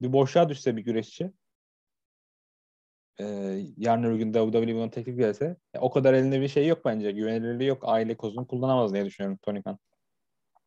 bir 0.02 0.14
boşluğa 0.14 0.50
düşse 0.50 0.78
bir 0.78 0.82
güreşçi 0.82 1.32
e, 3.20 3.26
yarın 3.78 4.04
öbür 4.04 4.18
gün 4.18 4.34
WWE 4.34 4.76
buna 4.76 4.90
teklif 4.90 5.18
gelse 5.18 5.58
e, 5.74 5.80
o 5.80 5.92
kadar 5.92 6.14
elinde 6.14 6.42
bir 6.42 6.48
şey 6.48 6.68
yok 6.68 6.86
bence. 6.86 7.12
Güvenilirliği 7.12 7.70
yok. 7.70 7.84
Aile 7.86 8.18
kozunu 8.18 8.48
kullanamaz 8.48 8.94
diye 8.94 9.06
düşünüyorum 9.06 9.40
Tony 9.42 9.62
Khan. 9.64 9.80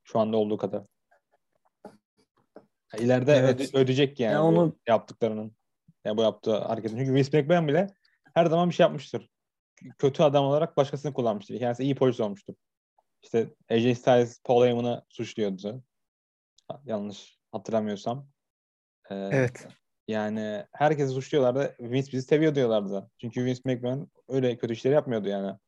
Şu 0.04 0.18
anda 0.18 0.36
olduğu 0.36 0.56
kadar. 0.56 0.82
İleride 2.98 3.32
evet. 3.32 3.60
öde, 3.60 3.78
ödeyecek 3.78 4.20
yani, 4.20 4.32
yani 4.32 4.42
onu... 4.42 4.76
yaptıklarının. 4.88 5.56
Yani 6.04 6.16
bu 6.16 6.22
yaptığı 6.22 6.58
hareketin. 6.58 6.96
Çünkü 6.96 7.14
Vince 7.14 7.42
McMahon 7.42 7.68
bile 7.68 7.86
her 8.34 8.46
zaman 8.46 8.68
bir 8.68 8.74
şey 8.74 8.84
yapmıştır. 8.84 9.30
Kötü 9.98 10.22
adam 10.22 10.44
olarak 10.44 10.76
başkasını 10.76 11.12
kullanmıştır. 11.14 11.58
Kendisi 11.58 11.82
iyi 11.82 11.94
polis 11.94 12.20
olmuştur. 12.20 12.54
İşte 13.22 13.54
AJ 13.70 13.98
Styles 13.98 14.40
Paul 14.44 14.64
Heyman'ı 14.64 15.04
suçluyordu. 15.08 15.82
Yanlış 16.84 17.38
hatırlamıyorsam. 17.52 18.28
Ee, 19.10 19.14
evet. 19.14 19.68
Yani 20.08 20.66
herkesi 20.72 21.12
suçluyorlardı. 21.12 21.76
Vince 21.80 22.12
bizi 22.12 22.26
seviyor 22.26 22.54
diyorlardı. 22.54 23.10
Çünkü 23.18 23.44
Vince 23.44 23.60
McMahon 23.64 24.10
öyle 24.28 24.56
kötü 24.56 24.72
işleri 24.72 24.94
yapmıyordu 24.94 25.28
yani. 25.28 25.58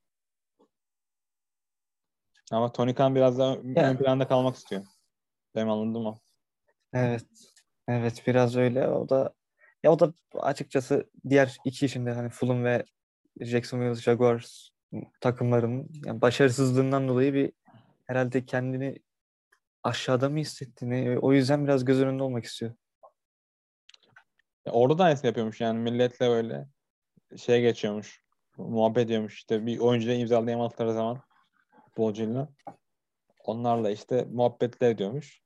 Ama 2.53 2.72
Tony 2.72 2.95
Khan 2.95 3.14
biraz 3.14 3.39
daha 3.39 3.51
yani. 3.51 3.79
ön 3.79 3.97
planda 3.97 4.29
kalmak 4.29 4.57
istiyor. 4.57 4.85
Benim 5.55 5.70
anladığım 5.70 6.07
o. 6.07 6.24
Evet. 6.95 7.24
Evet 7.88 8.22
biraz 8.26 8.57
öyle. 8.57 8.88
O 8.88 9.09
da 9.09 9.34
ya 9.82 9.92
o 9.92 9.99
da 9.99 10.12
açıkçası 10.34 11.11
diğer 11.28 11.57
iki 11.64 11.86
işinde 11.86 12.12
hani 12.12 12.28
Fulham 12.28 12.64
ve 12.64 12.84
Jacksonville 13.40 13.95
Jaguars 13.95 14.68
takımlarının 15.20 15.88
yani 16.07 16.20
başarısızlığından 16.20 17.09
dolayı 17.09 17.34
bir 17.34 17.53
herhalde 18.07 18.47
kendini 18.47 18.99
aşağıda 19.82 20.28
mı 20.28 20.38
hissettiğini 20.38 21.18
o 21.18 21.32
yüzden 21.32 21.64
biraz 21.64 21.84
göz 21.84 22.01
önünde 22.01 22.22
olmak 22.22 22.45
istiyor. 22.45 22.74
Ya 24.66 24.72
orada 24.72 24.99
da 24.99 25.05
aynısını 25.05 25.26
yapıyormuş 25.26 25.61
yani 25.61 25.78
milletle 25.78 26.28
böyle 26.28 26.68
şeye 27.36 27.61
geçiyormuş. 27.61 28.24
Muhabbet 28.57 29.05
ediyormuş 29.05 29.34
işte 29.34 29.66
bir 29.66 29.78
oyuncuyla 29.78 30.14
imzalayamadıkları 30.14 30.92
zaman 30.92 31.22
futbolcuyla. 31.84 32.49
Onlarla 33.45 33.90
işte 33.90 34.26
muhabbetler 34.32 34.90
ediyormuş. 34.90 35.43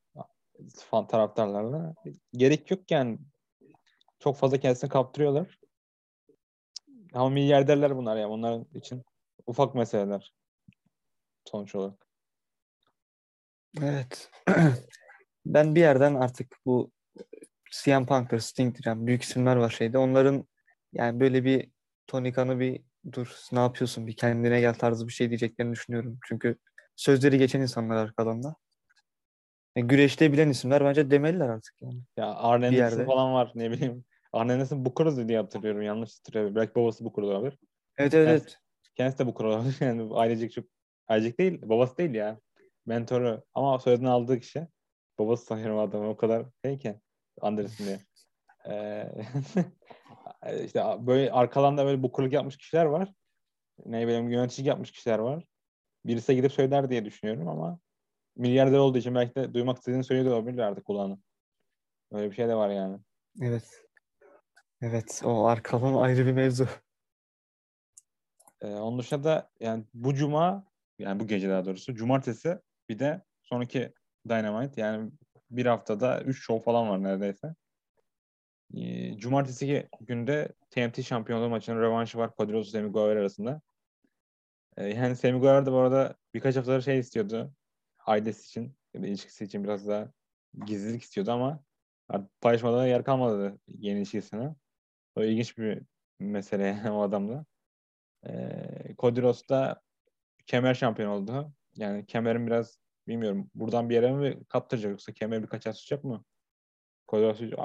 Fan 0.90 1.06
taraftarlarla. 1.06 1.94
Gerek 2.32 2.70
yok 2.70 2.90
yani. 2.90 3.18
Çok 4.18 4.36
fazla 4.36 4.58
kendisini 4.60 4.90
kaptırıyorlar. 4.90 5.58
Ama 7.12 7.28
milyarderler 7.28 7.96
bunlar 7.96 8.16
ya. 8.16 8.28
Onların 8.28 8.66
için 8.74 9.04
ufak 9.46 9.74
meseleler. 9.74 10.34
Sonuç 11.44 11.74
olarak. 11.74 12.06
Evet. 13.82 14.30
ben 15.46 15.74
bir 15.74 15.80
yerden 15.80 16.14
artık 16.14 16.56
bu 16.66 16.90
CM 17.70 18.06
Punk'tır, 18.06 18.38
Sting'dir 18.38 18.82
yani 18.86 19.06
büyük 19.06 19.22
isimler 19.22 19.56
var 19.56 19.70
şeyde. 19.70 19.98
Onların 19.98 20.46
yani 20.92 21.20
böyle 21.20 21.44
bir 21.44 21.70
Tony 22.06 22.32
Khan'ı 22.32 22.60
bir 22.60 22.82
dur 23.12 23.36
ne 23.52 23.58
yapıyorsun 23.58 24.06
bir 24.06 24.16
kendine 24.16 24.60
gel 24.60 24.74
tarzı 24.74 25.08
bir 25.08 25.12
şey 25.12 25.28
diyeceklerini 25.28 25.72
düşünüyorum. 25.72 26.18
Çünkü 26.28 26.58
sözleri 26.96 27.38
geçen 27.38 27.60
insanlar 27.60 27.96
arkadan 27.96 28.42
da. 28.42 28.56
Yani 29.76 29.88
güreşte 29.88 30.32
bilen 30.32 30.48
isimler 30.48 30.84
bence 30.84 31.10
demeliler 31.10 31.48
artık 31.48 31.82
yani. 31.82 32.00
Ya 32.16 32.34
Arne 32.34 32.90
falan 33.06 33.34
var 33.34 33.52
ne 33.54 33.70
bileyim. 33.70 34.04
Arne 34.32 34.52
Anderson 34.52 34.84
Booker'ız 34.84 35.28
diye 35.28 35.38
hatırlıyorum. 35.38 35.82
Yanlış 35.82 36.18
hatırlıyorum. 36.18 36.54
Belki 36.54 36.74
babası 36.74 37.04
Booker 37.04 37.22
olabilir. 37.22 37.58
Evet 37.98 38.14
evet. 38.14 38.28
Kendisi, 38.28 38.56
kendisi 38.94 39.18
de 39.18 39.26
Booker 39.26 39.44
olabilir. 39.44 39.76
Yani 39.80 40.14
ailecek 40.14 40.52
çok 40.52 40.64
ailecek 41.08 41.38
değil. 41.38 41.60
Babası 41.62 41.98
değil 41.98 42.14
ya. 42.14 42.40
Mentoru. 42.86 43.44
Ama 43.54 43.78
soyadını 43.78 44.10
aldığı 44.10 44.40
kişi. 44.40 44.66
Babası 45.18 45.44
sanıyorum 45.44 45.78
adamı. 45.78 46.08
O 46.08 46.16
kadar 46.16 46.46
şeyken. 46.64 47.00
Anderson 47.40 47.86
diye. 47.86 48.00
Ee, 48.68 49.12
işte 50.64 50.84
böyle 51.00 51.32
arkalarında 51.32 51.86
böyle 51.86 52.02
bukurluk 52.02 52.32
yapmış 52.32 52.56
kişiler 52.56 52.84
var. 52.84 53.12
Ne 53.86 54.06
bileyim 54.06 54.30
yönetici 54.30 54.68
yapmış 54.68 54.92
kişiler 54.92 55.18
var. 55.18 55.44
Birisi 56.04 56.34
gidip 56.36 56.52
söyler 56.52 56.90
diye 56.90 57.04
düşünüyorum 57.04 57.48
ama 57.48 57.78
milyarder 58.38 58.78
olduğu 58.78 58.98
için 58.98 59.14
belki 59.14 59.34
de 59.34 59.54
duymak 59.54 59.78
istediğini 59.78 60.04
söylüyor 60.04 60.34
olabilir 60.34 60.58
artık 60.58 60.84
kulağına. 60.84 61.18
Öyle 62.12 62.30
bir 62.30 62.36
şey 62.36 62.48
de 62.48 62.54
var 62.54 62.70
yani. 62.70 62.98
Evet. 63.42 63.84
Evet 64.80 65.22
o 65.24 65.44
arkalığın 65.44 65.94
ayrı 65.94 66.26
bir 66.26 66.32
mevzu. 66.32 66.68
Ee, 68.60 68.66
onun 68.66 68.98
dışında 68.98 69.24
da 69.24 69.50
yani 69.60 69.84
bu 69.94 70.14
cuma 70.14 70.64
yani 70.98 71.20
bu 71.20 71.26
gece 71.26 71.48
daha 71.48 71.64
doğrusu 71.64 71.94
cumartesi 71.94 72.58
bir 72.88 72.98
de 72.98 73.22
sonraki 73.42 73.92
Dynamite 74.28 74.80
yani 74.80 75.10
bir 75.50 75.66
haftada 75.66 76.22
3 76.22 76.44
show 76.44 76.64
falan 76.64 76.88
var 76.88 77.02
neredeyse. 77.02 77.54
Ee, 78.74 79.18
cumartesi 79.18 79.88
günde 80.00 80.52
TNT 80.70 81.02
şampiyonluğu 81.02 81.48
maçının 81.48 81.80
rövanşı 81.80 82.18
var 82.18 82.30
Rhodes 82.40 82.70
Sammy 82.70 82.88
Guevara 82.88 83.20
arasında. 83.20 83.60
Ee, 84.76 84.84
yani 84.84 85.16
Sammy 85.16 85.40
Guevara 85.40 85.66
da 85.66 85.72
bu 85.72 85.76
arada 85.76 86.14
birkaç 86.34 86.56
haftadır 86.56 86.82
şey 86.82 86.98
istiyordu. 86.98 87.52
Ailesi 88.08 88.46
için 88.46 88.76
ya 88.94 89.02
da 89.02 89.06
ilişkisi 89.06 89.44
için 89.44 89.64
biraz 89.64 89.88
daha 89.88 90.12
gizlilik 90.66 91.02
istiyordu 91.02 91.30
ama 91.30 91.64
paylaşmada 92.40 92.86
yer 92.86 93.04
kalmadı 93.04 93.58
yeni 93.66 93.98
ilişkisine. 93.98 94.54
O 95.16 95.22
ilginç 95.22 95.58
bir 95.58 95.82
mesele 96.20 96.66
yani 96.66 96.90
o 96.90 97.02
adamda. 97.02 97.46
Ee, 98.26 98.94
da 99.50 99.82
kemer 100.46 100.74
şampiyon 100.74 101.10
oldu. 101.10 101.52
Yani 101.76 102.06
kemerin 102.06 102.46
biraz 102.46 102.78
bilmiyorum 103.08 103.50
buradan 103.54 103.90
bir 103.90 103.94
yere 103.94 104.12
mi 104.12 104.44
kaptıracak 104.48 104.90
yoksa 104.90 105.12
kemer 105.12 105.42
birkaç 105.42 105.66
ay 105.66 105.72
tutacak 105.72 106.04
mı? 106.04 106.24
Rhodes'u 107.12 107.56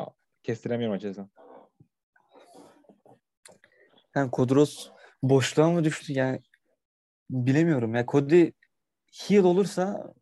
kestiremiyorum 0.44 0.96
açıkçası. 0.96 1.30
Yani 4.16 4.32
Kodros 4.32 4.90
boşluğa 5.24 5.70
mı 5.72 5.84
düştü 5.84 6.14
yani 6.14 6.40
bilemiyorum. 7.30 7.96
Ya 7.96 8.06
Cody 8.06 8.52
heel 9.14 9.44
olursa 9.44 10.14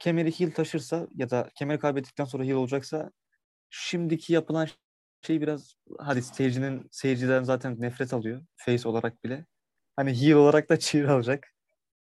kemeri 0.00 0.40
heel 0.40 0.52
taşırsa 0.52 1.08
ya 1.14 1.30
da 1.30 1.50
kemeri 1.54 1.78
kaybettikten 1.78 2.24
sonra 2.24 2.44
heel 2.44 2.54
olacaksa 2.54 3.10
şimdiki 3.70 4.32
yapılan 4.32 4.68
şey 5.26 5.40
biraz 5.40 5.74
hadi 5.98 6.22
seyircinin 6.22 6.88
seyirciden 6.90 7.42
zaten 7.42 7.80
nefret 7.80 8.12
alıyor 8.14 8.42
face 8.56 8.88
olarak 8.88 9.24
bile. 9.24 9.46
Hani 9.96 10.20
heel 10.22 10.34
olarak 10.34 10.68
da 10.70 10.78
cheer 10.78 11.04
alacak. 11.04 11.48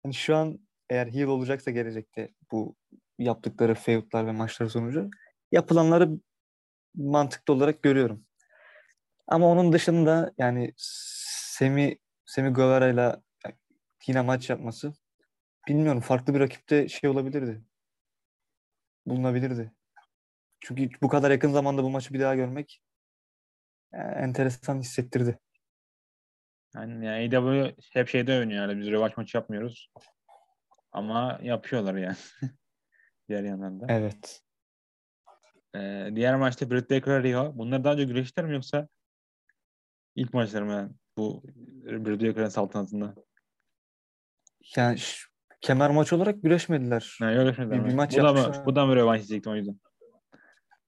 Yani 0.05 0.13
şu 0.13 0.35
an 0.35 0.59
eğer 0.89 1.07
heel 1.07 1.27
olacaksa 1.27 1.71
gelecekte 1.71 2.33
bu 2.51 2.75
yaptıkları 3.19 3.75
feudlar 3.75 4.27
ve 4.27 4.31
maçlar 4.31 4.67
sonucu 4.67 5.09
yapılanları 5.51 6.09
mantıklı 6.95 7.53
olarak 7.53 7.83
görüyorum. 7.83 8.25
Ama 9.27 9.47
onun 9.47 9.73
dışında 9.73 10.33
yani 10.37 10.73
Semi 10.77 11.97
Semi 12.25 12.49
Guevara 12.49 12.89
ile 12.89 13.15
yine 14.07 14.21
maç 14.21 14.49
yapması 14.49 14.93
bilmiyorum 15.67 16.01
farklı 16.01 16.33
bir 16.33 16.39
rakipte 16.39 16.89
şey 16.89 17.09
olabilirdi. 17.09 17.61
Bulunabilirdi. 19.05 19.71
Çünkü 20.59 20.89
bu 21.01 21.07
kadar 21.07 21.31
yakın 21.31 21.51
zamanda 21.51 21.83
bu 21.83 21.89
maçı 21.89 22.13
bir 22.13 22.19
daha 22.19 22.35
görmek 22.35 22.81
yani 23.93 24.15
enteresan 24.15 24.79
hissettirdi. 24.79 25.39
Yani, 26.75 27.05
yani 27.05 27.35
AEW 27.35 27.75
hep 27.93 28.07
şeyde 28.07 28.39
oynuyor 28.39 28.67
yani 28.67 28.81
biz 28.81 28.91
rövaş 28.91 29.17
maçı 29.17 29.37
yapmıyoruz. 29.37 29.91
Ama 30.91 31.39
yapıyorlar 31.43 31.95
yani. 31.95 32.17
Diğer 33.29 33.43
yandan 33.43 33.79
da. 33.79 33.85
Evet. 33.89 34.41
Ee, 35.75 36.09
diğer 36.15 36.35
maçta 36.35 36.71
Britt 36.71 36.91
Baker 36.91 37.23
Rio. 37.23 37.57
Bunlar 37.57 37.83
daha 37.83 37.93
önce 37.93 38.03
güreştiler 38.03 38.47
mi 38.47 38.53
yoksa 38.53 38.87
ilk 40.15 40.33
maçları 40.33 40.65
mı 40.65 40.71
yani 40.71 40.91
bu 41.17 41.43
Britt 41.83 42.21
Baker'ın 42.21 42.49
saltanatında? 42.49 43.15
Yani 44.75 44.99
kemer 45.61 45.89
maç 45.89 46.13
olarak 46.13 46.43
güreşmediler. 46.43 47.17
Ne 47.21 47.33
güreşmediler 47.33 47.83
bir, 47.83 47.89
bir 47.89 47.93
maç 47.93 48.17
bu 48.17 48.23
da 48.23 48.33
mı, 48.33 48.63
bu 48.65 48.75
da 48.75 48.85
mı 48.85 48.95
rövanş 48.95 49.19
diyecektim 49.19 49.51
o 49.51 49.55
yüzden. 49.55 49.79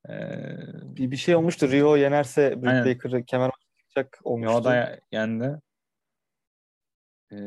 Ee, 0.10 0.58
bir, 0.84 1.12
bir 1.12 1.18
şey 1.18 1.36
olmuştu. 1.36 1.72
Rio 1.72 1.96
yenerse 1.96 2.64
Britt 2.64 2.86
Baker'ı 2.86 3.26
kemer 3.26 3.48
maçı 3.48 3.68
çıkacak 3.78 4.20
olmuştu. 4.24 4.54
O 4.54 4.64
da 4.64 5.00
yendi. 5.12 5.60
Ee, 7.32 7.38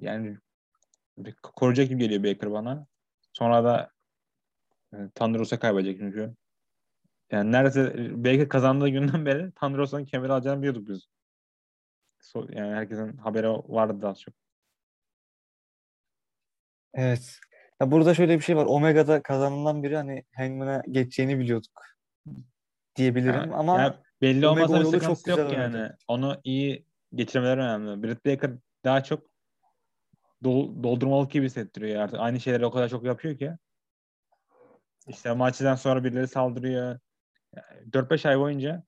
yani 0.00 0.38
koruyacak 1.42 1.88
gibi 1.88 2.08
geliyor 2.08 2.24
Baker 2.24 2.52
bana. 2.52 2.86
Sonra 3.32 3.64
da 3.64 3.90
e, 4.94 4.96
Thunderos'a 5.14 5.58
kaybedecek 5.58 5.98
çünkü. 5.98 6.34
Yani 7.30 7.52
neredeyse 7.52 7.94
Baker 8.24 8.48
kazandığı 8.48 8.88
günden 8.88 9.26
beri 9.26 9.52
Thunderos'un 9.52 10.04
kemeri 10.04 10.32
alacağını 10.32 10.58
biliyorduk 10.58 10.88
biz. 10.88 11.06
So, 12.20 12.46
yani 12.50 12.74
herkesin 12.74 13.16
haberi 13.16 13.48
vardı 13.48 14.02
daha 14.02 14.14
çok. 14.14 14.34
Evet. 16.94 17.38
Ya 17.80 17.90
burada 17.90 18.14
şöyle 18.14 18.38
bir 18.38 18.44
şey 18.44 18.56
var. 18.56 18.66
Omega'da 18.66 19.22
kazanılan 19.22 19.82
biri 19.82 19.96
hani 19.96 20.24
Hangman'a 20.36 20.82
geçeceğini 20.90 21.38
biliyorduk 21.38 21.82
diyebilirim 22.96 23.34
yani, 23.34 23.54
ama 23.54 23.80
yani 23.80 23.94
belli 24.22 24.46
olmasa 24.46 24.80
bir 24.80 24.84
sıkıntısı 24.84 25.30
yok 25.30 25.38
yani. 25.38 25.76
Oynadı. 25.76 25.98
Onu 26.08 26.40
iyi 26.44 26.86
geçirmeler 27.14 27.58
önemli. 27.58 28.02
Britt 28.02 28.26
Baker 28.26 28.50
daha 28.84 29.02
çok 29.02 29.30
dol, 30.44 30.82
doldurmalık 30.82 31.30
gibi 31.30 31.46
hissettiriyor 31.46 32.02
artık. 32.02 32.20
Aynı 32.20 32.40
şeyleri 32.40 32.66
o 32.66 32.70
kadar 32.70 32.88
çok 32.88 33.04
yapıyor 33.04 33.38
ki. 33.38 33.52
İşte 35.08 35.32
maçtan 35.32 35.74
sonra 35.74 36.04
birileri 36.04 36.28
saldırıyor. 36.28 36.98
4-5 37.90 38.28
ay 38.28 38.38
boyunca 38.38 38.84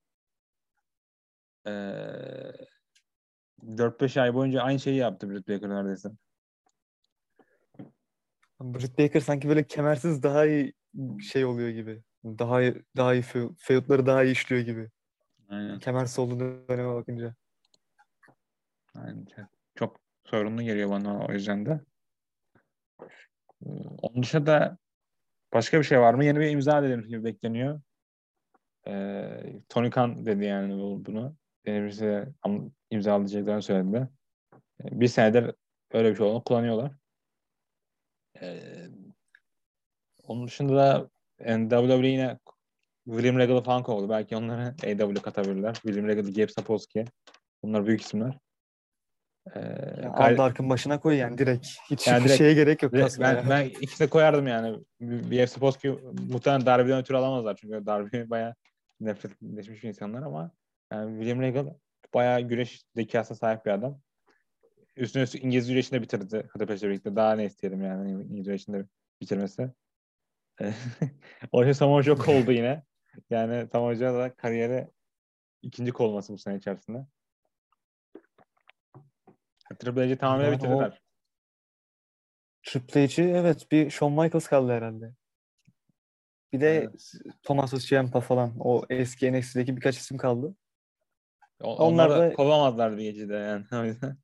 ee, 1.67 1.71
4-5 3.63 4.21
ay 4.21 4.35
boyunca 4.35 4.63
aynı 4.63 4.81
şeyi 4.81 4.97
yaptı 4.97 5.31
Britt 5.31 5.49
Baker 5.49 5.69
neredeyse. 5.69 6.09
Britt 8.63 8.99
Baker 8.99 9.21
sanki 9.21 9.49
böyle 9.49 9.67
kemersiz 9.67 10.23
daha 10.23 10.47
iyi 10.47 10.73
şey 11.21 11.45
oluyor 11.45 11.69
gibi. 11.69 12.03
Daha 12.25 12.63
iyi, 12.63 12.83
daha 12.97 13.15
iyi 13.15 13.23
feudları 13.59 14.07
daha 14.07 14.25
iyi 14.25 14.33
işliyor 14.33 14.63
gibi. 14.63 14.91
Aynen. 15.49 15.79
Kemersiz 15.79 16.19
olduğu 16.19 16.69
döneme 16.69 16.95
bakınca. 16.95 17.35
Aynen. 18.95 19.27
Çok 19.75 20.01
sorunlu 20.25 20.63
geliyor 20.63 20.91
bana 20.91 21.27
o 21.27 21.33
yüzden 21.33 21.67
de. 21.67 21.81
Ee, 23.67 23.71
onun 24.03 24.23
dışında 24.23 24.79
başka 25.53 25.79
bir 25.79 25.85
şey 25.85 26.01
var 26.01 26.15
mı? 26.15 26.25
Yeni 26.25 26.41
bir 26.41 26.51
imza 26.51 26.83
dediğimiz 26.83 27.09
gibi 27.09 27.25
bekleniyor. 27.25 27.81
Ee, 28.87 29.61
Tony 29.69 29.91
Khan 29.91 30.27
dedi 30.27 30.45
yani 30.45 30.73
bunu. 31.07 31.37
Yeni 31.67 31.83
birisi 31.83 32.27
imzalayacaklarını 32.91 33.63
söyledi. 33.63 34.09
Ee, 34.85 35.01
bir 35.01 35.09
senedir 35.09 35.55
öyle 35.93 36.11
bir 36.11 36.17
şey 36.17 36.27
olduğunu 36.27 36.45
kullanıyorlar. 36.45 37.02
Ee, 38.41 38.89
onun 40.27 40.47
dışında 40.47 40.77
da 40.77 41.11
yani 41.47 41.71
WWE 41.71 42.07
yine 42.09 42.39
William 43.05 43.39
Regal'ı 43.39 43.63
falan 43.63 43.83
kovdu. 43.83 44.09
Belki 44.09 44.37
onları 44.37 44.63
AW 44.69 45.15
katabilirler. 45.23 45.75
William 45.75 46.09
Regal, 46.09 46.23
Gabe 46.33 46.49
Sapolsky. 46.49 47.05
Bunlar 47.63 47.87
büyük 47.87 48.01
isimler. 48.01 48.39
Ee, 49.55 49.61
Ya 49.61 50.09
gayet- 50.09 50.21
Arda 50.21 50.43
Arkın 50.43 50.71
başına 50.71 51.01
koy 51.01 51.17
yani 51.17 51.39
direkt. 51.39 51.67
Hiç 51.91 52.07
Yani 52.07 52.25
direkt- 52.25 52.39
şeye 52.39 52.55
gerek 52.55 52.83
yok. 52.83 52.93
Kasmaya. 52.93 53.37
ben, 53.37 53.51
ben 53.51 53.65
ikisini 53.65 54.09
koyardım 54.09 54.47
yani. 54.47 54.79
FC 55.47 55.61
Poski 55.61 55.89
muhtemelen 56.29 56.67
Darby'den 56.67 56.99
ötürü 57.01 57.17
alamazlar. 57.17 57.57
Çünkü 57.57 57.87
Darby 57.87 58.31
bayağı 58.31 58.55
nefretleşmiş 59.01 59.83
bir 59.83 59.89
insanlar 59.89 60.23
ama 60.23 60.51
yani 60.93 61.13
William 61.19 61.41
Regal 61.43 61.67
bayağı 62.15 62.41
güreş 62.41 62.83
zekasına 62.97 63.37
sahip 63.37 63.67
bir 63.67 63.71
adam. 63.71 64.01
Üstüne 64.97 65.23
üstlük 65.23 65.45
İngiliz 65.45 65.69
güreşini 65.69 65.99
de 65.99 66.03
bitirdi 66.03 66.47
Hıdıpeş'le 66.51 66.83
birlikte. 66.83 67.17
Daha 67.17 67.35
ne 67.35 67.45
isteyelim 67.45 67.83
yani 67.85 68.11
İngiliz 68.11 68.45
güreşini 68.47 68.77
de 68.79 68.87
bitirmesi. 69.21 69.71
o 71.53 71.59
yüzden 71.61 71.73
Samoa 71.73 72.03
Joe 72.03 72.15
oldu 72.33 72.53
yine. 72.53 72.83
Yani 73.31 73.69
Samoa 73.73 73.95
Joe 73.95 74.15
da 74.15 74.35
kariyeri 74.37 74.89
ikinci 75.63 75.93
kol 75.93 76.05
olması 76.09 76.33
bu 76.33 76.39
sene 76.39 76.57
içerisinde. 76.57 77.07
Triple 79.79 80.07
H'yi 80.07 80.17
tamamen 80.17 80.45
Yani 80.45 80.55
o- 80.55 80.59
bitirdiler. 80.59 81.01
Triple 82.63 83.07
H'yi 83.09 83.29
evet 83.29 83.71
bir 83.73 83.91
Shawn 83.91 84.13
Michaels 84.23 84.47
kaldı 84.47 84.73
herhalde. 84.73 85.13
Bir 86.53 86.61
de 86.61 86.77
Evet. 86.77 87.13
Thomas 87.43 87.73
Ciampa 87.87 88.21
falan. 88.21 88.55
O 88.59 88.83
eski 88.91 89.33
NXT'deki 89.33 89.77
birkaç 89.77 89.97
isim 89.99 90.17
kaldı. 90.19 90.57
O- 91.61 91.77
Onlar 91.77 92.07
Onlar 92.07 92.11
da 92.11 92.31
da- 92.31 92.35
kovamazlar 92.35 92.97
bir 92.97 93.03
gecede 93.03 93.35
yani. 93.35 93.97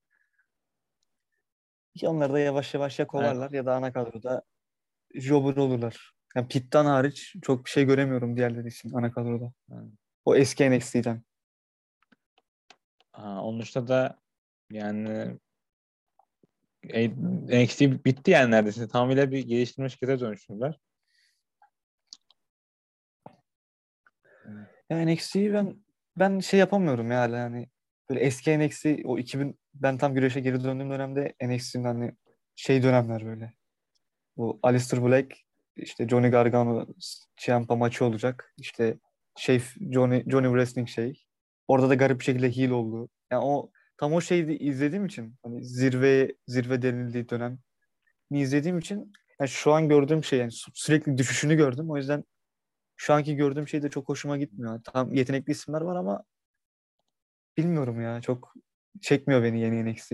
Onları 2.07 2.33
da 2.33 2.39
yavaş 2.39 2.75
yavaş 2.75 2.99
ya 2.99 3.07
kovarlar 3.07 3.51
ya 3.51 3.67
da 3.67 3.75
ana 3.75 3.93
kadroda 3.93 4.43
jobber 5.15 5.57
olurlar. 5.57 6.13
Yani 6.37 6.49
Pitt'ten 6.49 6.85
hariç 6.85 7.37
çok 7.43 7.65
bir 7.65 7.71
şey 7.71 7.85
göremiyorum 7.85 8.37
diğerleri 8.37 8.69
için 8.69 8.93
ana 8.95 9.13
kadroda. 9.13 9.53
Evet. 9.73 9.93
O 10.25 10.37
eski 10.37 10.71
NXT'den. 10.71 11.23
Ha, 13.13 13.43
onun 13.43 13.61
dışında 13.61 13.89
da 13.89 14.19
yani 14.71 15.39
e, 16.89 17.11
NXT 17.65 17.81
bitti 17.81 18.31
yani 18.31 18.51
neredeyse. 18.51 18.89
Tamamıyla 18.89 19.31
bir 19.31 19.47
geliştirme 19.47 19.89
şirkete 19.89 20.21
dönüştürdüler. 20.21 20.79
Ya 24.91 25.07
NXT'yi 25.07 25.53
ben 25.53 25.85
ben 26.17 26.39
şey 26.39 26.61
yapamıyorum 26.61 27.11
yani 27.11 27.69
böyle 28.11 28.21
eski 28.21 28.59
NXT 28.59 28.87
o 29.05 29.19
2000 29.19 29.59
ben 29.75 29.99
tam 29.99 30.15
güreşe 30.15 30.41
geri 30.41 30.65
döndüğüm 30.65 30.91
dönemde 30.91 31.35
NXT'nin 31.43 31.85
hani 31.85 32.13
şey 32.57 32.83
dönemler 32.83 33.27
böyle. 33.27 33.53
Bu 34.37 34.61
Aleister 34.63 35.05
Black 35.05 35.35
işte 35.77 36.09
Johnny 36.09 36.29
Gargano 36.29 36.87
Ciampa 37.37 37.77
maçı 37.77 38.05
olacak. 38.05 38.55
İşte 38.59 38.99
şey 39.37 39.63
Johnny 39.93 40.25
Johnny 40.31 40.47
Wrestling 40.47 40.89
şey. 40.89 41.25
Orada 41.69 41.89
da 41.89 41.95
garip 41.95 42.21
bir 42.21 42.25
şekilde 42.25 42.57
heel 42.57 42.71
oldu. 42.71 43.09
Yani 43.31 43.45
o 43.45 43.71
tam 43.97 44.13
o 44.13 44.21
şeyi 44.21 44.59
izlediğim 44.59 45.07
için 45.07 45.35
hani 45.43 45.65
zirve 45.65 46.35
zirve 46.47 46.83
denildiği 46.83 47.29
dönem 47.29 47.59
izlediğim 48.31 48.79
için 48.79 49.13
yani 49.41 49.49
şu 49.49 49.73
an 49.73 49.89
gördüğüm 49.89 50.25
şey 50.25 50.39
yani 50.39 50.51
sü- 50.51 50.71
sürekli 50.75 51.19
düşüşünü 51.19 51.57
gördüm. 51.57 51.91
O 51.91 51.97
yüzden 51.97 52.25
şu 52.97 53.15
anki 53.15 53.37
gördüğüm 53.37 53.69
şey 53.69 53.83
de 53.83 53.91
çok 53.91 54.09
hoşuma 54.09 54.39
gitmiyor. 54.39 54.81
Tam 54.85 55.15
yetenekli 55.15 55.51
isimler 55.51 55.81
var 55.81 55.97
ama 55.97 56.25
bilmiyorum 57.59 58.01
ya 58.01 58.21
çok 58.21 58.55
çekmiyor 59.01 59.43
beni 59.43 59.61
yeni 59.61 59.93
NXT. 59.93 60.13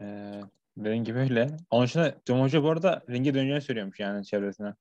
Ee, 0.00 0.40
dediğin 0.76 1.04
gibi 1.04 1.18
öyle. 1.18 1.56
Onun 1.70 1.84
dışında 1.84 2.20
Tom 2.24 2.40
Hoca 2.40 2.62
bu 2.62 2.70
arada 2.70 3.02
ringe 3.10 3.34
döneceğini 3.34 3.60
söylüyormuş 3.60 4.00
yani 4.00 4.26
çevresine. 4.26 4.74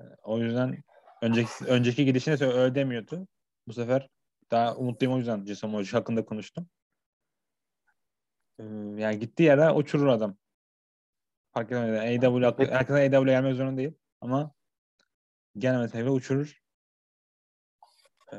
Ee, 0.00 0.04
O 0.22 0.38
yüzden 0.38 0.84
önceki 1.22 1.50
önceki 1.66 2.04
gidişinde 2.04 2.46
öyle 2.46 2.74
demiyordu. 2.74 3.28
Bu 3.66 3.72
sefer 3.72 4.08
daha 4.50 4.76
umutluyum 4.76 5.14
o 5.14 5.18
yüzden 5.18 5.44
Jason 5.44 5.74
Hoca 5.74 5.98
hakkında 5.98 6.24
konuştum. 6.24 6.68
Ee, 8.58 8.64
yani 8.96 9.18
gittiği 9.18 9.42
yere 9.42 9.70
uçurur 9.70 10.06
adam. 10.06 10.36
Fark 11.52 11.70
hakkı, 11.70 12.56
Peki. 12.56 12.72
herkese 12.72 13.16
AW 13.18 13.30
gelmek 13.30 13.54
zorunda 13.54 13.76
değil. 13.76 13.92
Ama 14.20 14.54
gelmese 15.58 16.00
bile 16.00 16.10
uçurur. 16.10 16.62
Ee, 18.32 18.36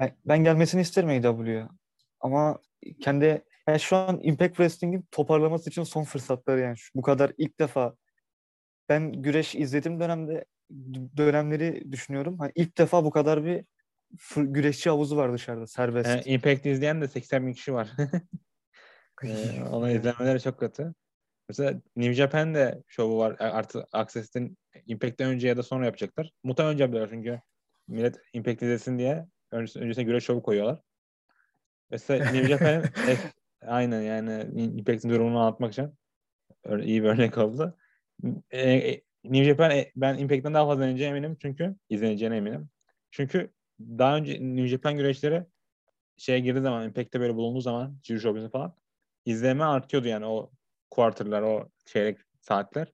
Ben, 0.00 0.16
ben 0.24 0.44
gelmesini 0.44 0.80
isterim 0.80 1.08
AEW'ya. 1.08 1.68
Ama 2.20 2.58
kendi 3.00 3.44
yani 3.68 3.80
şu 3.80 3.96
an 3.96 4.20
Impact 4.22 4.56
Wrestling'in 4.56 5.08
toparlaması 5.10 5.70
için 5.70 5.82
son 5.82 6.04
fırsatları 6.04 6.60
yani. 6.60 6.78
Şu- 6.78 6.90
Bu 6.94 7.02
kadar 7.02 7.32
ilk 7.38 7.60
defa 7.60 7.94
ben 8.88 9.12
güreş 9.12 9.54
izlediğim 9.54 10.00
dönemde 10.00 10.44
dönemleri 11.16 11.92
düşünüyorum. 11.92 12.38
Hani 12.38 12.52
ilk 12.54 12.78
defa 12.78 13.04
bu 13.04 13.10
kadar 13.10 13.44
bir 13.44 13.64
güreşçi 14.36 14.90
havuzu 14.90 15.16
var 15.16 15.32
dışarıda 15.32 15.66
serbest. 15.66 16.26
e, 16.26 16.30
Impact 16.32 16.66
izleyen 16.66 17.00
de 17.00 17.08
80 17.08 17.46
bin 17.46 17.52
kişi 17.52 17.74
var. 17.74 17.88
Ee, 19.24 19.62
ona 19.72 19.90
izlemeleri 19.90 20.40
çok 20.40 20.58
kötü. 20.60 20.94
Mesela 21.48 21.80
New 21.96 22.14
Japan'de 22.14 22.82
şovu 22.86 23.18
var. 23.18 23.36
Artı 23.38 23.86
Access'in 23.92 24.58
Impact'ten 24.86 25.28
önce 25.30 25.48
ya 25.48 25.56
da 25.56 25.62
sonra 25.62 25.84
yapacaklar. 25.84 26.30
Muhtemelen 26.44 26.74
önce 26.74 26.84
yapıyorlar 26.84 27.10
çünkü 27.10 27.40
millet 27.88 28.16
Impact 28.32 28.62
izlesin 28.62 28.98
diye 28.98 29.26
öncesine, 29.56 29.82
öncesine 29.82 30.04
güreş 30.04 30.24
şovu 30.24 30.42
koyuyorlar. 30.42 30.78
Mesela 31.90 32.30
New 32.30 32.48
Japan'in 32.48 32.80
es- 32.82 33.32
aynen 33.66 34.02
yani 34.02 34.60
Impact'in 34.78 35.10
durumunu 35.10 35.38
anlatmak 35.38 35.72
için 35.72 35.94
öyle 36.64 36.84
iyi 36.84 37.02
bir 37.02 37.08
örnek 37.08 37.38
oldu. 37.38 37.76
E, 38.50 38.72
e, 38.72 39.02
New 39.24 39.44
Japan 39.44 39.70
e, 39.70 39.92
ben 39.96 40.18
Impact'ten 40.18 40.54
daha 40.54 40.66
fazla 40.66 40.84
izleneceğine 40.84 41.16
eminim 41.16 41.36
çünkü 41.42 41.76
izleneceğine 41.88 42.36
eminim. 42.36 42.68
Çünkü 43.10 43.52
daha 43.80 44.16
önce 44.16 44.32
New 44.32 44.66
Japan 44.66 44.96
güreşleri 44.96 45.46
şeye 46.16 46.40
girdiği 46.40 46.60
zaman 46.60 46.84
Impact'te 46.84 47.20
böyle 47.20 47.34
bulunduğu 47.34 47.60
zaman 47.60 47.98
Jiri 48.02 48.20
Showbizn'de 48.20 48.50
falan 48.50 48.74
izleme 49.24 49.64
artıyordu 49.64 50.08
yani 50.08 50.26
o 50.26 50.50
quarterlar, 50.90 51.42
o 51.42 51.68
çeyrek 51.84 52.18
saatler. 52.40 52.92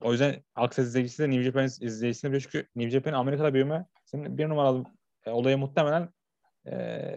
O 0.00 0.12
yüzden 0.12 0.44
Access 0.54 0.88
izleyicisi 0.88 1.22
de 1.22 1.30
New 1.30 1.42
Japan 1.42 1.64
izleyicisine 1.64 2.30
biliyor 2.30 2.42
çünkü 2.42 2.68
New 2.76 2.90
Japan 2.90 3.12
Amerika'da 3.12 3.54
büyüme 3.54 3.86
senin 4.04 4.38
bir 4.38 4.48
numaralı 4.48 4.84
e, 5.28 5.30
olayı 5.30 5.58
muhtemelen 5.58 6.08
e, 6.66 7.14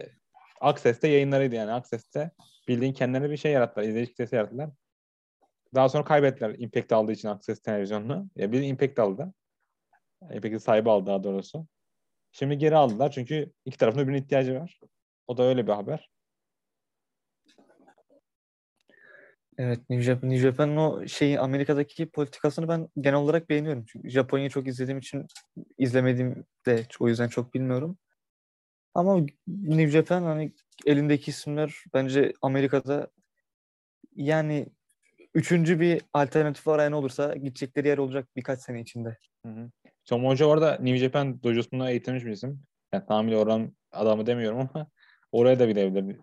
Access'te 0.60 1.08
yayınlarıydı 1.08 1.54
yani. 1.54 1.72
Access'te 1.72 2.30
bildiğin 2.68 2.92
kendilerine 2.92 3.30
bir 3.30 3.36
şey 3.36 3.52
yarattılar. 3.52 3.86
izleyici 3.86 4.10
kitlesi 4.10 4.36
yarattılar. 4.36 4.70
Daha 5.74 5.88
sonra 5.88 6.04
kaybettiler 6.04 6.54
Impact 6.58 6.92
aldığı 6.92 7.12
için 7.12 7.28
Access 7.28 7.62
televizyonunu. 7.62 8.30
Ya 8.36 8.52
bir 8.52 8.62
Impact 8.62 8.98
aldı. 8.98 9.34
Impact'in 10.22 10.58
sahibi 10.58 10.90
aldı 10.90 11.06
daha 11.06 11.24
doğrusu. 11.24 11.66
Şimdi 12.32 12.58
geri 12.58 12.76
aldılar 12.76 13.10
çünkü 13.10 13.52
iki 13.64 13.78
tarafın 13.78 14.02
birbirine 14.02 14.18
ihtiyacı 14.18 14.60
var. 14.60 14.80
O 15.26 15.36
da 15.36 15.42
öyle 15.42 15.66
bir 15.66 15.72
haber. 15.72 16.10
Evet, 19.62 19.90
New 19.90 20.02
Japan, 20.02 20.30
New 20.30 20.48
Japan'ın 20.48 20.76
o 20.76 21.06
şeyi 21.06 21.40
Amerika'daki 21.40 22.10
politikasını 22.10 22.68
ben 22.68 22.88
genel 23.00 23.18
olarak 23.18 23.48
beğeniyorum. 23.48 23.84
Çünkü 23.86 24.10
Japonya'yı 24.10 24.50
çok 24.50 24.66
izlediğim 24.66 24.98
için 24.98 25.26
izlemediğim 25.78 26.44
de 26.66 26.86
o 27.00 27.08
yüzden 27.08 27.28
çok 27.28 27.54
bilmiyorum. 27.54 27.98
Ama 28.94 29.26
New 29.46 29.88
Japan 29.88 30.22
hani 30.22 30.52
elindeki 30.86 31.30
isimler 31.30 31.74
bence 31.94 32.32
Amerika'da 32.42 33.08
yani 34.16 34.66
üçüncü 35.34 35.80
bir 35.80 36.02
alternatif 36.12 36.68
arayan 36.68 36.92
olursa 36.92 37.34
gidecekleri 37.34 37.88
yer 37.88 37.98
olacak 37.98 38.28
birkaç 38.36 38.60
sene 38.60 38.80
içinde. 38.80 39.16
Hı 39.46 39.52
hı. 39.52 39.70
Tom 40.04 40.26
Hoca 40.26 40.46
orada 40.46 40.78
New 40.80 40.98
Japan 40.98 41.42
dojosunda 41.42 41.90
eğitilmiş 41.90 42.24
bir 42.24 42.30
isim. 42.30 42.62
Yani 42.92 43.06
tamamıyla 43.06 43.38
oranın 43.38 43.76
adamı 43.92 44.26
demiyorum 44.26 44.58
ama 44.58 44.86
oraya 45.32 45.58
da 45.58 45.66
gidebilir 45.66 46.16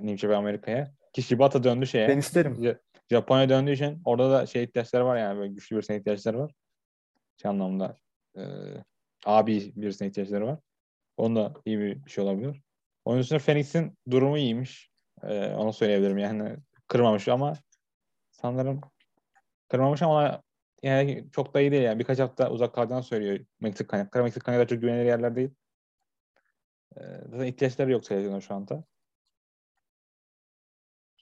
New 0.00 0.16
Japan 0.16 0.34
Amerika'ya. 0.34 0.92
Ki 1.12 1.22
Shibata 1.22 1.64
döndü 1.64 1.86
şeye. 1.86 2.08
Ben 2.08 2.18
isterim. 2.18 2.76
Ja- 3.10 3.16
Japonya 3.18 3.48
döndüğü 3.48 3.72
için 3.72 4.02
orada 4.04 4.30
da 4.30 4.46
şey 4.46 4.64
ihtiyaçları 4.64 5.04
var 5.06 5.16
yani 5.16 5.38
böyle 5.38 5.52
güçlü 5.52 5.76
birisine 5.76 5.96
ihtiyaçları 5.96 6.38
var. 6.38 6.52
Şey 7.42 7.50
anlamda 7.50 7.96
e, 8.36 8.42
abi 9.24 9.72
birisine 9.76 10.08
ihtiyaçları 10.08 10.46
var. 10.46 10.58
Onun 11.16 11.36
da 11.36 11.54
iyi 11.64 11.78
bir 11.78 12.10
şey 12.10 12.24
olabilir. 12.24 12.62
Onun 13.04 13.20
dışında 13.20 13.38
Phoenix'in 13.38 13.98
durumu 14.10 14.38
iyiymiş. 14.38 14.90
E, 15.22 15.46
onu 15.46 15.72
söyleyebilirim 15.72 16.18
yani 16.18 16.56
kırmamış 16.88 17.28
ama 17.28 17.54
sanırım 18.30 18.80
kırmamış 19.68 20.02
ama 20.02 20.42
yani 20.82 21.26
çok 21.32 21.54
da 21.54 21.60
iyi 21.60 21.72
değil 21.72 21.82
yani. 21.82 21.98
Birkaç 21.98 22.18
hafta 22.18 22.50
uzak 22.50 22.74
kalacağını 22.74 23.02
söylüyor 23.02 23.46
Meksik 23.60 23.88
kaynakları. 23.88 24.24
Meksik 24.24 24.44
kaynakları 24.44 24.68
çok 24.68 24.80
güvenilir 24.80 25.04
yerler 25.04 25.36
değil. 25.36 25.50
E, 26.96 27.00
zaten 27.30 27.46
ihtiyaçları 27.46 27.90
yok 27.92 28.04
televizyona 28.04 28.40
şu 28.40 28.54
anda. 28.54 28.84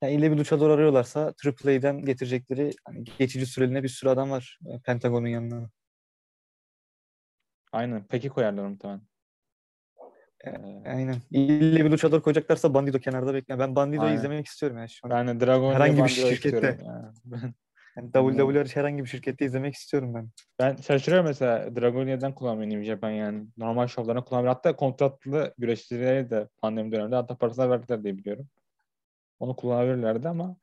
Yani 0.04 0.14
ille 0.14 0.32
bir 0.32 0.36
luchador 0.36 0.70
arıyorlarsa 0.70 1.34
AAA'den 1.46 2.04
getirecekleri 2.04 2.70
hani 2.84 3.04
geçici 3.18 3.46
süreliğine 3.46 3.82
bir 3.82 3.88
sürü 3.88 4.10
adam 4.10 4.30
var 4.30 4.58
e, 4.66 4.78
Pentagon'un 4.78 5.26
yanına. 5.26 5.70
Aynen. 7.72 8.04
Peki 8.08 8.28
koyarlar 8.28 8.66
muhtemelen. 8.66 9.00
E, 9.00 10.50
Ee, 10.50 10.82
Aynen. 10.86 11.16
İlle 11.30 11.84
bir 11.84 11.90
luchador 11.90 12.22
koyacaklarsa 12.22 12.74
Bandido 12.74 12.98
kenarda 12.98 13.34
bekliyor. 13.34 13.58
Ben 13.58 13.76
Bandido'yu 13.76 14.06
Aynen. 14.08 14.16
izlemek 14.18 14.46
istiyorum 14.46 14.78
ya 14.78 14.88
şu 14.88 15.00
an. 15.06 15.10
Ben 15.10 15.40
de 15.40 15.46
Dragon 15.46 15.74
Herhangi 15.74 16.04
bir 16.04 16.08
şirkette. 16.08 16.78
yani. 16.84 17.52
Yani 17.96 18.12
WWE 18.12 18.76
herhangi 18.80 19.02
bir 19.02 19.08
şirkette 19.08 19.44
izlemek 19.44 19.74
istiyorum 19.74 20.14
ben. 20.14 20.30
Ben 20.58 20.76
şaşırıyorum 20.76 21.26
mesela 21.26 21.76
Dragon 21.76 22.06
neden 22.06 22.34
kullanmıyor 22.34 22.70
New 22.70 22.84
Japan 22.84 23.10
yani. 23.10 23.46
Normal 23.56 23.86
şovlarına 23.86 24.24
kullanmıyor. 24.24 24.54
Hatta 24.54 24.76
kontratlı 24.76 25.54
güreşçilere 25.58 26.30
de 26.30 26.48
pandemi 26.58 26.92
döneminde 26.92 27.16
hatta 27.16 27.36
parasını 27.38 27.70
verdiler 27.70 28.04
diye 28.04 28.16
biliyorum. 28.18 28.48
Onu 29.38 29.56
kullanabilirlerdi 29.56 30.28
ama 30.28 30.56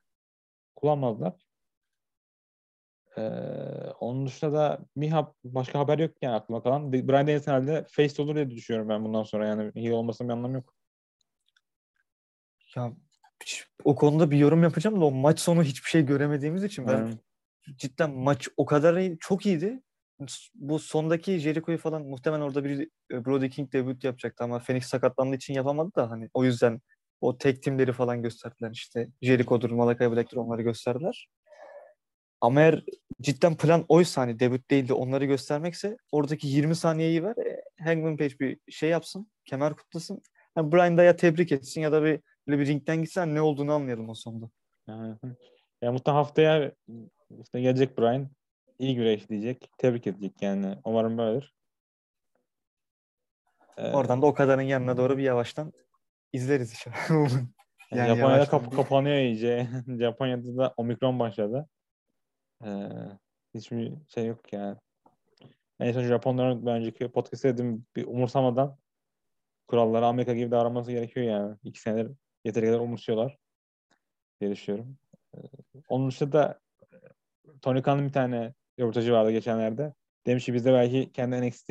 kullanmadılar. 0.76 1.34
Ee, 3.18 3.22
onun 4.00 4.28
dışında 4.28 4.54
da 4.54 4.86
bir 4.96 5.14
başka 5.44 5.80
haber 5.80 6.00
yok 6.00 6.12
yani 6.22 6.36
aklıma 6.36 6.64
kalan. 6.64 6.94
Brian 6.94 7.08
Danielson 7.08 7.52
herhalde 7.52 7.86
face 7.92 8.22
olur 8.22 8.36
diye 8.36 8.50
düşünüyorum 8.50 8.90
ben 8.90 9.06
bundan 9.06 9.24
sonra 9.24 9.48
yani 9.48 9.72
heel 9.76 9.92
olmasının 9.92 10.30
bir 10.30 10.34
anlamı 10.34 10.54
yok. 10.54 10.76
Ya 12.76 12.94
o 13.84 13.96
konuda 13.96 14.32
bir 14.32 14.38
yorum 14.38 14.64
yapacağım 14.64 15.02
da 15.02 15.06
o 15.06 15.12
maç 15.12 15.40
sonu 15.40 15.64
hiçbir 15.64 15.90
şey 15.90 16.06
göremediğimiz 16.06 16.64
için 16.64 16.88
ben 16.88 17.06
hmm. 17.06 17.78
cidden 17.78 18.12
maç 18.12 18.48
o 18.58 18.66
kadar 18.66 18.98
iyi, 18.98 19.18
çok 19.20 19.46
iyiydi. 19.46 19.82
Bu 20.56 20.80
sondaki 20.80 21.40
Jericho'yu 21.40 21.78
falan 21.78 22.02
muhtemelen 22.02 22.42
orada 22.42 22.64
bir 22.64 22.90
Brody 23.12 23.50
King 23.50 23.74
debut 23.74 24.04
yapacaktı 24.04 24.44
ama 24.44 24.60
Phoenix 24.60 24.86
sakatlandığı 24.86 25.36
için 25.36 25.54
yapamadı 25.54 25.96
da 25.96 26.10
hani 26.10 26.30
o 26.34 26.44
yüzden 26.44 26.82
o 27.22 27.38
tek 27.38 27.64
timleri 27.64 27.94
falan 27.94 28.22
gösterdiler 28.22 28.72
işte. 28.72 29.08
Jericho'dur, 29.22 29.72
Malakai 29.72 30.12
Black'tir 30.12 30.38
onları 30.38 30.62
gösterdiler. 30.62 31.28
Ama 32.42 32.62
eğer 32.62 32.84
cidden 33.22 33.58
plan 33.58 33.86
oysa 33.88 34.22
hani 34.22 34.40
debut 34.40 34.72
değil 34.72 34.88
de 34.88 34.94
onları 34.94 35.26
göstermekse 35.26 35.98
oradaki 36.12 36.48
20 36.48 36.76
saniyeyi 36.76 37.24
ver. 37.24 37.36
E, 37.38 37.64
Hangman 37.84 38.18
Page 38.18 38.40
bir 38.40 38.60
şey 38.70 38.90
yapsın. 38.90 39.32
Kemer 39.46 39.74
kutlasın. 39.74 40.22
Yani 40.58 40.72
Brian 40.72 40.98
da 40.98 41.04
ya 41.04 41.16
tebrik 41.16 41.52
etsin 41.52 41.82
ya 41.82 41.92
da 41.92 42.04
bir 42.04 42.20
böyle 42.48 42.60
bir 42.60 42.68
ringden 42.68 43.02
gitsen 43.02 43.36
ne 43.36 43.42
olduğunu 43.42 43.74
anlayalım 43.74 44.10
o 44.10 44.14
sonunda. 44.14 44.50
Yani, 44.88 45.16
ya 45.82 45.92
muhtemelen 45.92 46.24
haftaya 46.24 46.72
işte 47.44 47.62
gelecek 47.62 47.98
Brian 47.98 48.30
iyi 48.80 48.96
güreş 48.96 49.30
diyecek. 49.30 49.72
Tebrik 49.78 50.08
edecek 50.08 50.42
yani. 50.42 50.78
Umarım 50.84 51.18
böyledir. 51.18 51.54
Ee, 53.78 53.92
Oradan 53.92 54.22
da 54.22 54.26
o 54.26 54.34
kadarın 54.34 54.62
yanına 54.62 54.98
doğru 54.98 55.18
bir 55.18 55.24
yavaştan 55.24 55.74
izleriz 56.34 56.74
işte. 56.74 56.92
yani 57.92 58.16
Japonya'da 58.16 58.46
kap 58.46 58.76
kapanıyor 58.76 59.18
iyice. 59.18 59.68
Japonya'da 60.00 60.58
da 60.58 60.74
omikron 60.78 61.20
başladı. 61.20 61.68
Ee, 62.66 62.90
hiçbir 63.54 63.94
şey 64.08 64.26
yok 64.26 64.54
yani. 64.54 64.78
En 65.80 65.92
son 65.92 66.04
Japonların 66.04 66.66
ben 66.66 66.74
önceki 66.74 67.12
podcast'te 67.12 67.54
dedim 67.54 67.86
bir 67.96 68.08
umursamadan 68.08 68.78
kuralları 69.68 70.06
Amerika 70.06 70.34
gibi 70.34 70.52
davranması 70.52 70.92
gerekiyor 70.92 71.26
yani. 71.26 71.58
İki 71.64 71.82
senedir 71.82 72.12
yeteri 72.46 72.66
kadar 72.66 72.80
umursuyorlar 72.80 73.38
diye 74.42 74.52
düşünüyorum. 74.52 74.98
Ee, 75.36 75.40
onun 75.90 76.10
dışında 76.10 76.34
da 76.34 76.60
Tony 77.62 77.82
Khan'ın 77.82 78.08
bir 78.08 78.14
tane 78.14 78.54
röportajı 78.80 79.14
vardı 79.14 79.32
geçenlerde. 79.32 79.94
Demiş 80.26 80.46
ki 80.46 80.54
biz 80.54 80.66
de 80.66 80.74
belki 80.74 81.12
kendi 81.12 81.48
NXT 81.48 81.68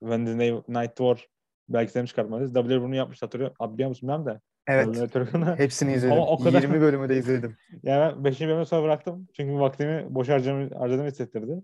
Wednesday 0.00 0.50
Night 0.50 0.96
War 0.96 1.28
belgeselini 1.68 2.08
çıkartmalıyız. 2.08 2.52
WWE 2.54 2.82
bunu 2.82 2.94
yapmış 2.94 3.22
hatırlıyor. 3.22 3.54
Abi 3.58 3.86
musun 3.86 4.08
ben 4.08 4.26
de. 4.26 4.40
Evet. 4.66 5.14
Hepsini 5.58 5.92
izledim. 5.92 6.12
Ama 6.12 6.26
o 6.26 6.38
kadar... 6.38 6.62
20 6.62 6.80
bölümü 6.80 7.08
de 7.08 7.16
izledim. 7.16 7.56
yani 7.82 8.24
5. 8.24 8.40
bölümü 8.40 8.66
sonra 8.66 8.82
bıraktım. 8.82 9.28
Çünkü 9.36 9.54
vaktimi 9.54 10.14
boş 10.14 10.28
harcamı, 10.28 10.74
harcadığımı 10.74 11.08
hissettirdi. 11.08 11.62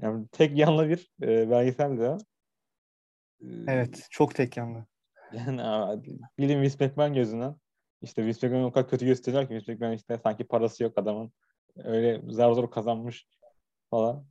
Yani 0.00 0.26
tek 0.32 0.58
yanlı 0.58 0.88
bir 0.88 1.10
e, 1.22 1.50
belgesel 1.50 1.98
de. 1.98 2.16
Ee, 3.40 3.46
evet. 3.68 4.06
Çok 4.10 4.34
tek 4.34 4.56
yanlı. 4.56 4.86
Yani 5.32 5.62
abi, 5.62 6.18
bilin 6.38 6.62
Vince 6.62 6.86
McMahon 6.86 7.14
gözünden. 7.14 7.56
İşte 8.02 8.26
Vince 8.26 8.48
McMahon 8.48 8.64
o 8.64 8.72
kadar 8.72 8.88
kötü 8.88 9.06
gösteriyor 9.06 9.48
ki 9.48 9.54
Vince 9.54 9.74
McMahon 9.74 9.92
işte 9.92 10.18
sanki 10.22 10.44
parası 10.44 10.82
yok 10.82 10.98
adamın. 10.98 11.32
Öyle 11.76 12.20
zar 12.28 12.52
zor 12.52 12.70
kazanmış 12.70 13.26
falan. 13.90 14.26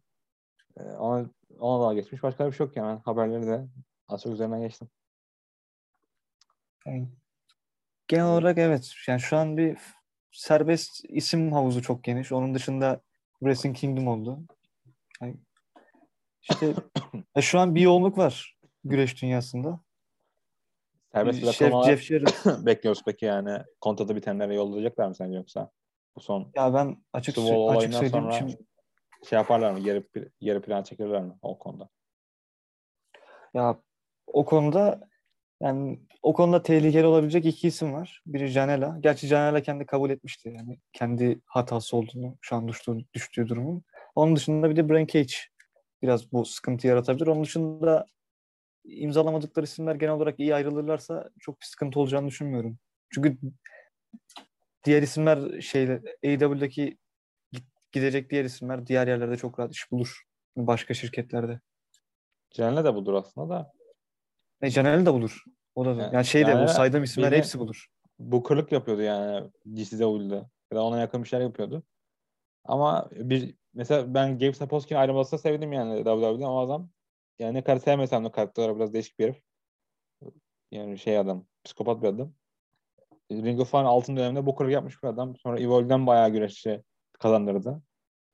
Ee, 0.78 0.84
ona, 0.84 1.30
ona 1.60 1.84
daha 1.84 1.94
geçmiş. 1.94 2.24
Başka 2.24 2.48
bir 2.48 2.52
şey 2.52 2.66
yok 2.66 2.78
yani. 2.78 3.00
Haberleri 3.06 3.48
de 3.48 3.68
az 4.08 4.22
çok 4.24 4.34
üzerinden 4.34 4.62
geçtim. 4.62 4.90
Yani 6.86 7.08
Genel 8.12 8.26
olarak 8.26 8.58
evet. 8.58 8.94
Yani 9.08 9.20
şu 9.20 9.38
an 9.38 9.58
bir 9.58 9.78
serbest 10.32 11.06
isim 11.10 11.52
havuzu 11.52 11.82
çok 11.82 12.04
geniş. 12.04 12.32
Onun 12.32 12.56
dışında 12.56 13.02
Wrestling 13.40 13.78
Kingdom 13.78 14.08
oldu. 14.08 14.40
Yani 15.22 15.36
işte 16.42 16.74
e, 17.36 17.42
şu 17.42 17.60
an 17.60 17.76
bir 17.76 17.82
yoğunluk 17.82 18.18
var 18.18 18.58
güreş 18.84 19.22
dünyasında. 19.22 19.80
Serbest 21.14 21.44
bırakılmalar 21.44 21.96
Jeff 21.96 22.26
bekliyoruz 22.66 23.02
peki 23.06 23.26
yani 23.26 23.64
kontratı 23.82 24.16
bitenlere 24.16 24.56
yollayacaklar 24.56 25.08
mı 25.08 25.16
sence 25.16 25.38
yoksa? 25.38 25.72
Bu 26.16 26.20
son 26.20 26.52
ya 26.56 26.74
ben 26.74 27.04
açık, 27.14 27.38
açık 27.38 27.94
söyleyeyim 27.94 28.12
sonra 28.12 28.32
şimdi... 28.32 28.58
şey 29.30 29.38
yaparlar 29.38 29.72
mı? 29.72 29.80
Geri, 29.80 30.04
geri 30.42 30.62
plan 30.62 30.84
çekirler 30.84 31.22
mi 31.22 31.34
o 31.42 31.60
konuda? 31.60 31.90
Ya 33.54 33.82
o 34.28 34.46
konuda 34.46 35.11
yani 35.62 36.00
o 36.22 36.34
konuda 36.34 36.64
tehlikeli 36.64 37.06
olabilecek 37.06 37.46
iki 37.46 37.68
isim 37.68 37.94
var. 37.94 38.22
Biri 38.26 38.48
Janela. 38.48 38.98
Gerçi 39.00 39.28
Janela 39.28 39.62
kendi 39.62 39.86
kabul 39.86 40.10
etmişti. 40.10 40.54
Yani 40.56 40.80
kendi 40.94 41.42
hatası 41.46 41.98
olduğunu 41.98 42.38
şu 42.42 42.56
an 42.56 42.68
düştüğü, 42.68 42.98
düştüğü 43.14 43.48
durumun. 43.48 43.84
Onun 44.16 44.36
dışında 44.36 44.70
bir 44.70 44.76
de 44.76 44.90
Brian 44.90 45.06
Cage 45.06 45.34
biraz 46.02 46.32
bu 46.32 46.46
sıkıntı 46.46 46.88
yaratabilir. 46.88 47.28
Onun 47.28 47.44
dışında 47.44 48.06
imzalamadıkları 48.84 49.66
isimler 49.66 49.96
genel 49.96 50.14
olarak 50.14 50.40
iyi 50.40 50.56
ayrılırlarsa 50.56 51.30
çok 51.40 51.62
bir 51.62 51.66
sıkıntı 51.66 52.00
olacağını 52.00 52.28
düşünmüyorum. 52.28 52.78
Çünkü 53.10 53.38
diğer 54.84 55.02
isimler 55.02 55.62
şeyle 55.62 56.02
AEW'daki 56.26 56.98
gidecek 57.92 58.30
diğer 58.30 58.46
isimler 58.46 58.88
diğer 58.88 59.08
yerlerde 59.08 59.38
çok 59.38 59.60
rahat 59.60 59.74
iş 59.74 59.92
bulur. 59.92 60.22
Başka 60.58 60.94
şirketlerde. 60.94 61.60
Janela 62.52 62.86
de 62.86 62.96
bulur 62.96 63.14
aslında 63.14 63.50
da. 63.50 63.81
E, 64.62 64.70
Caner'i 64.70 65.06
de 65.06 65.14
bulur. 65.14 65.44
O 65.76 65.86
da 65.86 65.90
yani, 65.90 66.16
yani 66.16 66.26
şey 66.26 66.46
de 66.46 66.50
yani, 66.50 66.64
bu 66.64 66.68
saydığım 66.68 67.04
isimler 67.04 67.32
hepsi 67.32 67.60
bulur. 67.60 67.88
Bu 68.20 68.44
kırık 68.44 68.72
yapıyordu 68.72 69.02
yani 69.02 69.50
GCW'de. 69.66 70.36
Ya 70.72 70.78
da 70.78 70.84
ona 70.84 71.00
yakın 71.00 71.24
bir 71.24 71.28
şeyler 71.28 71.46
yapıyordu. 71.46 71.84
Ama 72.66 73.10
bir 73.12 73.56
mesela 73.74 74.14
ben 74.14 74.40
Gabe 74.40 74.54
Sapolsky'nin 74.54 75.00
ayrılmasına 75.00 75.40
sevdim 75.40 75.74
yani 75.74 75.98
WWE'den 75.98 76.46
o 76.46 76.60
adam. 76.60 76.90
Yani 77.40 77.54
ne 77.54 77.64
kadar 77.64 77.80
sevmesem 77.80 78.26
de 78.26 78.32
karakter 78.32 78.76
biraz 78.76 78.94
değişik 78.94 79.20
bir 79.20 79.24
herif. 79.24 79.42
Yani 80.72 80.98
şey 80.98 81.18
adam, 81.18 81.46
psikopat 81.64 82.02
bir 82.02 82.08
adam. 82.08 82.34
Ring 83.32 83.60
of 83.60 83.74
Honor 83.74 83.86
altın 83.86 84.18
döneminde 84.18 84.46
bu 84.46 84.56
kırık 84.56 84.72
yapmış 84.72 85.04
bir 85.04 85.08
adam. 85.08 85.36
Sonra 85.36 85.60
Evolve'den 85.60 86.08
bayağı 86.08 86.30
güreşçi 86.30 86.84
kazandırdı. 87.14 87.82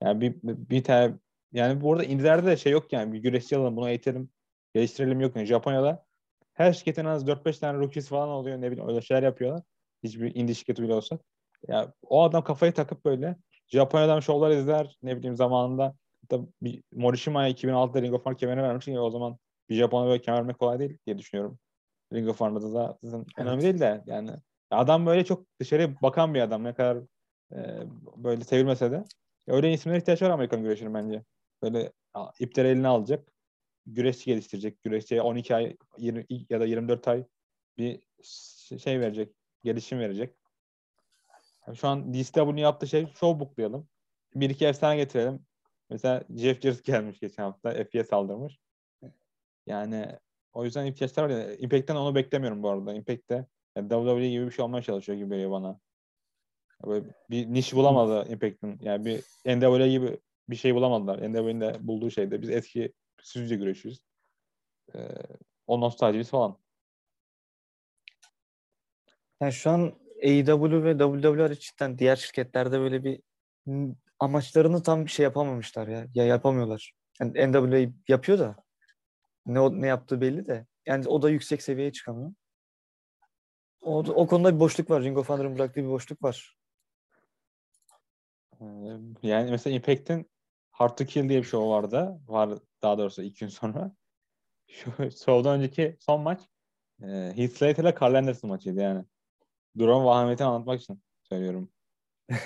Yani 0.03 0.21
bir, 0.21 0.35
bir 0.43 0.83
tane 0.83 1.13
yani 1.51 1.81
bu 1.81 1.93
arada 1.93 2.03
indilerde 2.03 2.47
de 2.47 2.57
şey 2.57 2.71
yok 2.71 2.93
yani 2.93 3.13
bir 3.13 3.19
güreşçi 3.19 3.57
alalım 3.57 3.77
bunu 3.77 3.89
eğitelim 3.89 4.29
geliştirelim 4.73 5.21
yok. 5.21 5.35
Yani 5.35 5.45
Japonya'da 5.45 6.06
her 6.57 6.73
şirketin 6.73 7.05
az 7.05 7.27
4-5 7.27 7.59
tane 7.59 7.79
rookies 7.79 8.09
falan 8.09 8.29
oluyor. 8.29 8.61
Ne 8.61 8.71
bileyim 8.71 8.89
öyle 8.89 9.01
şeyler 9.01 9.23
yapıyorlar. 9.23 9.63
Hiçbir 10.03 10.35
indie 10.35 10.55
şirketi 10.55 10.83
bile 10.83 10.93
olsa. 10.93 11.19
Ya 11.67 11.93
o 12.01 12.23
adam 12.23 12.43
kafayı 12.43 12.73
takıp 12.73 13.05
böyle 13.05 13.35
Japonya'dan 13.67 14.19
şovlar 14.19 14.51
izler. 14.51 14.97
Ne 15.03 15.17
bileyim 15.17 15.35
zamanında 15.35 15.95
da 16.31 16.39
bir 16.61 16.83
Morishima'ya 16.93 17.49
2006'da 17.49 18.01
Ring 18.01 18.13
of 18.13 18.25
Honor 18.25 18.37
kemerini 18.37 18.63
vermiş. 18.63 18.87
Ya 18.87 19.01
o 19.01 19.09
zaman 19.09 19.37
bir 19.69 19.75
Japon'a 19.75 20.07
böyle 20.07 20.21
kemer 20.21 20.37
vermek 20.37 20.59
kolay 20.59 20.79
değil 20.79 20.97
diye 21.05 21.17
düşünüyorum. 21.17 21.59
Ring 22.13 22.29
of 22.29 22.41
Honor'da 22.41 22.73
da 22.73 22.97
zaten 23.03 23.17
evet. 23.17 23.47
önemli 23.47 23.63
değil 23.63 23.79
de 23.79 24.03
yani 24.05 24.31
adam 24.71 25.05
böyle 25.05 25.25
çok 25.25 25.45
dışarı 25.59 26.01
bakan 26.01 26.33
bir 26.33 26.41
adam. 26.41 26.63
Ne 26.63 26.73
kadar 26.73 26.97
e, 27.51 27.83
böyle 28.15 28.43
sevilmese 28.43 28.91
de. 28.91 29.03
Öyle 29.47 29.73
isimlere 29.73 29.99
ihtiyaç 29.99 30.21
var 30.21 30.29
Amerikan 30.29 30.63
güreşinin 30.63 30.93
bence. 30.93 31.23
Böyle 31.61 31.91
ipleri 32.39 32.67
eline 32.67 32.87
alacak 32.87 33.31
güreşçi 33.87 34.25
geliştirecek. 34.25 34.83
Güreşçiye 34.83 35.21
12 35.21 35.55
ay 35.55 35.77
20, 35.97 36.25
ya 36.49 36.59
da 36.59 36.65
24 36.65 37.07
ay 37.07 37.25
bir 37.77 37.99
şey 38.79 38.99
verecek. 38.99 39.35
Gelişim 39.63 39.99
verecek. 39.99 40.35
Yani 41.67 41.77
şu 41.77 41.87
an 41.87 42.13
DCW'nin 42.13 42.61
yaptığı 42.61 42.87
şey 42.87 43.07
show 43.07 43.39
booklayalım. 43.39 43.87
Bir 44.35 44.49
iki 44.49 44.65
efsane 44.65 44.97
getirelim. 44.97 45.45
Mesela 45.89 46.23
Jeff 46.35 46.61
Jarrett 46.61 46.85
gelmiş 46.85 47.19
geçen 47.19 47.43
hafta. 47.43 47.83
FPS 47.83 48.13
aldırmış. 48.13 48.59
Yani 49.65 50.05
o 50.53 50.63
yüzden 50.63 50.85
ihtiyaçlar 50.85 51.23
var. 51.23 51.29
Ya. 51.29 51.55
Impact'ten 51.55 51.95
onu 51.95 52.15
beklemiyorum 52.15 52.63
bu 52.63 52.69
arada. 52.69 52.93
Impact'te 52.93 53.45
yani 53.75 53.89
WWE 53.89 54.29
gibi 54.29 54.45
bir 54.45 54.51
şey 54.51 54.65
olmaya 54.65 54.81
çalışıyor 54.81 55.17
gibi 55.17 55.29
geliyor 55.29 55.51
bana. 55.51 55.79
Böyle 56.85 57.05
bir 57.29 57.53
niş 57.53 57.73
bulamadı 57.73 58.31
Impact'in. 58.31 58.79
Yani 58.81 59.05
bir 59.05 59.23
NWA 59.45 59.87
gibi 59.87 60.19
bir 60.49 60.55
şey 60.55 60.75
bulamadılar. 60.75 61.33
NWA'nin 61.33 61.61
de 61.61 61.87
bulduğu 61.87 62.11
şeyde. 62.11 62.41
Biz 62.41 62.49
eski 62.49 62.93
süzce 63.27 63.55
güreşiyoruz. 63.55 64.01
Ee, 64.95 64.99
o 65.67 65.81
nostaljimiz 65.81 66.29
falan. 66.29 66.57
Yani 69.41 69.53
şu 69.53 69.69
an 69.69 69.93
AEW 70.23 70.83
ve 70.83 70.97
WWE 70.97 71.59
cidden 71.59 71.97
diğer 71.97 72.15
şirketlerde 72.15 72.79
böyle 72.79 73.03
bir 73.03 73.21
amaçlarını 74.19 74.83
tam 74.83 75.09
şey 75.09 75.23
yapamamışlar 75.23 75.87
ya. 75.87 76.07
Ya 76.13 76.25
yapamıyorlar. 76.25 76.93
Yani 77.19 77.51
NWA 77.51 77.91
yapıyor 78.07 78.39
da 78.39 78.55
ne 79.45 79.81
ne 79.81 79.87
yaptığı 79.87 80.21
belli 80.21 80.47
de. 80.47 80.65
Yani 80.85 81.07
o 81.07 81.21
da 81.21 81.29
yüksek 81.29 81.61
seviyeye 81.61 81.91
çıkamıyor. 81.91 82.33
O, 83.81 83.97
o 83.99 84.27
konuda 84.27 84.55
bir 84.55 84.59
boşluk 84.59 84.89
var. 84.89 85.03
Ring 85.03 85.17
of 85.17 85.29
Honor'ın 85.29 85.55
bıraktığı 85.55 85.83
bir 85.83 85.89
boşluk 85.89 86.23
var. 86.23 86.57
Ee, 88.61 88.65
yani 89.23 89.51
mesela 89.51 89.75
Impact'in 89.75 90.29
Hard 90.77 90.97
to 90.97 91.05
Kill 91.05 91.29
diye 91.29 91.39
bir 91.39 91.47
show 91.47 91.69
vardı. 91.69 92.19
Var 92.27 92.49
daha 92.81 92.97
doğrusu 92.97 93.21
iki 93.21 93.39
gün 93.39 93.47
sonra. 93.47 93.91
Şu 94.67 94.91
show'dan 94.97 95.59
önceki 95.59 95.97
son 95.99 96.21
maç 96.21 96.41
e, 97.01 97.07
Heath 97.35 97.53
Slater 97.53 97.83
ile 97.83 97.95
Carl 98.01 98.13
Anderson 98.13 98.49
maçıydı 98.49 98.81
yani. 98.81 99.05
Durum 99.77 100.05
vahametini 100.05 100.47
anlatmak 100.47 100.81
için 100.81 101.03
söylüyorum. 101.29 101.69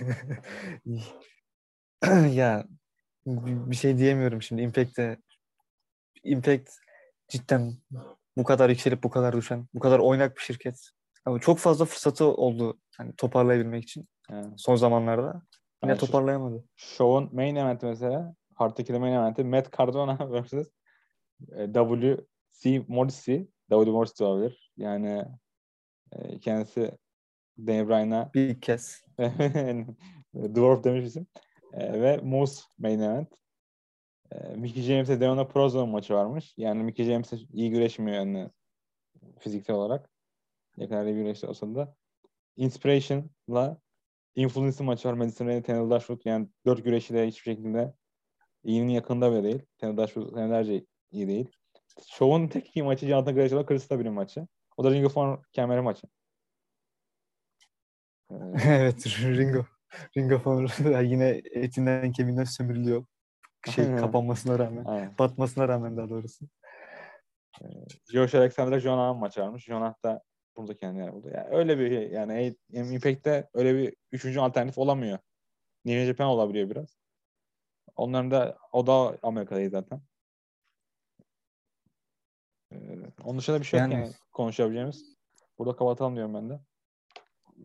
ya 2.31 2.67
bir 3.25 3.75
şey 3.75 3.97
diyemiyorum 3.97 4.41
şimdi 4.41 4.61
Impact'te 4.61 5.17
Impact 6.23 6.69
cidden 7.27 7.77
bu 8.37 8.43
kadar 8.43 8.69
yükselip 8.69 9.03
bu 9.03 9.09
kadar 9.09 9.37
düşen, 9.37 9.67
bu 9.73 9.79
kadar 9.79 9.99
oynak 9.99 10.37
bir 10.37 10.41
şirket. 10.41 10.89
Ama 11.25 11.39
çok 11.39 11.59
fazla 11.59 11.85
fırsatı 11.85 12.25
oldu 12.25 12.79
hani 12.97 13.15
toparlayabilmek 13.15 13.83
için 13.83 14.07
Yani, 14.29 14.53
son 14.57 14.75
zamanlarda. 14.75 15.41
Yine 15.83 15.91
Yani 15.91 15.99
toparlayamadı. 15.99 16.63
Show'un 16.75 17.29
main 17.35 17.55
eventi 17.55 17.85
mesela 17.85 18.35
Hard 18.55 18.75
to 18.75 18.83
Kill'in 18.83 19.01
main 19.01 19.13
eventi 19.13 19.43
Matt 19.43 19.77
Cardona 19.77 20.17
vs. 20.43 20.53
W.C. 21.73 22.85
Morrissey. 22.87 23.47
W. 23.69 23.91
Morrissey 23.91 24.27
olabilir. 24.27 24.71
Yani 24.77 25.25
e, 26.11 26.39
kendisi 26.39 26.97
Daniel 27.57 27.87
Bryan'a 27.87 28.31
Bir 28.33 28.61
kez. 28.61 29.03
Dwarf 30.33 30.83
demiş 30.83 31.05
isim. 31.05 31.27
E, 31.73 32.01
ve 32.01 32.17
Moose 32.17 32.61
main 32.77 32.99
event. 32.99 33.33
E, 34.31 34.55
Mickey 34.55 34.83
James'e 34.83 35.21
Deonna 35.21 35.47
Purrazzo'nun 35.47 35.89
maçı 35.89 36.13
varmış. 36.13 36.53
Yani 36.57 36.83
Mickey 36.83 37.05
James 37.05 37.31
de 37.31 37.35
iyi 37.53 37.69
güreşmiyor 37.69 38.17
yani 38.17 38.49
fiziksel 39.39 39.75
olarak. 39.75 40.09
Ne 40.77 40.87
kadar 40.87 41.05
iyi 41.05 41.15
güreşti 41.15 41.47
olsa 41.47 41.75
da. 41.75 41.95
Inspiration'la 42.57 43.77
Influence'ın 44.35 44.85
maçı 44.85 45.07
var. 45.07 45.13
Madison 45.13 45.47
Rae, 45.47 45.63
Tanner 45.63 45.89
Dashwood. 45.89 46.21
Yani 46.25 46.47
dört 46.65 46.83
güreşi 46.83 47.13
de 47.13 47.27
hiçbir 47.27 47.43
şekilde 47.43 47.93
iyinin 48.63 48.89
yakında 48.89 49.31
bile 49.31 49.43
değil. 49.43 49.65
Tanner 49.77 49.97
Dashwood 49.97 50.33
senelerce 50.33 50.85
iyi 51.11 51.27
değil. 51.27 51.49
Show'un 52.07 52.47
tek 52.47 52.75
iyi 52.75 52.83
maçı 52.83 53.07
Jonathan 53.07 53.35
Gresham 53.35 53.65
Chris 53.65 53.87
Sabin'in 53.87 54.13
maçı. 54.13 54.47
O 54.77 54.83
da 54.83 54.91
Ring 54.91 55.05
of 55.05 55.15
Honor 55.15 55.43
kemeri 55.51 55.81
maçı. 55.81 56.07
Ee, 58.31 58.35
evet 58.65 59.07
Ringo. 59.07 59.65
Ringo 60.17 60.39
falan 60.39 61.03
yine 61.03 61.41
etinden 61.51 62.11
kemiğinden 62.11 62.43
sömürülüyor. 62.43 63.05
Şey 63.69 63.85
Aynen. 63.85 63.97
kapanmasına 64.01 64.59
rağmen. 64.59 64.85
aynen. 64.85 65.17
Batmasına 65.19 65.67
rağmen 65.67 65.97
daha 65.97 66.09
doğrusu. 66.09 66.45
Josh 68.11 68.35
Alexander 68.35 68.79
Jonah'ın 68.79 69.17
maçı 69.17 69.41
varmış. 69.41 69.65
Jonah 69.65 69.93
da 70.03 70.21
burada 70.57 70.77
kendini 70.77 71.03
yer 71.03 71.13
buldu. 71.13 71.29
Yani 71.33 71.47
öyle 71.49 71.79
bir. 71.79 71.91
Yani 71.91 72.55
yani 72.69 72.93
Impact'te 72.93 73.49
öyle 73.53 73.75
bir 73.75 73.95
üçüncü 74.11 74.39
alternatif 74.39 74.77
olamıyor. 74.77 75.19
New 75.85 76.05
Japan 76.05 76.27
olabiliyor 76.27 76.69
biraz. 76.69 76.97
Onların 77.95 78.31
da 78.31 78.57
o 78.71 78.87
da 78.87 79.17
Amerika'daydı 79.21 79.69
zaten. 79.69 80.01
Ee, 82.71 82.77
onun 83.23 83.39
dışında 83.39 83.59
bir 83.59 83.65
şey 83.65 83.79
yok 83.79 83.91
Yani- 83.91 84.03
yani 84.03 84.13
konuşabileceğimiz. 84.31 85.15
Burada 85.57 85.75
kapatalım 85.75 86.15
diyorum 86.15 86.33
ben 86.33 86.49
de. 86.49 86.59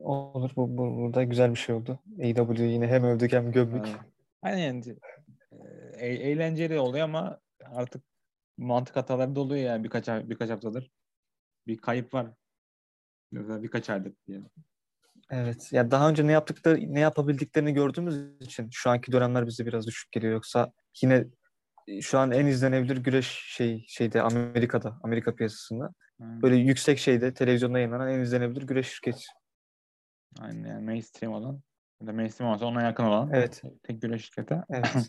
Olur. 0.01 0.51
Bu, 0.57 0.77
bu, 0.79 0.97
burada 0.97 1.23
güzel 1.23 1.51
bir 1.51 1.59
şey 1.59 1.75
oldu. 1.75 1.99
AEW 2.21 2.65
yine 2.65 2.87
hem 2.87 3.05
övdük 3.05 3.33
hem 3.33 3.53
gömdük. 3.53 3.87
Aynen. 4.43 4.59
Yani, 4.59 4.97
e, 5.99 6.07
e- 6.07 6.31
eğlenceli 6.31 6.79
oluyor 6.79 7.05
ama 7.05 7.41
artık 7.65 8.03
mantık 8.59 8.97
hataları 8.97 9.37
da 9.37 9.41
oluyor 9.41 9.65
yani 9.65 9.85
birkaç 9.85 10.09
birkaç 10.09 10.51
haftadır. 10.51 10.91
Bir 11.67 11.79
kayıp 11.79 12.15
var. 12.15 12.27
Mesela 13.37 13.63
birkaç 13.63 13.91
aydır 13.91 14.13
diyelim. 14.27 14.47
Evet. 15.31 15.73
Ya 15.73 15.91
daha 15.91 16.09
önce 16.09 16.27
ne 16.27 16.33
yaptıkları, 16.33 16.95
ne 16.95 17.01
yapabildiklerini 17.01 17.73
gördüğümüz 17.75 18.41
için 18.41 18.69
şu 18.73 18.91
anki 18.91 19.13
dönemler 19.13 19.47
bize 19.47 19.67
biraz 19.67 19.87
düşük 19.87 20.13
geliyor. 20.13 20.33
Yoksa 20.33 20.73
yine 21.03 21.25
e, 21.89 22.01
şu 22.01 22.19
an 22.19 22.31
en 22.31 22.47
izlenebilir 22.47 22.97
güreş 22.97 23.27
şey 23.47 23.85
şeyde 23.89 24.23
Amerika'da, 24.23 24.99
Amerika 25.03 25.35
piyasasında. 25.35 25.91
Aynen. 26.21 26.43
Böyle 26.43 26.57
yüksek 26.57 26.99
şeyde 26.99 27.35
televizyonda 27.35 27.79
yayınlanan 27.79 28.09
en 28.09 28.21
izlenebilir 28.21 28.63
güreş 28.63 28.89
şirketi. 28.89 29.25
Aynen 30.41 30.69
yani 30.69 30.85
mainstream 30.85 31.33
olan 31.33 31.61
ya 32.01 32.07
da 32.07 32.13
mainstream 32.13 32.49
olmasa 32.49 32.67
ona 32.67 32.83
yakın 32.83 33.05
olan 33.05 33.31
Evet. 33.33 33.63
tek 33.83 34.03
güreş 34.03 34.25
şirketi. 34.25 34.63
Evet. 34.71 34.93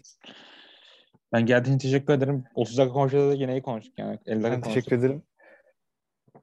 Ben 1.33 1.45
geldiğin 1.45 1.77
için 1.77 1.89
teşekkür 1.89 2.13
ederim. 2.13 2.43
30 2.55 2.77
dakika 2.77 2.93
konuşuyoruz 2.93 3.31
da 3.31 3.35
yine 3.35 3.51
iyi 3.51 3.61
konuştuk 3.61 3.99
yani. 3.99 4.19
50 4.25 4.43
dakika 4.43 4.51
Ben 4.51 4.61
konuştuk. 4.61 4.73
teşekkür 4.73 4.97
ederim. 4.97 5.23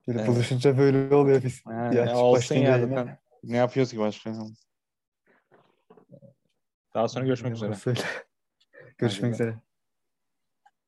Böyle 0.09 0.19
Evet. 0.19 0.29
buluşunca 0.29 0.79
böyle 0.79 1.15
oluyor 1.15 1.43
biz. 1.43 1.63
Yani, 1.69 1.97
Ya, 1.97 2.17
olsun 2.17 2.55
ya 2.55 2.81
zaten. 2.81 3.19
Ne 3.45 3.57
yapıyoruz 3.57 3.93
ki 3.93 3.99
başka? 3.99 4.33
Daha 6.95 7.09
sonra 7.09 7.25
görüşmek 7.25 7.55
üzere. 7.55 7.75
Söyle. 7.75 8.01
Görüşmek 8.99 9.33
üzere. 9.33 9.55